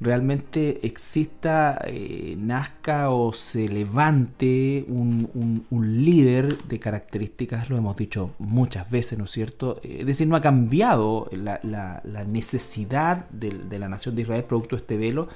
realmente 0.00 0.84
exista, 0.86 1.80
eh, 1.86 2.34
nazca 2.38 3.10
o 3.10 3.32
se 3.32 3.68
levante 3.68 4.84
un, 4.88 5.64
líder 5.70 6.64
de 6.64 6.78
características, 6.78 7.70
lo 7.70 7.76
hemos 7.76 7.96
dicho 7.96 8.30
muchas 8.38 8.90
veces, 8.90 9.18
¿no 9.18 9.24
es 9.24 9.30
cierto? 9.30 9.80
Eh, 9.82 9.98
es 10.00 10.06
decir, 10.06 10.26
no 10.26 10.36
ha 10.36 10.40
cambiado 10.40 11.28
la, 11.32 12.00
necesidad 12.26 13.28
de, 13.30 13.78
la 13.78 13.88
nación 13.88 14.16
de 14.16 14.22
Israel 14.22 14.44
producto 14.44 14.76
de 14.76 14.80
este 14.80 14.96
velo. 14.96 15.28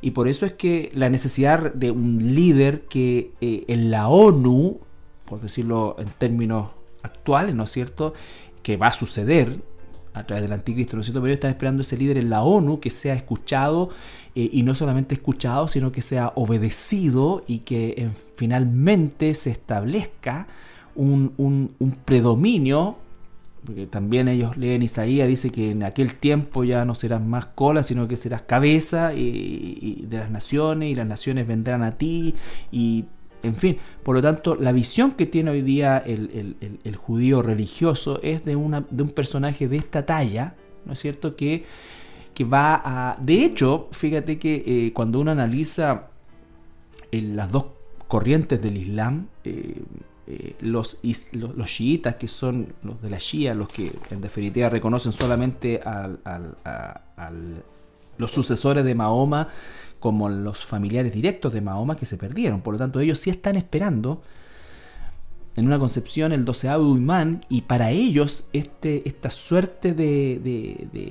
Y 0.00 0.12
por 0.12 0.28
eso 0.28 0.46
es 0.46 0.52
que 0.52 0.92
la 0.94 1.10
necesidad 1.10 1.74
de 1.74 1.90
un 1.90 2.34
líder 2.34 2.82
que 2.82 3.32
eh, 3.40 3.64
en 3.66 3.90
la 3.90 4.06
ONU, 4.08 4.78
por 5.24 5.40
decirlo 5.40 5.96
en 5.98 6.08
términos 6.10 6.77
actuales, 7.08 7.54
¿no 7.54 7.64
es 7.64 7.70
cierto?, 7.70 8.14
que 8.62 8.76
va 8.76 8.88
a 8.88 8.92
suceder, 8.92 9.60
a 10.14 10.26
través 10.26 10.42
del 10.42 10.52
anticristo, 10.52 10.96
¿no 10.96 11.00
es 11.00 11.06
cierto? 11.06 11.20
Pero 11.20 11.28
ellos 11.28 11.36
están 11.36 11.50
esperando 11.50 11.82
ese 11.82 11.96
líder 11.96 12.18
en 12.18 12.30
la 12.30 12.42
ONU 12.42 12.80
que 12.80 12.90
sea 12.90 13.14
escuchado 13.14 13.90
eh, 14.34 14.48
y 14.52 14.62
no 14.62 14.74
solamente 14.74 15.14
escuchado, 15.14 15.68
sino 15.68 15.92
que 15.92 16.02
sea 16.02 16.32
obedecido 16.34 17.44
y 17.46 17.60
que 17.60 18.10
finalmente 18.36 19.34
se 19.34 19.50
establezca 19.50 20.48
un, 20.94 21.74
predominio 22.04 22.96
porque 23.64 23.86
también 23.86 24.28
ellos 24.28 24.56
leen 24.56 24.82
Isaías, 24.82 25.28
dice 25.28 25.50
que 25.50 25.72
en 25.72 25.82
aquel 25.82 26.14
tiempo 26.14 26.64
ya 26.64 26.84
no 26.84 26.94
serás 26.94 27.20
más 27.20 27.46
cola, 27.46 27.82
sino 27.82 28.08
que 28.08 28.16
serás 28.16 28.42
cabeza 28.42 29.12
y, 29.14 30.06
de 30.08 30.18
las 30.18 30.30
naciones, 30.30 30.90
y 30.90 30.94
las 30.94 31.06
naciones 31.06 31.46
vendrán 31.46 31.82
a 31.82 31.98
ti, 31.98 32.34
y 32.72 33.04
en 33.42 33.56
fin, 33.56 33.78
por 34.02 34.16
lo 34.16 34.22
tanto, 34.22 34.56
la 34.56 34.72
visión 34.72 35.12
que 35.12 35.26
tiene 35.26 35.50
hoy 35.50 35.62
día 35.62 35.98
el, 35.98 36.96
judío 36.96 37.42
religioso 37.42 38.20
es 38.22 38.44
de, 38.44 38.56
un 38.56 39.12
personaje 39.14 39.68
de 39.68 39.76
esta 39.76 40.04
talla, 40.04 40.54
¿no 40.84 40.92
es 40.92 40.98
cierto? 40.98 41.36
Que, 41.36 41.64
que 42.34 42.44
va 42.44 42.82
a... 42.84 43.16
De 43.20 43.44
hecho, 43.44 43.88
fíjate 43.92 44.38
que 44.38 44.64
eh, 44.66 44.92
cuando 44.92 45.20
uno 45.20 45.30
analiza 45.30 46.08
eh, 47.12 47.22
las 47.22 47.50
dos 47.50 47.66
corrientes 48.08 48.60
del 48.60 48.76
Islam, 48.76 49.28
eh, 49.44 49.82
los, 50.60 50.98
los, 51.32 51.68
chiitas, 51.70 52.16
que 52.16 52.28
son 52.28 52.74
los 52.82 53.00
de 53.00 53.10
la 53.10 53.18
Shia, 53.18 53.54
los 53.54 53.68
que 53.68 53.92
en 54.10 54.20
definitiva 54.20 54.68
reconocen 54.68 55.12
solamente 55.12 55.80
al, 55.82 56.20
a 56.24 57.00
los 58.18 58.30
sucesores 58.30 58.84
de 58.84 58.94
Mahoma, 58.94 59.48
como 60.00 60.28
los 60.28 60.64
familiares 60.64 61.12
directos 61.12 61.52
de 61.52 61.60
Mahoma 61.60 61.96
que 61.96 62.06
se 62.06 62.16
perdieron. 62.16 62.60
Por 62.60 62.74
lo 62.74 62.78
tanto, 62.78 63.00
ellos 63.00 63.18
sí 63.18 63.30
están 63.30 63.56
esperando 63.56 64.22
en 65.56 65.66
una 65.66 65.78
concepción 65.80 66.30
el 66.32 66.44
doceavo 66.44 66.96
imán 66.96 67.40
y 67.48 67.62
para 67.62 67.90
ellos 67.90 68.48
este, 68.52 69.02
esta 69.08 69.28
suerte 69.28 69.92
de, 69.92 70.38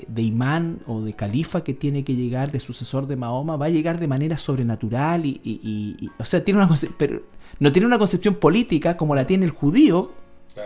de, 0.07 0.21
imán 0.21 0.79
o 0.87 1.01
de 1.01 1.11
califa 1.11 1.65
que 1.65 1.73
tiene 1.73 2.05
que 2.05 2.15
llegar 2.15 2.49
de 2.49 2.61
sucesor 2.61 3.07
de 3.07 3.17
Mahoma 3.17 3.57
va 3.57 3.65
a 3.65 3.69
llegar 3.69 3.99
de 3.99 4.07
manera 4.07 4.37
sobrenatural 4.37 5.25
y, 5.25 6.09
o 6.17 6.23
sea, 6.23 6.45
tiene 6.45 6.63
una 6.63 6.73
pero 6.97 7.23
no 7.59 7.73
tiene 7.73 7.87
una 7.87 7.97
concepción 7.97 8.35
política 8.35 8.95
como 8.95 9.15
la 9.15 9.27
tiene 9.27 9.43
el 9.43 9.51
judío, 9.51 10.13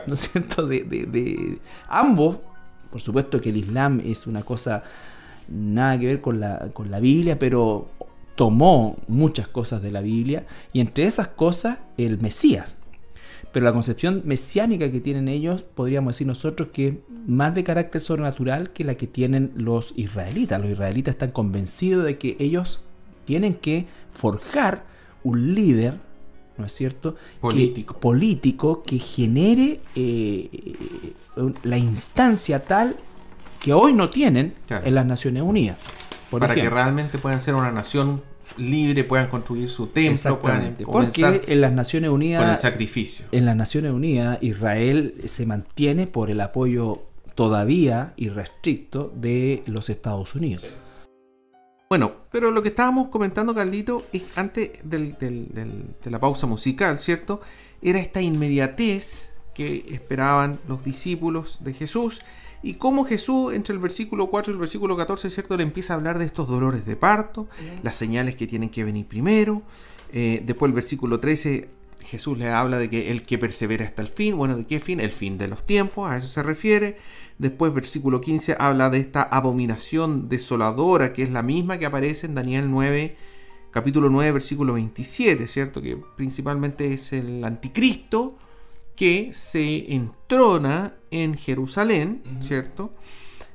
¿no 0.05 0.13
es 0.13 0.29
cierto? 0.31 0.67
De, 0.67 0.83
de 0.83 1.57
ambos, 1.87 2.37
por 2.91 3.01
supuesto 3.01 3.41
que 3.41 3.49
el 3.49 3.57
Islam 3.57 3.99
es 4.05 4.27
una 4.27 4.43
cosa 4.43 4.83
nada 5.49 5.97
que 5.97 6.05
ver 6.05 6.21
con 6.21 6.39
la, 6.39 6.69
con 6.73 6.91
la 6.91 6.99
Biblia, 6.99 7.39
pero 7.39 7.89
tomó 8.41 8.97
muchas 9.07 9.47
cosas 9.47 9.83
de 9.83 9.91
la 9.91 10.01
Biblia 10.01 10.47
y 10.73 10.79
entre 10.79 11.03
esas 11.03 11.27
cosas 11.27 11.77
el 11.95 12.19
Mesías. 12.19 12.79
Pero 13.51 13.65
la 13.65 13.71
concepción 13.71 14.23
mesiánica 14.25 14.91
que 14.91 14.99
tienen 14.99 15.27
ellos, 15.27 15.61
podríamos 15.61 16.15
decir 16.15 16.25
nosotros 16.25 16.69
que 16.73 16.87
es 16.87 16.93
más 17.27 17.53
de 17.53 17.63
carácter 17.63 18.01
sobrenatural 18.01 18.71
que 18.71 18.83
la 18.83 18.95
que 18.95 19.05
tienen 19.05 19.51
los 19.55 19.93
israelitas. 19.95 20.59
Los 20.59 20.71
israelitas 20.71 21.13
están 21.13 21.29
convencidos 21.29 22.03
de 22.03 22.17
que 22.17 22.35
ellos 22.39 22.81
tienen 23.25 23.53
que 23.53 23.85
forjar 24.11 24.85
un 25.23 25.53
líder, 25.53 25.99
¿no 26.57 26.65
es 26.65 26.71
cierto? 26.71 27.17
Político. 27.41 27.93
Que, 27.93 27.99
político 27.99 28.81
que 28.81 28.97
genere 28.97 29.81
eh, 29.93 31.13
la 31.61 31.77
instancia 31.77 32.65
tal 32.65 32.95
que 33.59 33.71
hoy 33.71 33.93
no 33.93 34.09
tienen 34.09 34.55
en 34.67 34.95
las 34.95 35.05
Naciones 35.05 35.43
Unidas. 35.43 35.77
Para 36.31 36.55
que 36.55 36.67
realmente 36.71 37.19
puedan 37.19 37.39
ser 37.39 37.53
una 37.53 37.71
nación 37.71 38.30
libre, 38.57 39.03
puedan 39.03 39.27
construir 39.27 39.69
su 39.69 39.87
templo, 39.87 40.39
puedan 40.39 40.75
Porque 40.85 41.43
en 41.47 41.61
las 41.61 41.71
Naciones 41.73 42.09
Unidas. 42.09 42.41
Con 42.41 42.51
el 42.51 42.57
sacrificio. 42.57 43.25
En 43.31 43.45
las 43.45 43.55
Naciones 43.55 43.91
Unidas, 43.91 44.37
Israel 44.41 45.15
se 45.25 45.45
mantiene 45.45 46.07
por 46.07 46.29
el 46.29 46.41
apoyo 46.41 47.03
todavía 47.35 48.13
irrestricto 48.17 49.11
de 49.15 49.63
los 49.65 49.89
Estados 49.89 50.35
Unidos. 50.35 50.65
Bueno, 51.89 52.13
pero 52.31 52.51
lo 52.51 52.61
que 52.63 52.69
estábamos 52.69 53.09
comentando, 53.09 53.53
Carlito, 53.53 54.05
es 54.13 54.23
antes 54.35 54.71
de 54.83 55.85
la 56.05 56.19
pausa 56.19 56.47
musical, 56.47 56.99
¿cierto? 56.99 57.41
Era 57.81 57.99
esta 57.99 58.21
inmediatez 58.21 59.33
que 59.53 59.85
esperaban 59.89 60.59
los 60.67 60.83
discípulos 60.83 61.57
de 61.61 61.73
Jesús 61.73 62.21
y 62.63 62.75
cómo 62.75 63.05
Jesús, 63.05 63.53
entre 63.53 63.73
el 63.73 63.79
versículo 63.79 64.27
4 64.27 64.51
y 64.51 64.53
el 64.53 64.59
versículo 64.59 64.95
14, 64.95 65.29
¿cierto? 65.29 65.57
Le 65.57 65.63
empieza 65.63 65.93
a 65.93 65.97
hablar 65.97 66.19
de 66.19 66.25
estos 66.25 66.47
dolores 66.47 66.85
de 66.85 66.95
parto, 66.95 67.47
las 67.81 67.95
señales 67.95 68.35
que 68.35 68.47
tienen 68.47 68.69
que 68.69 68.83
venir 68.83 69.07
primero. 69.07 69.63
Eh, 70.13 70.43
después 70.45 70.69
el 70.69 70.75
versículo 70.75 71.19
13, 71.19 71.69
Jesús 72.01 72.37
le 72.37 72.49
habla 72.49 72.77
de 72.77 72.89
que 72.89 73.11
el 73.11 73.23
que 73.23 73.37
persevera 73.37 73.85
hasta 73.85 74.01
el 74.01 74.09
fin, 74.09 74.37
bueno, 74.37 74.57
¿de 74.57 74.65
qué 74.65 74.79
fin? 74.79 74.99
El 74.99 75.11
fin 75.11 75.37
de 75.37 75.47
los 75.47 75.65
tiempos, 75.65 76.09
a 76.09 76.17
eso 76.17 76.27
se 76.27 76.43
refiere. 76.43 76.97
Después 77.39 77.73
versículo 77.73 78.21
15 78.21 78.55
habla 78.59 78.91
de 78.91 78.99
esta 78.99 79.23
abominación 79.23 80.29
desoladora, 80.29 81.13
que 81.13 81.23
es 81.23 81.31
la 81.31 81.41
misma 81.41 81.79
que 81.79 81.87
aparece 81.87 82.27
en 82.27 82.35
Daniel 82.35 82.69
9, 82.69 83.15
capítulo 83.71 84.09
9, 84.09 84.33
versículo 84.33 84.73
27, 84.73 85.47
¿cierto? 85.47 85.81
Que 85.81 85.97
principalmente 86.15 86.93
es 86.93 87.13
el 87.13 87.43
anticristo 87.43 88.37
que 88.95 89.31
se 89.33 89.93
entrona 89.93 90.95
en 91.11 91.35
Jerusalén, 91.35 92.23
¿cierto? 92.39 92.93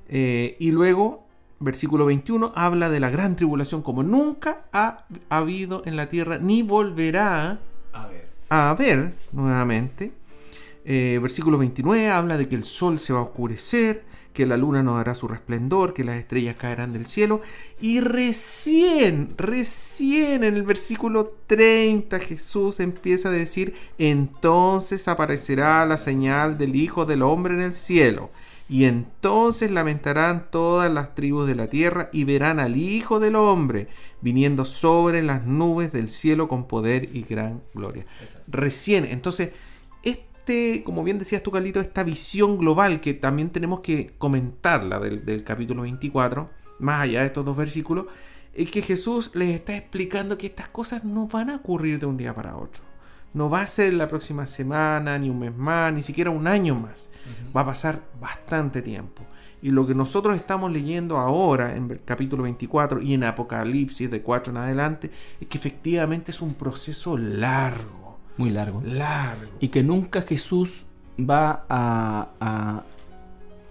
Eh, 0.09 0.57
y 0.59 0.71
luego, 0.71 1.27
versículo 1.61 2.07
21, 2.07 2.53
habla 2.55 2.91
de 2.91 3.01
la 3.01 3.11
gran 3.11 3.37
tribulación 3.37 3.83
como 3.83 4.03
nunca 4.03 4.67
ha 4.73 5.07
habido 5.29 5.83
en 5.87 5.97
la 5.97 6.09
tierra, 6.09 6.39
ni 6.39 6.63
volverá 6.63 7.61
a 8.49 8.71
haber, 8.71 9.15
nuevamente. 9.33 10.13
Eh, 10.85 11.19
versículo 11.21 11.59
29 11.59 12.11
habla 12.11 12.39
de 12.39 12.49
que 12.49 12.55
el 12.55 12.65
sol 12.65 12.99
se 12.99 13.13
va 13.13 13.19
a 13.19 13.23
oscurecer, 13.23 14.05
que 14.37 14.45
la 14.45 14.59
luna 14.59 14.83
no 14.83 14.99
dará 14.99 15.15
su 15.15 15.27
resplendor, 15.27 15.95
que 15.95 16.05
las 16.05 16.17
estrellas 16.17 16.57
caerán 16.57 16.93
del 16.93 17.07
cielo. 17.07 17.41
Y 17.81 18.01
recién, 18.01 19.33
recién 19.39 20.45
en 20.45 20.57
el 20.57 20.63
versículo 20.63 21.33
30 21.47 22.21
Jesús 22.21 22.79
empieza 22.81 23.31
a 23.31 23.33
decir, 23.33 23.73
entonces 23.97 25.09
aparecerá 25.09 25.87
la 25.87 25.97
señal 25.97 26.59
del 26.59 26.77
Hijo 26.77 27.07
del 27.07 27.23
Hombre 27.23 27.55
en 27.55 27.63
el 27.63 27.73
cielo. 27.73 28.29
Y 28.69 28.85
entonces 28.85 29.71
lamentarán 29.71 30.51
todas 30.51 30.93
las 30.93 31.15
tribus 31.15 31.47
de 31.47 31.55
la 31.55 31.69
tierra 31.69 32.11
y 32.13 32.25
verán 32.25 32.61
al 32.61 32.77
Hijo 32.77 33.21
del 33.21 33.37
Hombre 33.37 33.89
viniendo 34.21 34.67
sobre 34.67 35.23
las 35.23 35.47
nubes 35.47 35.93
del 35.93 36.11
cielo 36.11 36.47
con 36.47 36.69
poder 36.69 37.09
y 37.15 37.23
gran 37.23 37.63
gloria. 37.73 38.05
Recién, 38.49 39.07
entonces 39.07 39.53
este, 40.47 40.85
como 40.85 41.03
bien 41.03 41.19
decías 41.19 41.43
tú, 41.43 41.51
Carlito, 41.51 41.81
esta 41.81 42.05
visión 42.05 42.57
global 42.57 43.01
que 43.01 43.15
también 43.15 43.51
tenemos 43.51 43.81
que 43.81 44.15
comentarla 44.17 45.01
del, 45.01 45.43
capítulo 45.43 45.83
24, 45.83 46.49
más 46.79 47.01
allá 47.01 47.23
de 47.23 47.27
estos 47.27 47.45
dos 47.45 47.57
versículos, 47.57 48.07
es 48.55 48.71
que 48.71 48.81
Jesús 48.81 49.33
les 49.35 49.57
está 49.57 49.77
explicando 49.77 50.39
que 50.39 50.47
estas 50.47 50.69
cosas 50.69 51.03
no 51.03 51.27
van 51.27 51.51
a 51.51 51.57
ocurrir 51.57 51.99
de 51.99 52.07
un 52.07 52.17
día 52.17 52.33
para 52.33 52.57
otro. 52.57 52.85
No 53.35 53.51
va 53.51 53.63
a 53.63 53.67
ser 53.67 53.93
la 53.95 54.07
próxima 54.07 54.47
semana, 54.47 55.19
ni 55.19 55.29
un 55.29 55.41
mes 55.41 55.57
más, 55.57 55.93
ni 55.93 56.05
siquiera 56.05 56.31
un 56.31 56.47
año 56.47 56.77
más. 56.77 57.11
Va 57.55 57.63
a 57.63 57.67
pasar 57.67 58.03
bastante 58.21 58.83
tiempo. 58.83 59.25
Y 59.63 59.73
lo 59.73 59.85
que 59.85 59.97
nosotros 59.97 60.37
estamos 60.37 60.71
leyendo 60.71 61.19
ahora 61.19 61.75
en 61.75 61.91
el 61.91 62.05
capítulo 62.05 62.45
24 62.45 63.03
y 63.03 63.15
en 63.15 63.25
Apocalipsis 63.25 64.09
de 64.09 64.23
4 64.23 64.53
en 64.53 64.59
adelante 64.59 65.11
es 65.41 65.49
que 65.49 65.59
efectivamente 65.59 66.31
es 66.31 66.41
un 66.41 66.55
proceso 66.55 67.19
largo 67.19 68.06
muy 68.37 68.51
largo. 68.51 68.83
Largo. 68.85 69.53
Y 69.61 69.69
que 69.69 69.83
nunca 69.83 70.23
Jesús 70.23 70.85
va 71.19 71.65
a, 71.69 72.83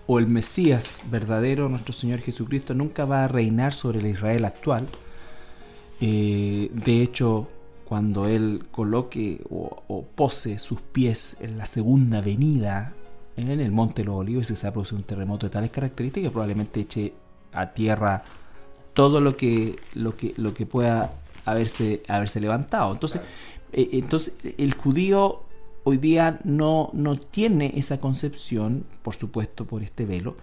o 0.07 0.20
el 0.20 0.28
Mesías 0.28 1.01
verdadero, 1.09 1.70
nuestro 1.70 1.93
Señor 1.93 2.20
Jesucristo, 2.20 2.74
nunca 2.74 3.05
va 3.05 3.24
a 3.24 3.28
reinar 3.28 3.74
sobre 3.74 3.99
el 3.99 4.07
Israel 4.07 4.45
actual. 4.45 4.88
Eh, 6.01 6.70
de 6.74 7.01
hecho, 7.01 7.47
cuando 7.86 8.28
Él 8.28 8.66
coloque 8.72 9.41
o, 9.49 10.05
pose 10.16 10.59
sus 10.59 10.82
pies 10.82 11.38
en 11.39 11.57
la 11.57 11.66
segunda 11.66 12.22
venida 12.22 12.93
en 13.38 13.59
el 13.59 13.72
Monte 13.72 14.01
de 14.01 14.07
los 14.07 14.16
Olivos, 14.16 14.47
se 14.47 14.53
va 14.63 14.70
a 14.70 14.74
producir 14.74 14.97
un 14.97 15.03
terremoto 15.03 15.45
de 15.45 15.51
tales 15.51 15.72
características, 15.72 16.32
probablemente 16.32 16.82
eche 16.82 17.13
a 17.51 17.72
tierra 17.72 18.24
todo 18.93 19.20
lo 19.20 19.36
que, 19.36 19.76
lo 19.93 20.16
que, 20.16 20.34
lo 20.38 20.53
que 20.53 20.66
pueda 20.66 21.11
haberse, 21.45 22.01
haberse 22.07 22.39
levantado. 22.39 22.93
Entonces, 22.93 23.22
entonces, 23.76 24.38
el 24.57 24.73
judío 24.73 25.41
hoy 25.84 25.97
día 25.97 26.39
no, 26.43 26.89
no 26.93 27.17
tiene 27.17 27.73
esa 27.76 27.99
concepción, 27.99 28.86
por 29.03 29.15
supuesto, 29.15 29.65
por 29.65 29.84
este 29.84 30.05
velo, 30.05 30.36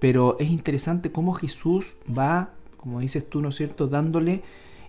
pero 0.00 0.36
es 0.38 0.50
interesante 0.50 1.10
cómo 1.10 1.34
Jesús 1.34 1.96
va, 2.16 2.50
como 2.76 3.00
dices 3.00 3.28
tú, 3.28 3.40
¿no 3.40 3.48
es 3.50 3.56
cierto?, 3.56 3.88
dándole 3.88 4.42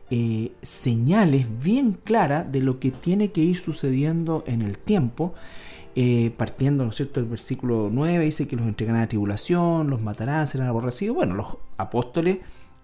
eh, 0.09 0.51
señales 0.61 1.45
bien 1.61 1.97
claras 2.03 2.49
de 2.51 2.61
lo 2.61 2.79
que 2.79 2.91
tiene 2.91 3.31
que 3.31 3.41
ir 3.41 3.57
sucediendo 3.57 4.43
en 4.47 4.61
el 4.61 4.77
tiempo. 4.77 5.33
Eh, 5.99 6.31
partiendo, 6.37 6.83
¿no 6.83 6.91
es 6.91 6.95
cierto?, 6.95 7.19
el 7.19 7.25
versículo 7.25 7.89
9 7.91 8.25
dice 8.25 8.47
que 8.47 8.55
los 8.55 8.67
entregarán 8.67 9.01
a 9.01 9.07
tribulación, 9.07 9.89
los 9.89 10.01
matarán, 10.01 10.47
serán 10.47 10.67
aborrecidos. 10.67 11.15
Bueno, 11.15 11.33
los 11.33 11.57
apóstoles 11.77 12.37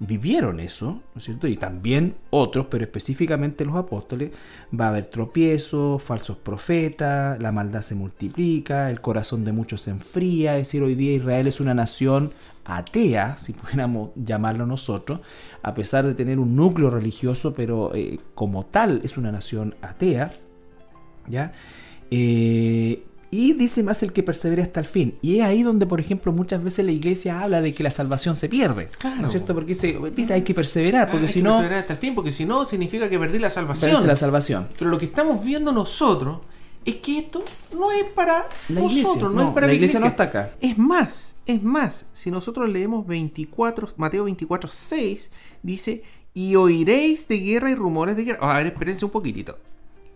vivieron 0.08 0.60
eso, 0.60 1.02
¿no 1.14 1.20
es 1.20 1.24
cierto? 1.24 1.48
Y 1.48 1.58
también 1.58 2.16
otros, 2.30 2.68
pero 2.70 2.84
específicamente 2.84 3.66
los 3.66 3.76
apóstoles, 3.76 4.32
va 4.78 4.86
a 4.86 4.90
haber 4.90 5.06
tropiezos, 5.06 6.02
falsos 6.02 6.38
profetas, 6.38 7.40
la 7.40 7.52
maldad 7.52 7.82
se 7.82 7.96
multiplica, 7.96 8.90
el 8.90 9.02
corazón 9.02 9.44
de 9.44 9.52
muchos 9.52 9.82
se 9.82 9.92
enfría, 9.92 10.58
es 10.58 10.68
decir, 10.68 10.84
hoy 10.84 10.96
día 10.96 11.14
Israel 11.14 11.48
es 11.48 11.60
una 11.60 11.74
nación 11.74 12.32
atea, 12.66 13.38
si 13.38 13.54
pudiéramos 13.54 14.12
llamarlo 14.16 14.66
nosotros, 14.66 15.20
a 15.62 15.74
pesar 15.74 16.06
de 16.06 16.14
tener 16.14 16.40
un 16.40 16.56
núcleo 16.56 16.90
religioso, 16.90 17.54
pero 17.54 17.94
eh, 17.96 18.20
como 18.36 18.66
tal 18.66 19.02
es 19.04 19.18
una 19.18 19.32
nación 19.32 19.76
atea, 19.82 20.34
¿ya? 21.28 21.54
Eh, 22.12 23.04
y 23.34 23.54
dice 23.54 23.82
más 23.82 24.04
el 24.04 24.14
que 24.14 24.22
persevere 24.22 24.62
hasta 24.62 24.80
el 24.80 24.86
fin. 24.86 25.18
Y 25.24 25.40
es 25.40 25.44
ahí 25.44 25.64
donde, 25.64 25.88
por 25.88 26.00
ejemplo, 26.00 26.32
muchas 26.32 26.64
veces 26.64 26.86
la 26.86 26.92
iglesia 26.92 27.42
habla 27.42 27.62
de 27.62 27.74
que 27.74 27.82
la 27.82 27.90
salvación 27.90 28.36
se 28.36 28.48
pierde. 28.48 28.90
Claro. 29.00 29.22
¿No 29.22 29.26
es 29.26 29.32
cierto? 29.32 29.56
Porque 29.56 29.74
dice, 29.74 29.98
viste, 30.16 30.34
hay 30.34 30.44
que 30.44 30.54
perseverar, 30.54 31.10
porque 31.10 31.28
si 31.28 31.42
no... 31.42 31.50
perseverar 31.50 31.80
hasta 31.80 31.94
el 31.94 32.00
fin, 32.00 32.14
porque 32.14 32.32
si 32.32 32.46
no, 32.46 32.64
significa 32.64 33.10
que 33.10 33.18
perdí 33.18 33.40
la 33.40 33.50
salvación. 33.50 34.06
la 34.06 34.16
salvación. 34.16 34.68
Pero 34.78 34.92
lo 34.92 35.00
que 35.00 35.06
estamos 35.06 35.44
viendo 35.44 35.72
nosotros 35.72 36.42
es 36.86 36.98
que 36.98 37.18
esto 37.18 37.44
no 37.76 37.92
es 37.92 38.04
para 38.04 38.50
la 38.70 38.82
nosotros, 38.82 39.34
no, 39.34 39.48
es 39.48 39.54
para 39.56 39.66
la, 39.66 39.74
iglesia, 39.74 40.00
no 40.00 40.06
está 40.06 40.26
acá. 40.26 40.52
Es 40.62 40.78
más, 40.78 41.36
es 41.48 41.64
más, 41.64 42.06
si 42.12 42.30
nosotros 42.30 42.70
leemos 42.70 43.08
24, 43.08 43.94
Mateo 43.98 44.26
24, 44.26 44.70
6, 44.70 45.32
dice, 45.64 46.04
y 46.36 46.56
oiréis 46.56 47.28
de 47.28 47.40
guerra 47.40 47.72
y 47.72 47.76
rumores 47.76 48.16
de 48.16 48.26
guerra. 48.26 48.52
A 48.52 48.58
ver, 48.60 48.68
espérense 48.68 49.06
un 49.06 49.12
poquitito. 49.12 49.58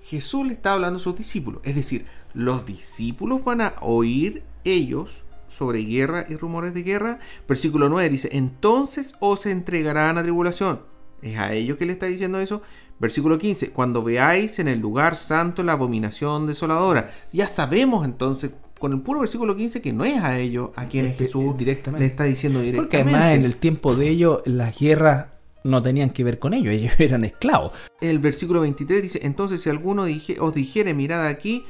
Jesús 0.07 0.47
le 0.47 0.53
está 0.53 0.73
hablando 0.73 0.99
a 0.99 1.01
sus 1.01 1.17
discípulos. 1.17 1.61
Es 1.65 1.75
decir, 1.75 2.05
los 2.33 2.65
discípulos 2.65 3.43
van 3.43 3.59
a 3.59 3.75
oír 3.81 4.43
ellos 4.63 5.23
sobre 5.49 5.79
guerra 5.83 6.25
y 6.29 6.35
rumores 6.35 6.73
de 6.73 6.83
guerra. 6.83 7.19
Versículo 7.45 7.89
9 7.89 8.09
dice, 8.09 8.29
entonces 8.31 9.15
os 9.19 9.45
entregarán 9.45 10.17
a 10.17 10.23
tribulación. 10.23 10.79
Es 11.21 11.37
a 11.37 11.51
ellos 11.51 11.77
que 11.77 11.85
le 11.85 11.91
está 11.91 12.05
diciendo 12.05 12.39
eso. 12.39 12.61
Versículo 12.99 13.37
15, 13.37 13.71
cuando 13.71 14.01
veáis 14.01 14.59
en 14.59 14.69
el 14.69 14.79
lugar 14.79 15.17
santo 15.17 15.61
la 15.61 15.73
abominación 15.73 16.47
desoladora. 16.47 17.11
Ya 17.33 17.49
sabemos 17.49 18.05
entonces 18.05 18.51
con 18.79 18.93
el 18.93 19.01
puro 19.01 19.19
versículo 19.19 19.57
15 19.57 19.81
que 19.81 19.91
no 19.91 20.05
es 20.05 20.23
a 20.23 20.37
ellos 20.37 20.69
a 20.75 20.85
quienes 20.85 21.17
Jesús 21.17 21.57
directamente. 21.57 22.05
le 22.05 22.09
está 22.09 22.23
diciendo 22.23 22.61
directamente. 22.61 22.97
Porque 23.03 23.17
además 23.17 23.35
en 23.35 23.43
el 23.43 23.57
tiempo 23.57 23.93
de 23.95 24.07
ellos 24.07 24.41
las 24.45 24.79
guerras 24.79 25.25
no 25.67 25.83
tenían 25.83 26.11
que 26.11 26.23
ver 26.23 26.39
con 26.39 26.53
ellos, 26.53 26.73
ellos 26.73 26.93
eran 26.97 27.23
esclavos. 27.25 27.73
El 28.01 28.19
versículo 28.19 28.61
23 28.61 29.01
dice, 29.01 29.19
entonces 29.23 29.61
si 29.61 29.69
alguno 29.69 30.05
os 30.39 30.53
dijere, 30.53 30.93
mirad 30.93 31.27
aquí, 31.27 31.65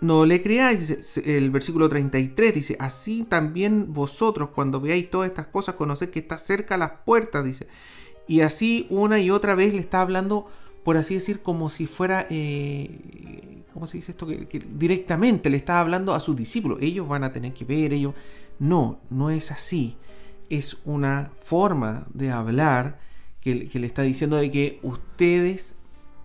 no 0.00 0.24
le 0.26 0.42
creáis. 0.42 1.18
El 1.24 1.50
versículo 1.50 1.88
33 1.88 2.54
dice, 2.54 2.76
así 2.78 3.24
también 3.24 3.92
vosotros 3.92 4.50
cuando 4.54 4.80
veáis 4.80 5.10
todas 5.10 5.28
estas 5.28 5.48
cosas, 5.48 5.74
conoced 5.74 6.10
que 6.10 6.20
está 6.20 6.38
cerca 6.38 6.76
las 6.76 6.92
puertas, 7.04 7.44
dice. 7.44 7.66
Y 8.26 8.40
así 8.40 8.86
una 8.88 9.18
y 9.18 9.30
otra 9.30 9.54
vez 9.54 9.74
le 9.74 9.80
está 9.80 10.00
hablando, 10.00 10.46
por 10.82 10.96
así 10.96 11.14
decir, 11.14 11.40
como 11.40 11.70
si 11.70 11.86
fuera, 11.86 12.26
eh, 12.30 13.64
¿cómo 13.72 13.86
se 13.86 13.98
dice 13.98 14.12
esto? 14.12 14.26
Que, 14.26 14.62
directamente 14.70 15.50
le 15.50 15.56
está 15.56 15.80
hablando 15.80 16.14
a 16.14 16.20
sus 16.20 16.36
discípulos. 16.36 16.78
Ellos 16.80 17.08
van 17.08 17.24
a 17.24 17.32
tener 17.32 17.52
que 17.52 17.64
ver, 17.64 17.92
ellos... 17.92 18.14
No, 18.60 19.00
no 19.10 19.30
es 19.30 19.50
así. 19.50 19.96
Es 20.48 20.76
una 20.84 21.32
forma 21.42 22.06
de 22.14 22.30
hablar 22.30 23.03
que, 23.44 23.78
le 23.78 23.86
está 23.86 24.02
diciendo 24.02 24.36
de 24.36 24.50
que 24.50 24.80
ustedes 24.82 25.74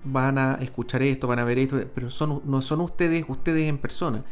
van 0.05 0.37
a 0.37 0.53
escuchar 0.61 1.03
esto, 1.03 1.27
van 1.27 1.39
a 1.39 1.43
ver 1.43 1.59
esto, 1.59 1.79
pero 1.93 2.09
son, 2.09 2.41
no 2.45 2.61
son 2.61 2.79
ustedes, 2.81 3.25
ustedes 3.27 3.67
en 3.67 3.77
persona. 3.77 4.23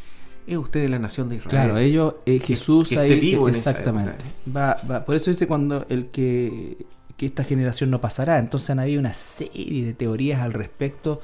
Es 0.48 0.56
ustedes 0.56 0.90
la 0.90 0.98
nación 0.98 1.28
de 1.28 1.36
Israel. 1.36 1.50
Claro, 1.50 1.78
ellos, 1.78 2.16
eh, 2.26 2.40
Jesús 2.40 2.94
ahí, 2.94 3.20
vivo 3.20 3.50
exactamente. 3.50 4.24
Va, 4.56 4.78
por 5.06 5.16
eso 5.16 5.30
dice 5.30 5.46
cuando 5.46 5.86
el 5.90 6.08
que, 6.08 6.86
que 7.18 7.26
esta 7.26 7.44
generación 7.44 7.90
no 7.92 8.00
pasará. 8.00 8.40
Entonces 8.40 8.70
han 8.70 8.80
habido 8.80 9.02
una 9.02 9.14
serie 9.14 9.84
de 9.84 9.94
teorías 9.94 10.40
al 10.40 10.54
respecto 10.54 11.20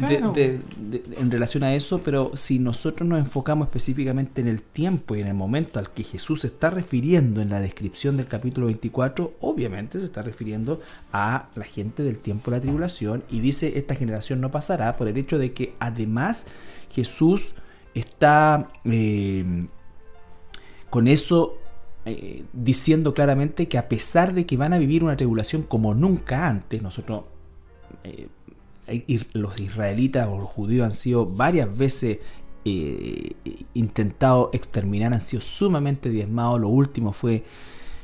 en 0.00 1.30
relación 1.30 1.62
a 1.62 1.74
eso, 1.74 2.00
pero 2.00 2.36
si 2.36 2.58
nosotros 2.58 3.08
nos 3.08 3.18
enfocamos 3.18 3.68
específicamente 3.68 4.40
en 4.40 4.48
el 4.48 4.62
tiempo 4.62 5.14
y 5.14 5.20
en 5.20 5.28
el 5.28 5.34
momento 5.34 5.78
al 5.78 5.90
que 5.90 6.02
Jesús 6.02 6.42
se 6.42 6.48
está 6.48 6.70
refiriendo 6.70 7.40
en 7.40 7.50
la 7.50 7.60
descripción 7.60 8.16
del 8.16 8.26
capítulo 8.26 8.66
24, 8.66 9.34
obviamente 9.40 10.00
se 10.00 10.06
está 10.06 10.22
refiriendo 10.22 10.80
a 11.12 11.48
la 11.54 11.64
gente 11.64 12.02
del 12.02 12.18
tiempo 12.18 12.50
de 12.50 12.56
la 12.56 12.62
tribulación 12.62 13.24
y 13.30 13.40
dice 13.40 13.72
esta 13.76 13.94
generación 13.94 14.40
no 14.40 14.50
pasará 14.50 14.96
por 14.96 15.08
el 15.08 15.16
hecho 15.16 15.38
de 15.38 15.52
que 15.52 15.74
además 15.78 16.46
Jesús 16.90 17.54
está 17.94 18.70
eh, 18.84 19.66
con 20.90 21.08
eso 21.08 21.58
eh, 22.04 22.44
diciendo 22.52 23.14
claramente 23.14 23.68
que 23.68 23.78
a 23.78 23.88
pesar 23.88 24.34
de 24.34 24.44
que 24.46 24.56
van 24.56 24.72
a 24.72 24.78
vivir 24.78 25.04
una 25.04 25.16
tribulación 25.16 25.62
como 25.62 25.94
nunca 25.94 26.48
antes, 26.48 26.82
nosotros 26.82 27.24
eh, 28.04 28.28
los 29.32 29.60
israelitas 29.60 30.28
o 30.28 30.38
los 30.38 30.48
judíos 30.48 30.86
han 30.86 30.92
sido 30.92 31.26
varias 31.26 31.76
veces 31.76 32.18
eh, 32.64 33.32
intentados 33.74 34.50
exterminar, 34.52 35.12
han 35.12 35.20
sido 35.20 35.40
sumamente 35.40 36.10
diezmados. 36.10 36.60
Lo 36.60 36.68
último 36.68 37.12
fue 37.12 37.44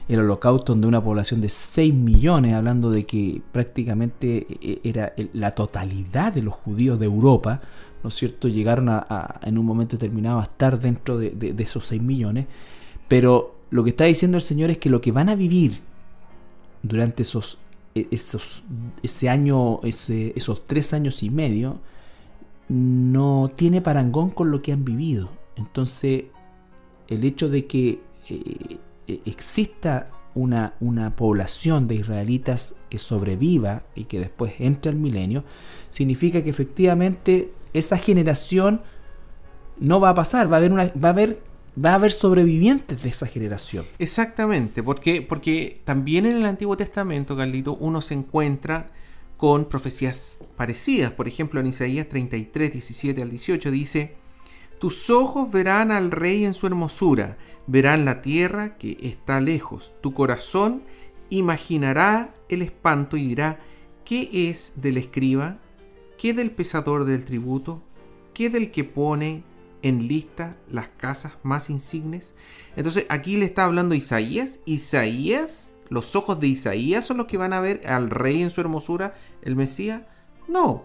el 0.08 0.20
holocausto 0.20 0.72
donde 0.72 0.88
una 0.88 1.02
población 1.02 1.40
de 1.40 1.48
6 1.48 1.92
millones, 1.94 2.54
hablando 2.54 2.90
de 2.90 3.04
que 3.04 3.42
prácticamente 3.52 4.46
eh, 4.60 4.80
era 4.82 5.12
la 5.32 5.52
totalidad 5.52 6.32
de 6.32 6.42
los 6.42 6.54
judíos 6.54 6.98
de 6.98 7.06
Europa, 7.06 7.60
¿no 8.02 8.08
es 8.08 8.14
cierto?, 8.14 8.48
llegaron 8.48 8.88
a, 8.88 9.40
en 9.42 9.58
un 9.58 9.66
momento 9.66 9.96
determinado 9.96 10.40
a 10.40 10.44
estar 10.44 10.78
dentro 10.78 11.18
de, 11.18 11.30
de 11.30 11.62
esos 11.62 11.86
6 11.86 12.02
millones. 12.02 12.46
Pero 13.06 13.56
lo 13.70 13.84
que 13.84 13.90
está 13.90 14.04
diciendo 14.04 14.36
el 14.38 14.42
Señor 14.42 14.70
es 14.70 14.78
que 14.78 14.90
lo 14.90 15.00
que 15.00 15.12
van 15.12 15.28
a 15.28 15.34
vivir 15.34 15.80
durante 16.82 17.22
esos 17.22 17.58
esos, 17.94 18.62
ese 19.02 19.28
año, 19.28 19.80
esos 19.82 20.66
tres 20.66 20.92
años 20.92 21.22
y 21.22 21.30
medio, 21.30 21.80
no 22.68 23.50
tiene 23.54 23.80
parangón 23.80 24.30
con 24.30 24.50
lo 24.50 24.62
que 24.62 24.72
han 24.72 24.84
vivido. 24.84 25.30
Entonces, 25.56 26.24
el 27.08 27.24
hecho 27.24 27.48
de 27.48 27.66
que 27.66 28.00
eh, 28.28 28.78
e-, 29.06 29.20
exista 29.24 30.10
una, 30.34 30.74
una, 30.80 31.16
población 31.16 31.88
de 31.88 31.96
israelitas 31.96 32.76
que 32.90 32.98
sobreviva 32.98 33.82
y 33.94 34.04
que 34.04 34.20
después 34.20 34.54
entre 34.60 34.90
al 34.90 34.96
milenio, 34.96 35.44
significa 35.90 36.42
que 36.44 36.50
efectivamente 36.50 37.52
esa 37.72 37.98
generación 37.98 38.82
no 39.78 40.00
va 40.00 40.10
a 40.10 40.14
pasar, 40.14 40.50
va 40.50 40.56
a 40.56 40.58
haber, 40.58 40.72
una, 40.72 40.92
va 41.02 41.08
a 41.08 41.12
haber 41.12 41.42
va 41.84 41.92
a 41.92 41.94
haber 41.94 42.12
sobrevivientes 42.12 43.02
de 43.02 43.08
esa 43.08 43.26
generación. 43.26 43.86
Exactamente, 43.98 44.82
porque, 44.82 45.22
porque 45.22 45.80
también 45.84 46.26
en 46.26 46.36
el 46.36 46.46
Antiguo 46.46 46.76
Testamento, 46.76 47.36
Carlito, 47.36 47.74
uno 47.74 48.00
se 48.00 48.14
encuentra 48.14 48.86
con 49.36 49.66
profecías 49.66 50.38
parecidas. 50.56 51.12
Por 51.12 51.28
ejemplo, 51.28 51.60
en 51.60 51.66
Isaías 51.66 52.08
33, 52.08 52.72
17 52.72 53.22
al 53.22 53.30
18 53.30 53.70
dice, 53.70 54.14
tus 54.78 55.10
ojos 55.10 55.50
verán 55.50 55.90
al 55.90 56.10
rey 56.10 56.44
en 56.44 56.54
su 56.54 56.66
hermosura, 56.66 57.38
verán 57.66 58.04
la 58.04 58.22
tierra 58.22 58.76
que 58.76 58.96
está 59.00 59.40
lejos, 59.40 59.92
tu 60.00 60.14
corazón 60.14 60.82
imaginará 61.30 62.34
el 62.48 62.62
espanto 62.62 63.16
y 63.16 63.26
dirá, 63.26 63.60
¿qué 64.04 64.50
es 64.50 64.72
del 64.76 64.96
escriba? 64.96 65.58
¿Qué 66.16 66.32
del 66.32 66.50
pesador 66.50 67.04
del 67.04 67.24
tributo? 67.24 67.82
¿Qué 68.34 68.50
del 68.50 68.70
que 68.70 68.84
pone 68.84 69.44
en 69.82 70.08
lista 70.08 70.56
las 70.70 70.88
casas 70.88 71.34
más 71.42 71.70
insignes. 71.70 72.34
Entonces 72.76 73.06
aquí 73.08 73.36
le 73.36 73.46
está 73.46 73.64
hablando 73.64 73.94
Isaías. 73.94 74.60
Isaías, 74.64 75.74
los 75.88 76.16
ojos 76.16 76.40
de 76.40 76.48
Isaías 76.48 77.04
son 77.04 77.18
los 77.18 77.26
que 77.26 77.36
van 77.36 77.52
a 77.52 77.60
ver 77.60 77.80
al 77.86 78.10
rey 78.10 78.42
en 78.42 78.50
su 78.50 78.60
hermosura, 78.60 79.14
el 79.42 79.56
Mesías. 79.56 80.02
No. 80.46 80.84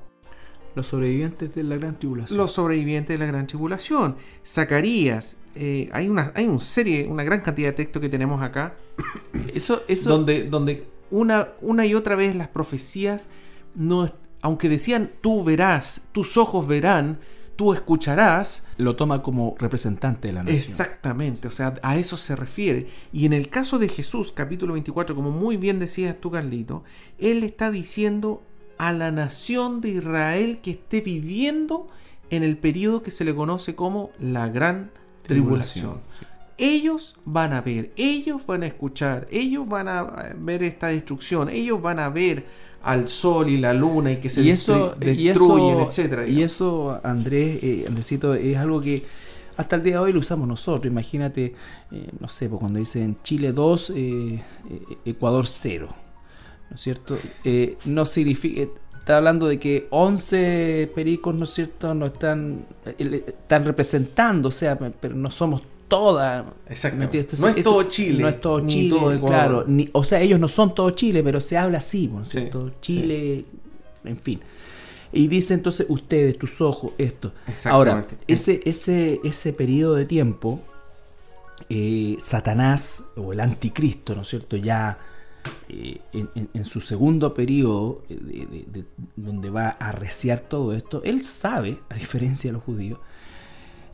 Los 0.75 0.87
sobrevivientes 0.87 1.53
de 1.53 1.63
la 1.63 1.75
gran 1.75 1.97
tribulación. 1.97 2.37
Los 2.37 2.51
sobrevivientes 2.51 3.17
de 3.17 3.25
la 3.25 3.31
gran 3.31 3.47
tribulación. 3.47 4.17
Zacarías. 4.45 5.37
Eh, 5.55 5.87
hay 5.91 6.07
una 6.07 6.31
hay 6.33 6.45
una 6.45 6.59
serie, 6.59 7.07
una 7.07 7.23
gran 7.23 7.41
cantidad 7.41 7.69
de 7.69 7.73
texto 7.73 7.99
que 7.99 8.09
tenemos 8.09 8.41
acá. 8.41 8.75
eso, 9.53 9.83
eso... 9.87 10.09
Donde, 10.09 10.45
donde 10.45 10.87
una, 11.11 11.49
una 11.61 11.85
y 11.85 11.93
otra 11.93 12.15
vez 12.15 12.35
las 12.35 12.47
profecías, 12.47 13.29
no, 13.75 14.11
aunque 14.41 14.67
decían 14.67 15.11
tú 15.21 15.43
verás, 15.43 16.07
tus 16.11 16.37
ojos 16.37 16.67
verán, 16.67 17.19
tú 17.55 17.73
escucharás. 17.73 18.63
Lo 18.77 18.95
toma 18.95 19.21
como 19.21 19.55
representante 19.57 20.29
de 20.29 20.33
la 20.33 20.43
nación. 20.43 20.57
Exactamente, 20.57 21.47
o 21.47 21.51
sea, 21.51 21.75
a 21.81 21.97
eso 21.97 22.17
se 22.17 22.35
refiere. 22.35 22.87
Y 23.11 23.25
en 23.25 23.33
el 23.33 23.49
caso 23.49 23.79
de 23.79 23.87
Jesús, 23.87 24.31
capítulo 24.31 24.73
24, 24.73 25.15
como 25.15 25.31
muy 25.31 25.57
bien 25.57 25.79
decías 25.79 26.15
tú, 26.19 26.31
Carlito, 26.31 26.83
él 27.17 27.43
está 27.43 27.71
diciendo 27.71 28.43
a 28.77 28.91
la 28.91 29.11
nación 29.11 29.81
de 29.81 29.89
Israel 29.89 30.59
que 30.61 30.71
esté 30.71 31.01
viviendo 31.01 31.87
en 32.29 32.43
el 32.43 32.57
periodo 32.57 33.03
que 33.03 33.11
se 33.11 33.23
le 33.23 33.35
conoce 33.35 33.75
como 33.75 34.11
la 34.19 34.49
gran 34.49 34.91
tribulación. 35.23 36.01
Ellos 36.57 37.15
van 37.25 37.53
a 37.53 37.61
ver, 37.61 37.91
ellos 37.95 38.45
van 38.45 38.63
a 38.63 38.67
escuchar, 38.67 39.27
ellos 39.31 39.67
van 39.67 39.87
a 39.87 40.33
ver 40.37 40.63
esta 40.63 40.87
destrucción, 40.87 41.49
ellos 41.49 41.81
van 41.81 41.99
a 41.99 42.09
ver 42.09 42.45
al 42.83 43.07
sol 43.07 43.49
y 43.49 43.57
la 43.57 43.73
luna 43.73 44.11
y 44.11 44.17
que 44.17 44.29
se 44.29 44.41
y 44.41 44.51
eso, 44.51 44.95
destruyen, 44.99 45.79
etcétera. 45.79 46.27
Y 46.27 46.43
eso, 46.43 46.99
Andrés, 47.03 47.59
eh, 47.63 47.85
Andresito, 47.87 48.35
es 48.35 48.57
algo 48.57 48.81
que 48.81 49.03
hasta 49.57 49.75
el 49.75 49.83
día 49.83 49.93
de 49.93 49.99
hoy 49.99 50.11
lo 50.11 50.19
usamos 50.19 50.47
nosotros. 50.47 50.91
Imagínate, 50.91 51.53
eh, 51.91 52.09
no 52.19 52.27
sé, 52.27 52.49
pues 52.49 52.59
cuando 52.59 52.79
dicen 52.79 53.17
Chile 53.23 53.51
2, 53.51 53.89
eh, 53.89 53.95
eh, 53.95 54.41
Ecuador 55.05 55.47
0. 55.47 55.89
¿No 56.69 56.75
es 56.75 56.81
cierto? 56.81 57.15
no 57.85 58.05
significa. 58.05 58.63
Está 58.99 59.17
hablando 59.17 59.47
de 59.47 59.59
que 59.59 59.87
11 59.89 60.91
pericos, 60.95 61.35
¿no 61.35 61.43
es 61.43 61.49
cierto?, 61.49 61.93
no 61.93 62.05
están, 62.05 62.65
están 62.97 63.65
representando, 63.65 64.47
o 64.47 64.51
sea, 64.51 64.77
pero 64.77 65.13
no 65.13 65.29
somos 65.29 65.61
todas. 65.87 66.45
Exactamente. 66.67 67.27
no 67.39 67.47
es 67.49 67.63
todo 67.63 67.83
Chile. 67.83 68.21
No 68.21 68.29
es 68.29 68.41
todo 68.41 68.67
Chile, 68.67 69.21
claro. 69.25 69.65
o 69.91 70.03
sea, 70.03 70.21
ellos 70.21 70.39
no 70.39 70.47
son 70.47 70.73
todo 70.73 70.91
Chile, 70.91 71.23
pero 71.23 71.41
se 71.41 71.57
habla 71.57 71.79
así, 71.79 72.07
¿no 72.07 72.23
es 72.23 72.29
cierto? 72.29 72.71
Chile, 72.81 73.45
en 74.03 74.17
fin. 74.17 74.39
Y 75.11 75.27
dice 75.27 75.53
entonces 75.53 75.85
ustedes, 75.89 76.37
tus 76.37 76.59
ojos, 76.59 76.93
esto. 76.97 77.33
Ahora, 77.65 78.07
ese, 78.27 78.61
ese, 78.65 79.19
ese 79.23 79.53
periodo 79.53 79.93
de 79.93 80.05
tiempo, 80.05 80.59
eh, 81.69 82.17
Satanás 82.19 83.05
o 83.15 83.31
el 83.31 83.39
anticristo, 83.39 84.15
¿no 84.15 84.23
es 84.23 84.27
cierto? 84.27 84.57
Ya 84.57 84.97
eh, 85.69 85.99
en, 86.11 86.65
su 86.65 86.81
segundo 86.81 87.33
periodo, 87.33 88.03
eh, 88.09 88.83
donde 89.15 89.49
va 89.49 89.77
a 89.79 89.89
arreciar 89.89 90.39
todo 90.39 90.73
esto, 90.73 91.01
él 91.03 91.23
sabe, 91.23 91.77
a 91.89 91.95
diferencia 91.95 92.49
de 92.49 92.53
los 92.53 92.63
judíos, 92.63 92.99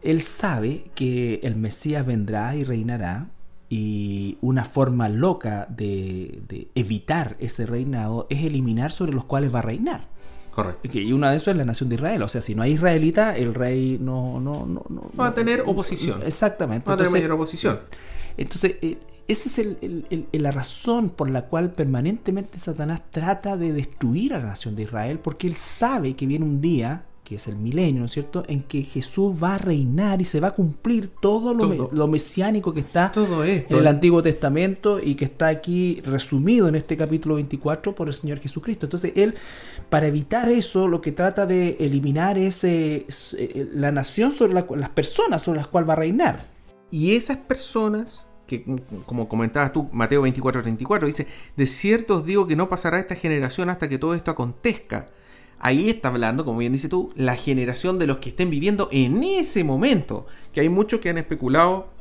él 0.02 0.22
sabe 0.22 0.86
que 0.96 1.40
el 1.44 1.56
Mesías 1.56 2.06
vendrá 2.06 2.56
y 2.56 2.64
reinará 2.64 3.30
y 3.70 4.38
una 4.42 4.66
forma 4.66 5.10
loca 5.10 5.68
de, 5.70 6.42
de, 6.48 6.70
evitar 6.74 7.36
ese 7.40 7.66
reinado 7.66 8.26
es 8.30 8.44
eliminar 8.44 8.92
sobre 8.92 9.14
los 9.14 9.26
cuales 9.26 9.54
va 9.54 9.60
a 9.60 9.64
reinar. 9.64 10.08
Y 10.92 11.12
una 11.14 11.32
de 11.32 11.38
esas 11.38 11.50
es 11.50 11.58
la 11.58 11.66
nación 11.66 11.90
de 11.90 11.96
Israel. 11.96 12.22
O 12.24 12.28
sea, 12.28 12.42
si 12.42 12.56
no 12.56 12.64
hay 12.64 12.74
israelita, 12.74 13.38
el 13.38 13.54
rey 13.54 13.98
no, 14.00 14.40
no, 14.40 14.66
no, 14.66 15.12
va 15.20 15.28
a 15.28 15.34
tener 15.34 15.64
oposición. 15.66 16.22
Exactamente. 16.24 16.88
Va 16.88 16.96
a 16.96 16.98
tener 16.98 17.12
mayor 17.12 17.32
oposición. 17.32 17.80
Entonces, 18.38 18.76
eh, 18.82 18.98
esa 19.28 19.62
es 19.62 20.42
la 20.42 20.52
razón 20.52 21.12
por 21.12 21.30
la 21.30 21.44
cual 21.44 21.72
permanentemente 21.72 22.58
Satanás 22.58 23.04
trata 23.12 23.58
de 23.58 23.74
destruir 23.74 24.34
a 24.34 24.40
la 24.40 24.48
nación 24.48 24.76
de 24.76 24.84
Israel, 24.84 25.20
porque 25.20 25.48
él 25.48 25.56
sabe 25.56 26.16
que 26.16 26.26
viene 26.26 26.46
un 26.46 26.62
día 26.62 27.04
que 27.30 27.36
es 27.36 27.48
el 27.48 27.58
milenio, 27.58 28.00
¿no 28.00 28.08
es 28.08 28.12
cierto?, 28.12 28.44
en 28.48 28.64
que 28.64 28.82
Jesús 28.82 29.36
va 29.42 29.54
a 29.54 29.58
reinar 29.60 30.20
y 30.20 30.26
se 30.26 30.40
va 30.40 30.48
a 30.48 30.56
cumplir 30.56 31.10
todo 31.10 31.54
lo, 31.54 32.08
mesiánico 32.08 32.74
que 32.74 32.80
está 32.80 33.12
todo 33.12 33.44
esto, 33.44 33.76
en 33.76 33.82
el 33.82 33.88
Antiguo 33.88 34.24
Testamento 34.24 35.00
y 35.00 35.14
que 35.14 35.26
está 35.26 35.50
aquí 35.50 36.02
resumido 36.04 36.68
en 36.68 36.74
este 36.74 36.98
capítulo 36.98 37.36
24 37.36 37.94
por 37.94 38.08
el 38.08 38.16
Señor 38.16 38.40
Jesucristo. 38.40 38.88
Entonces, 38.88 39.12
Él, 39.16 39.36
para 39.92 40.08
evitar 40.08 40.50
eso, 40.50 40.88
lo 40.88 41.02
que 41.02 41.12
trata 41.12 41.46
de 41.46 41.78
eliminar 41.80 42.40
es 42.40 42.64
eh, 42.64 43.06
eh, 43.38 43.70
la 43.76 43.92
nación 43.92 44.32
sobre 44.32 44.54
las 44.54 44.90
personas 44.90 45.44
sobre 45.44 45.58
las 45.58 45.68
cuales 45.68 45.88
va 45.88 45.94
a 45.94 45.98
reinar. 45.98 46.48
Y 46.90 47.16
esas 47.16 47.38
personas 47.38 48.26
que 48.48 48.66
como 49.06 49.30
comentabas 49.30 49.72
tú, 49.72 49.88
Mateo 49.92 50.24
24, 50.24 50.64
34, 50.64 51.08
dice, 51.08 51.28
de 51.56 51.66
cierto 51.68 52.16
os 52.18 52.26
digo 52.26 52.48
que 52.48 52.56
no 52.56 52.70
pasará 52.70 52.98
esta 52.98 53.14
generación 53.14 53.70
hasta 53.70 53.88
que 53.88 54.00
todo 54.00 54.16
esto 54.16 54.32
acontezca. 54.32 55.10
Ahí 55.60 55.90
está 55.90 56.08
hablando, 56.08 56.46
como 56.46 56.60
bien 56.60 56.74
dices 56.74 56.90
tú, 56.90 57.12
la 57.16 57.36
generación 57.36 58.00
de 58.00 58.08
los 58.08 58.18
que 58.18 58.30
estén 58.30 58.50
viviendo 58.50 58.88
en 58.92 59.24
ese 59.24 59.64
momento. 59.64 60.26
Que 60.54 60.62
hay 60.62 60.70
muchos 60.70 61.00
que 61.00 61.10
han 61.10 61.18
especulado 61.18 62.00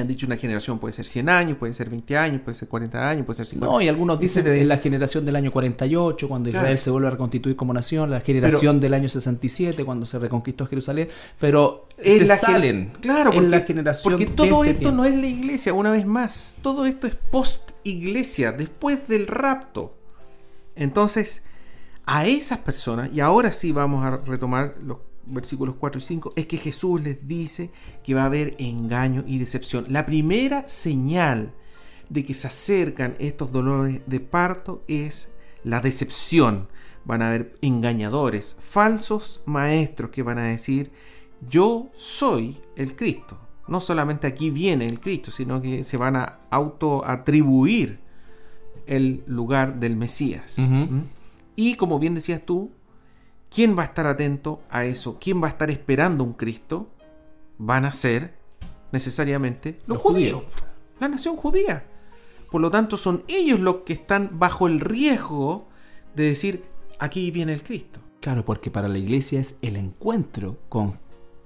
han 0.00 0.08
dicho 0.08 0.26
una 0.26 0.36
generación 0.36 0.78
puede 0.78 0.92
ser 0.92 1.04
100 1.04 1.28
años, 1.28 1.58
puede 1.58 1.74
ser 1.74 1.90
20 1.90 2.16
años, 2.16 2.40
puede 2.42 2.56
ser 2.56 2.68
40 2.68 3.10
años, 3.10 3.26
puede 3.26 3.36
ser 3.36 3.46
50. 3.46 3.72
No, 3.72 3.80
y 3.80 3.88
algunos 3.88 4.18
dicen 4.18 4.44
de 4.44 4.64
la 4.64 4.78
generación 4.78 5.24
del 5.24 5.36
año 5.36 5.52
48, 5.52 6.28
cuando 6.28 6.48
Israel 6.48 6.78
se 6.78 6.90
vuelve 6.90 7.08
a 7.08 7.10
reconstituir 7.10 7.56
como 7.56 7.74
nación, 7.74 8.10
la 8.10 8.20
generación 8.20 8.80
del 8.80 8.94
año 8.94 9.08
67, 9.08 9.84
cuando 9.84 10.06
se 10.06 10.18
reconquistó 10.18 10.66
Jerusalén, 10.66 11.08
pero 11.38 11.86
se 12.02 12.26
salen 12.26 12.92
claro, 13.00 13.32
porque, 13.32 13.48
la 13.48 13.60
generación 13.60 14.12
Porque 14.12 14.26
todo 14.26 14.64
este 14.64 14.78
esto 14.78 14.92
no 14.92 15.04
es 15.04 15.14
la 15.14 15.26
iglesia, 15.26 15.74
una 15.74 15.90
vez 15.90 16.06
más, 16.06 16.54
todo 16.62 16.86
esto 16.86 17.06
es 17.06 17.14
post-iglesia, 17.30 18.52
después 18.52 19.06
del 19.08 19.26
rapto. 19.26 19.94
Entonces, 20.74 21.42
a 22.06 22.26
esas 22.26 22.58
personas, 22.58 23.10
y 23.12 23.20
ahora 23.20 23.52
sí 23.52 23.72
vamos 23.72 24.04
a 24.04 24.18
retomar 24.18 24.76
los 24.82 24.98
versículos 25.26 25.76
4 25.78 25.98
y 25.98 26.02
5, 26.02 26.32
es 26.36 26.46
que 26.46 26.56
Jesús 26.56 27.00
les 27.00 27.26
dice 27.26 27.70
que 28.02 28.14
va 28.14 28.22
a 28.22 28.26
haber 28.26 28.56
engaño 28.58 29.24
y 29.26 29.38
decepción. 29.38 29.86
La 29.88 30.04
primera 30.06 30.68
señal 30.68 31.52
de 32.08 32.24
que 32.24 32.34
se 32.34 32.46
acercan 32.46 33.14
estos 33.18 33.52
dolores 33.52 34.02
de 34.06 34.20
parto 34.20 34.84
es 34.88 35.28
la 35.64 35.80
decepción. 35.80 36.68
Van 37.04 37.22
a 37.22 37.28
haber 37.28 37.56
engañadores, 37.62 38.56
falsos 38.60 39.40
maestros 39.46 40.10
que 40.10 40.22
van 40.22 40.38
a 40.38 40.44
decir, 40.44 40.90
yo 41.48 41.90
soy 41.94 42.60
el 42.76 42.94
Cristo. 42.96 43.38
No 43.68 43.80
solamente 43.80 44.26
aquí 44.26 44.50
viene 44.50 44.86
el 44.86 45.00
Cristo, 45.00 45.30
sino 45.30 45.62
que 45.62 45.84
se 45.84 45.96
van 45.96 46.16
a 46.16 46.40
autoatribuir 46.50 48.00
el 48.86 49.22
lugar 49.26 49.78
del 49.78 49.96
Mesías. 49.96 50.56
Y 51.62 51.76
como 51.76 52.00
bien 52.00 52.16
decías 52.16 52.42
tú, 52.44 52.72
¿quién 53.48 53.78
va 53.78 53.82
a 53.82 53.84
estar 53.84 54.04
atento 54.08 54.62
a 54.68 54.84
eso? 54.84 55.18
¿Quién 55.20 55.40
va 55.40 55.46
a 55.46 55.50
estar 55.50 55.70
esperando 55.70 56.24
un 56.24 56.32
Cristo? 56.32 56.88
Van 57.56 57.84
a 57.84 57.92
ser 57.92 58.34
necesariamente 58.90 59.78
los, 59.86 59.98
judíos, 59.98 60.42
la 60.98 61.06
nación 61.06 61.36
judía. 61.36 61.86
Por 62.50 62.60
lo 62.60 62.68
tanto, 62.68 62.96
son 62.96 63.22
ellos 63.28 63.60
los 63.60 63.76
que 63.86 63.92
están 63.92 64.40
bajo 64.40 64.66
el 64.66 64.80
riesgo 64.80 65.68
de 66.16 66.24
decir, 66.24 66.64
aquí 66.98 67.30
viene 67.30 67.52
el 67.52 67.62
Cristo. 67.62 68.00
Claro, 68.20 68.44
porque 68.44 68.72
para 68.72 68.88
la 68.88 68.98
iglesia 68.98 69.38
es 69.38 69.56
el 69.62 69.76
encuentro 69.76 70.58
con 70.68 70.98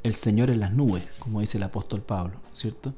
el 0.03 0.15
Señor 0.15 0.49
en 0.49 0.61
las 0.61 0.73
nubes, 0.73 1.07
como 1.19 1.43
dice 1.43 1.59
el 1.59 1.65
apóstol 1.65 2.01
Pablo, 2.01 2.41
¿cierto? 2.55 2.95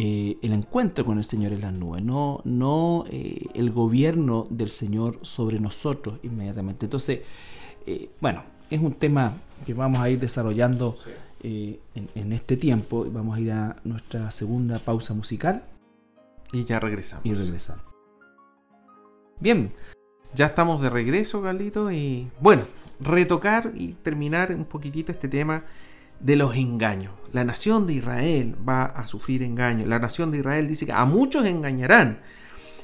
Eh, 0.00 0.38
el 0.42 0.52
encuentro 0.52 1.04
con 1.04 1.18
el 1.18 1.24
Señor 1.24 1.52
en 1.52 1.60
las 1.60 1.72
nubes, 1.72 2.04
no, 2.04 2.40
no 2.44 3.04
eh, 3.10 3.46
el 3.52 3.72
gobierno 3.72 4.46
del 4.48 4.70
Señor 4.70 5.18
sobre 5.22 5.58
nosotros 5.58 6.20
inmediatamente. 6.22 6.86
Entonces, 6.86 7.22
eh, 7.84 8.08
bueno, 8.20 8.44
es 8.70 8.80
un 8.80 8.94
tema 8.94 9.32
que 9.66 9.74
vamos 9.74 9.98
a 10.00 10.08
ir 10.08 10.20
desarrollando 10.20 10.96
en, 11.42 12.32
este 12.32 12.56
tiempo. 12.56 13.08
Vamos 13.10 13.38
a 13.38 13.40
ir 13.40 13.50
a 13.50 13.76
nuestra 13.82 14.30
segunda 14.30 14.78
pausa 14.78 15.14
musical. 15.14 15.64
Y 16.52 16.62
ya 16.64 16.78
regresamos. 16.78 17.26
Y 17.26 17.34
regresamos. 17.34 17.82
Bien. 19.40 19.72
Ya 20.32 20.46
estamos 20.46 20.80
de 20.80 20.90
regreso, 20.90 21.42
Galdito, 21.42 21.90
y 21.90 22.30
bueno, 22.38 22.68
retocar 23.00 23.72
y 23.74 23.94
terminar 23.94 24.54
un 24.54 24.64
poquitito 24.64 25.10
este 25.10 25.26
tema 25.26 25.64
de 26.20 26.36
los 26.36 26.56
engaños. 26.56 27.12
La 27.32 27.44
nación 27.44 27.86
de 27.86 27.94
Israel 27.94 28.56
va 28.66 28.84
a 28.84 29.06
sufrir 29.06 29.42
engaños. 29.42 29.86
La 29.88 29.98
nación 29.98 30.30
de 30.30 30.38
Israel 30.38 30.66
dice 30.66 30.86
que 30.86 30.92
a 30.92 31.04
muchos 31.04 31.44
engañarán, 31.44 32.20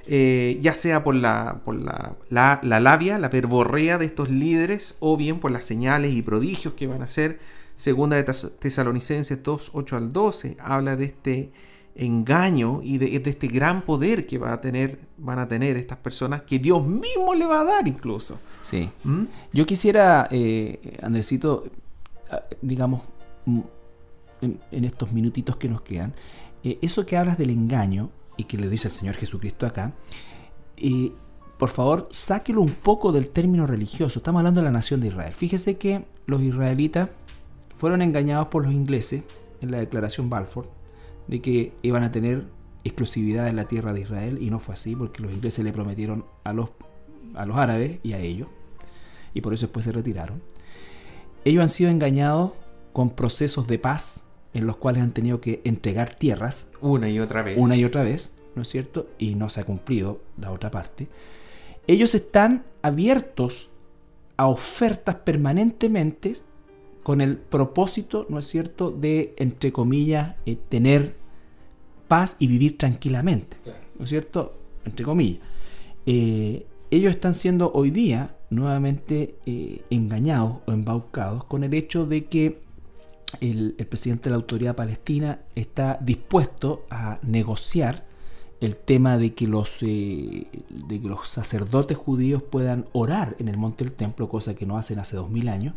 eh, 0.07 0.59
ya 0.61 0.75
sea 0.75 1.03
por, 1.03 1.15
la, 1.15 1.63
por 1.65 1.77
la, 1.77 2.17
la, 2.29 2.81
labia, 2.81 3.19
la 3.19 3.29
verborrea 3.29 3.97
de 3.97 4.05
estos 4.05 4.29
líderes, 4.29 4.97
o 5.01 5.17
bien 5.17 5.41
por 5.41 5.51
las 5.51 5.65
señales 5.65 6.15
y 6.15 6.23
prodigios 6.23 6.75
que 6.75 6.87
van 6.87 7.03
a 7.03 7.07
hacer. 7.07 7.41
Segunda 7.75 8.17
de 8.17 8.23
Tesalonicenses 8.23 9.43
2, 9.43 9.71
8 9.73 9.97
al 9.97 10.13
12 10.13 10.57
habla 10.61 10.97
de 10.97 11.07
este 11.07 11.53
engaño 11.97 12.81
y 12.83 12.99
de, 12.99 13.17
este 13.17 13.49
gran 13.49 13.83
poder 13.83 14.27
que 14.27 14.39
va 14.39 14.53
a 14.53 14.61
tener, 14.61 14.99
van 15.17 15.39
a 15.39 15.49
tener 15.49 15.77
estas 15.77 15.99
personas 15.99 16.43
que 16.43 16.59
Dios 16.59 16.85
mismo 16.87 17.35
le 17.35 17.47
va 17.47 17.61
a 17.61 17.65
dar 17.65 17.89
incluso. 17.89 18.39
Sí. 18.63 18.91
¿Mm? 19.05 19.25
Yo 19.53 19.67
quisiera, 19.67 20.29
eh, 20.31 20.99
Andresito, 21.03 21.65
digamos, 22.61 23.03
en, 23.47 24.85
estos 24.85 25.13
minutitos 25.13 25.57
que 25.57 25.69
nos 25.69 25.83
quedan, 25.83 26.15
eh, 26.63 26.79
eso 26.83 27.07
que 27.07 27.17
hablas 27.17 27.39
del 27.39 27.51
engaño 27.51 28.11
y 28.37 28.45
que 28.45 28.59
le 28.59 28.69
dice 28.69 28.89
el 28.89 28.95
Señor 28.95 29.15
Jesucristo 29.15 29.67
acá, 29.67 29.93
eh, 30.77 31.13
por 31.59 31.69
favor, 31.69 32.09
sáquelo 32.11 32.61
un 32.61 32.73
poco 32.73 33.13
del 33.13 33.29
término 33.29 33.67
religioso. 33.67 34.19
Estamos 34.19 34.41
hablando 34.41 34.61
de 34.61 34.65
la 34.65 34.73
nación 34.73 35.01
de 35.01 35.09
Israel. 35.09 35.33
Fíjese 35.35 35.77
que 35.77 36.05
los 36.27 36.43
israelitas 36.43 37.11
fueron 37.77 38.03
engañados 38.03 38.49
por 38.49 38.65
los 38.65 38.73
ingleses 38.73 39.23
en 39.61 39.71
la 39.71 39.79
declaración 39.79 40.29
Balfour 40.29 40.69
de 41.29 41.41
que 41.41 41.73
iban 41.83 42.03
a 42.03 42.11
tener 42.11 42.45
exclusividad 42.83 43.49
en 43.49 43.57
la 43.57 43.67
tierra 43.67 43.93
de 43.93 44.01
Israel 44.01 44.39
y 44.41 44.51
no 44.51 44.59
fue 44.59 44.75
así 44.75 44.95
porque 44.95 45.23
los 45.23 45.33
ingleses 45.33 45.65
le 45.65 45.73
prometieron 45.73 46.25
a 46.45 46.53
los, 46.53 46.71
a 47.35 47.47
los 47.47 47.57
árabes 47.57 47.99
y 48.03 48.13
a 48.13 48.19
ellos 48.19 48.49
y 49.33 49.41
por 49.41 49.53
eso 49.53 49.67
después 49.67 49.85
se 49.85 49.93
retiraron. 49.93 50.43
Ellos 51.45 51.63
han 51.63 51.69
sido 51.69 51.91
engañados 51.91 52.53
con 52.95 53.11
procesos 53.11 53.67
de 53.67 53.79
paz 53.79 54.25
en 54.55 54.67
los 54.67 54.77
cuales 54.77 55.03
han 55.03 55.11
tenido 55.11 55.41
que 55.41 55.61
entregar 55.65 56.15
tierras. 56.15 56.69
Una 56.81 57.11
y 57.11 57.19
otra 57.19 57.43
vez. 57.43 57.59
Una 57.59 57.77
y 57.77 57.85
otra 57.85 58.05
vez, 58.05 58.35
¿no 58.55 58.63
es 58.63 58.69
cierto? 58.69 59.09
Y 59.19 59.35
no 59.35 59.51
se 59.51 59.61
ha 59.61 59.65
cumplido 59.65 60.21
la 60.39 60.53
otra 60.53 60.71
parte. 60.71 61.09
Ellos 61.89 62.15
están 62.15 62.65
abiertos 62.83 63.69
a 64.37 64.47
ofertas 64.47 65.17
permanentemente 65.17 66.37
con 67.03 67.21
el 67.21 67.37
propósito, 67.37 68.27
¿no 68.31 68.39
es 68.39 68.47
cierto?, 68.47 68.93
de, 68.93 69.35
entre 69.37 69.73
comillas, 69.73 70.37
eh, 70.47 70.57
tener 70.69 71.17
paz 72.07 72.37
y 72.39 72.47
vivir 72.47 72.79
tranquilamente, 72.79 73.57
¿no 73.99 74.05
es 74.05 74.11
cierto?, 74.11 74.55
entre 74.85 75.05
comillas. 75.05 75.41
Eh, 76.07 76.65
ellos 76.91 77.11
están 77.11 77.35
siendo 77.35 77.73
hoy 77.73 77.91
día 77.91 78.37
nuevamente 78.51 79.35
eh, 79.47 79.83
engañados 79.91 80.59
o 80.67 80.73
embaucados 80.73 81.45
con 81.45 81.65
el 81.65 81.75
hecho 81.75 82.07
de 82.07 82.27
que 82.27 82.64
el, 83.41 83.75
presidente 83.89 84.25
de 84.25 84.31
la 84.31 84.37
autoridad 84.37 84.77
palestina 84.77 85.41
está 85.55 85.99
dispuesto 86.01 86.85
a 86.91 87.19
negociar 87.23 88.05
el 88.61 88.77
tema 88.77 89.19
de 89.19 89.35
que 89.35 89.47
los, 89.47 89.81
de 89.81 90.47
que 90.89 91.01
los 91.09 91.29
sacerdotes 91.29 91.97
judíos 91.97 92.43
puedan 92.43 92.87
orar 92.93 93.37
en 93.39 93.49
el 93.49 93.57
monte 93.57 93.85
del 93.85 93.93
templo, 93.93 94.29
cosa 94.29 94.55
que 94.55 94.67
no 94.67 94.79
hacen 94.79 94.99
hace 94.99 95.17
dos 95.17 95.31
mil 95.31 95.49
años, 95.49 95.75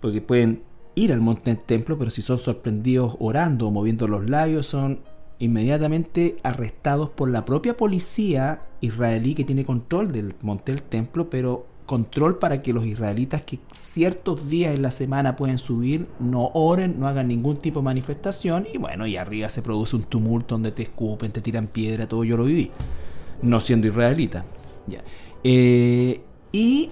porque 0.00 0.22
pueden 0.22 0.62
ir 0.94 1.12
al 1.12 1.20
monte 1.20 1.50
del 1.50 1.62
templo, 1.62 1.98
pero 1.98 2.10
si 2.10 2.22
son 2.22 2.38
sorprendidos 2.38 3.16
orando 3.18 3.68
o 3.68 3.70
moviendo 3.70 4.08
los 4.08 4.28
labios, 4.28 4.66
son 4.66 5.00
inmediatamente 5.38 6.36
arrestados 6.42 7.10
por 7.10 7.30
la 7.30 7.44
propia 7.44 7.76
policía 7.76 8.62
israelí 8.80 9.34
que 9.34 9.44
tiene 9.44 9.64
control 9.64 10.12
del 10.12 10.34
monte 10.42 10.72
del 10.72 10.82
templo, 10.82 11.30
pero 11.30 11.66
control 11.90 12.38
para 12.38 12.62
que 12.62 12.72
los 12.72 12.86
israelitas 12.86 13.42
que 13.42 13.58
ciertos 13.72 14.48
días 14.48 14.76
en 14.76 14.82
la 14.82 14.92
semana 14.92 15.34
pueden 15.34 15.58
subir, 15.58 16.06
no 16.20 16.52
oren, 16.54 17.00
no 17.00 17.08
hagan 17.08 17.26
ningún 17.26 17.56
tipo 17.56 17.80
de 17.80 17.86
manifestación 17.86 18.68
y 18.72 18.78
bueno, 18.78 19.08
y 19.08 19.16
arriba 19.16 19.48
se 19.48 19.60
produce 19.60 19.96
un 19.96 20.04
tumulto 20.04 20.54
donde 20.54 20.70
te 20.70 20.84
escupen, 20.84 21.32
te 21.32 21.40
tiran 21.40 21.66
piedra, 21.66 22.08
todo 22.08 22.22
yo 22.22 22.36
lo 22.36 22.44
viví, 22.44 22.70
no 23.42 23.58
siendo 23.58 23.88
israelita. 23.88 24.44
Ya. 24.86 25.02
Eh, 25.42 26.20
y 26.52 26.90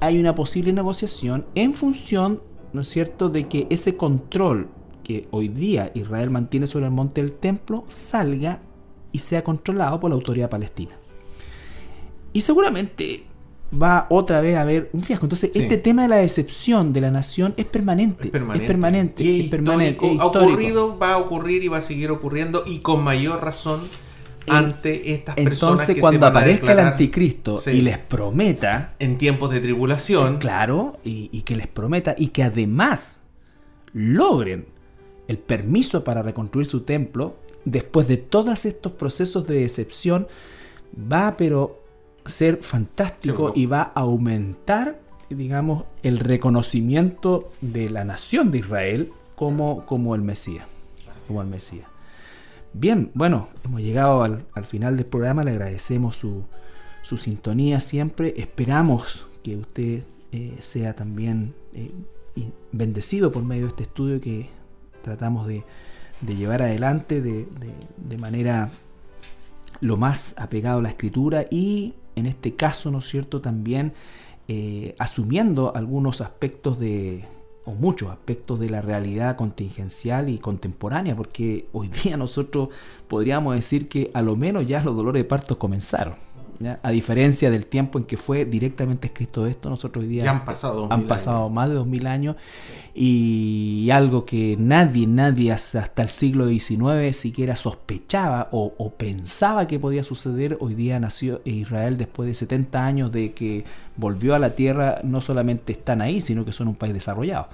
hay 0.00 0.18
una 0.18 0.34
posible 0.34 0.72
negociación 0.72 1.44
en 1.54 1.74
función 1.74 2.40
¿no 2.72 2.80
es 2.80 2.88
cierto?, 2.88 3.28
de 3.28 3.48
que 3.48 3.66
ese 3.68 3.98
control 3.98 4.68
que 5.04 5.28
hoy 5.30 5.48
día 5.48 5.92
Israel 5.92 6.30
mantiene 6.30 6.66
sobre 6.66 6.86
el 6.86 6.90
monte 6.90 7.20
del 7.20 7.32
templo 7.32 7.84
salga 7.88 8.62
y 9.12 9.18
sea 9.18 9.44
controlado 9.44 10.00
por 10.00 10.08
la 10.08 10.14
autoridad 10.14 10.48
palestina. 10.48 10.92
Y 12.32 12.40
seguramente 12.40 13.27
va 13.70 14.06
otra 14.10 14.40
vez 14.40 14.56
a 14.56 14.62
haber 14.62 14.90
un 14.92 15.02
fiasco. 15.02 15.26
Entonces, 15.26 15.50
este 15.54 15.78
tema 15.78 16.02
de 16.02 16.08
la 16.08 16.16
decepción 16.16 16.92
de 16.92 17.00
la 17.00 17.10
nación 17.10 17.54
es 17.56 17.66
permanente. 17.66 18.26
Es 18.26 18.30
permanente. 18.30 19.40
Es 19.40 19.50
permanente. 19.50 20.16
Ha 20.18 20.26
ocurrido, 20.26 20.98
va 20.98 21.14
a 21.14 21.18
ocurrir 21.18 21.62
y 21.62 21.68
va 21.68 21.78
a 21.78 21.82
seguir 21.82 22.10
ocurriendo 22.10 22.64
y 22.66 22.78
con 22.78 23.02
mayor 23.02 23.42
razón 23.42 23.80
ante 24.48 25.12
estas 25.12 25.34
personas 25.34 25.80
Entonces, 25.80 26.00
cuando 26.00 26.26
aparezca 26.26 26.72
el 26.72 26.80
anticristo 26.80 27.58
y 27.66 27.82
les 27.82 27.98
prometa. 27.98 28.94
En 28.98 29.18
tiempos 29.18 29.50
de 29.50 29.60
tribulación. 29.60 30.38
Claro, 30.38 30.98
y, 31.04 31.42
que 31.42 31.56
les 31.56 31.66
prometa 31.66 32.14
y 32.16 32.28
que 32.28 32.42
además 32.42 33.20
logren 33.92 34.66
el 35.28 35.38
permiso 35.38 36.04
para 36.04 36.22
reconstruir 36.22 36.66
su 36.66 36.82
templo, 36.82 37.36
después 37.64 38.08
de 38.08 38.16
todos 38.16 38.64
estos 38.64 38.92
procesos 38.92 39.46
de 39.46 39.60
decepción, 39.60 40.26
va 40.96 41.36
pero 41.36 41.82
ser 42.28 42.58
fantástico 42.62 43.52
y 43.54 43.66
va 43.66 43.92
a 43.94 44.00
aumentar, 44.00 45.00
digamos, 45.30 45.84
el 46.02 46.18
reconocimiento 46.18 47.50
de 47.60 47.90
la 47.90 48.04
nación 48.04 48.50
de 48.50 48.58
Israel 48.58 49.12
como, 49.34 49.86
como 49.86 50.14
el 50.14 50.22
Mesías. 50.22 50.66
Como 51.26 51.42
el 51.42 51.48
Mesías. 51.48 51.88
Bien, 52.72 53.10
bueno, 53.14 53.48
hemos 53.64 53.80
llegado 53.80 54.22
al, 54.22 54.64
final 54.66 54.96
del 54.96 55.06
programa, 55.06 55.42
le 55.42 55.52
agradecemos 55.52 56.16
su, 56.16 56.44
sintonía 57.16 57.80
siempre, 57.80 58.34
esperamos 58.36 59.26
que 59.42 59.56
usted 59.56 60.04
eh, 60.30 60.56
sea 60.60 60.94
también 60.94 61.54
eh, 61.72 61.90
bendecido 62.72 63.32
por 63.32 63.44
medio 63.44 63.62
de 63.62 63.68
este 63.68 63.82
estudio 63.84 64.20
que 64.20 64.50
tratamos 65.02 65.46
de, 65.46 65.64
llevar 66.26 66.62
adelante 66.62 67.22
de, 67.22 68.18
manera 68.18 68.70
lo 69.80 69.96
más 69.96 70.34
apegado 70.38 70.80
a 70.80 70.82
la 70.82 70.90
escritura 70.90 71.46
y 71.50 71.94
en 72.18 72.26
este 72.26 72.54
caso, 72.54 72.90
¿no 72.90 72.98
es 72.98 73.08
cierto?, 73.08 73.40
también 73.40 73.92
eh, 74.48 74.94
asumiendo 74.98 75.74
algunos 75.74 76.20
aspectos 76.20 76.78
de, 76.78 77.24
o 77.64 77.72
muchos 77.72 78.10
aspectos 78.10 78.58
de 78.58 78.70
la 78.70 78.80
realidad 78.80 79.36
contingencial 79.36 80.28
y 80.28 80.38
contemporánea, 80.38 81.14
porque 81.14 81.68
hoy 81.72 81.88
día 81.88 82.16
nosotros 82.16 82.70
podríamos 83.08 83.54
decir 83.54 83.88
que 83.88 84.10
a 84.14 84.22
lo 84.22 84.36
menos 84.36 84.66
ya 84.66 84.82
los 84.82 84.96
dolores 84.96 85.22
de 85.22 85.28
parto 85.28 85.58
comenzaron. 85.58 86.14
A 86.82 86.90
diferencia 86.90 87.50
del 87.50 87.66
tiempo 87.66 87.98
en 87.98 88.04
que 88.04 88.16
fue 88.16 88.44
directamente 88.44 89.06
escrito 89.06 89.46
esto, 89.46 89.70
nosotros 89.70 90.02
hoy 90.02 90.08
día 90.08 90.28
han 90.28 90.44
pasado, 90.44 90.88
han 90.90 91.04
pasado 91.04 91.48
más 91.50 91.68
de 91.68 91.76
dos 91.76 91.86
mil 91.86 92.06
años 92.06 92.34
y 93.00 93.90
algo 93.92 94.24
que 94.24 94.56
nadie, 94.58 95.06
nadie 95.06 95.52
hasta 95.52 96.02
el 96.02 96.08
siglo 96.08 96.48
XIX 96.48 97.16
siquiera 97.16 97.54
sospechaba 97.54 98.48
o, 98.50 98.92
pensaba 98.96 99.68
que 99.68 99.78
podía 99.78 100.02
suceder, 100.02 100.56
hoy 100.58 100.74
día 100.74 100.98
nació 100.98 101.40
Israel 101.44 101.96
después 101.96 102.26
de 102.26 102.34
70 102.34 102.84
años 102.84 103.12
de 103.12 103.32
que 103.34 103.64
volvió 103.96 104.34
a 104.34 104.40
la 104.40 104.56
tierra, 104.56 105.00
no 105.04 105.20
solamente 105.20 105.72
están 105.72 106.02
ahí, 106.02 106.20
sino 106.20 106.44
que 106.44 106.50
son 106.50 106.66
un 106.66 106.74
país 106.74 106.92
desarrollado. 106.92 107.48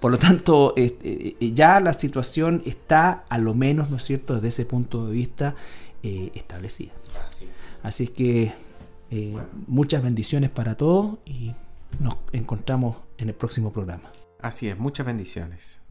Por 0.00 0.10
lo 0.10 0.18
tanto, 0.18 0.74
eh, 0.76 1.36
ya 1.54 1.78
la 1.78 1.92
situación 1.92 2.62
está, 2.66 3.22
a 3.28 3.38
lo 3.38 3.54
menos, 3.54 3.88
¿no 3.88 3.98
es 3.98 4.02
cierto?, 4.02 4.34
desde 4.34 4.48
ese 4.48 4.64
punto 4.64 5.06
de 5.06 5.12
vista 5.12 5.54
eh, 6.02 6.32
establecida. 6.34 6.90
Así 7.22 7.44
es. 7.44 7.61
Así 7.82 8.04
es 8.04 8.10
que 8.10 8.52
eh, 9.10 9.36
muchas 9.66 10.02
bendiciones 10.02 10.50
para 10.50 10.76
todos 10.76 11.18
y 11.26 11.52
nos 12.00 12.14
encontramos 12.32 12.96
en 13.18 13.28
el 13.28 13.34
próximo 13.34 13.72
programa. 13.72 14.10
Así 14.40 14.68
es, 14.68 14.78
muchas 14.78 15.04
bendiciones. 15.04 15.81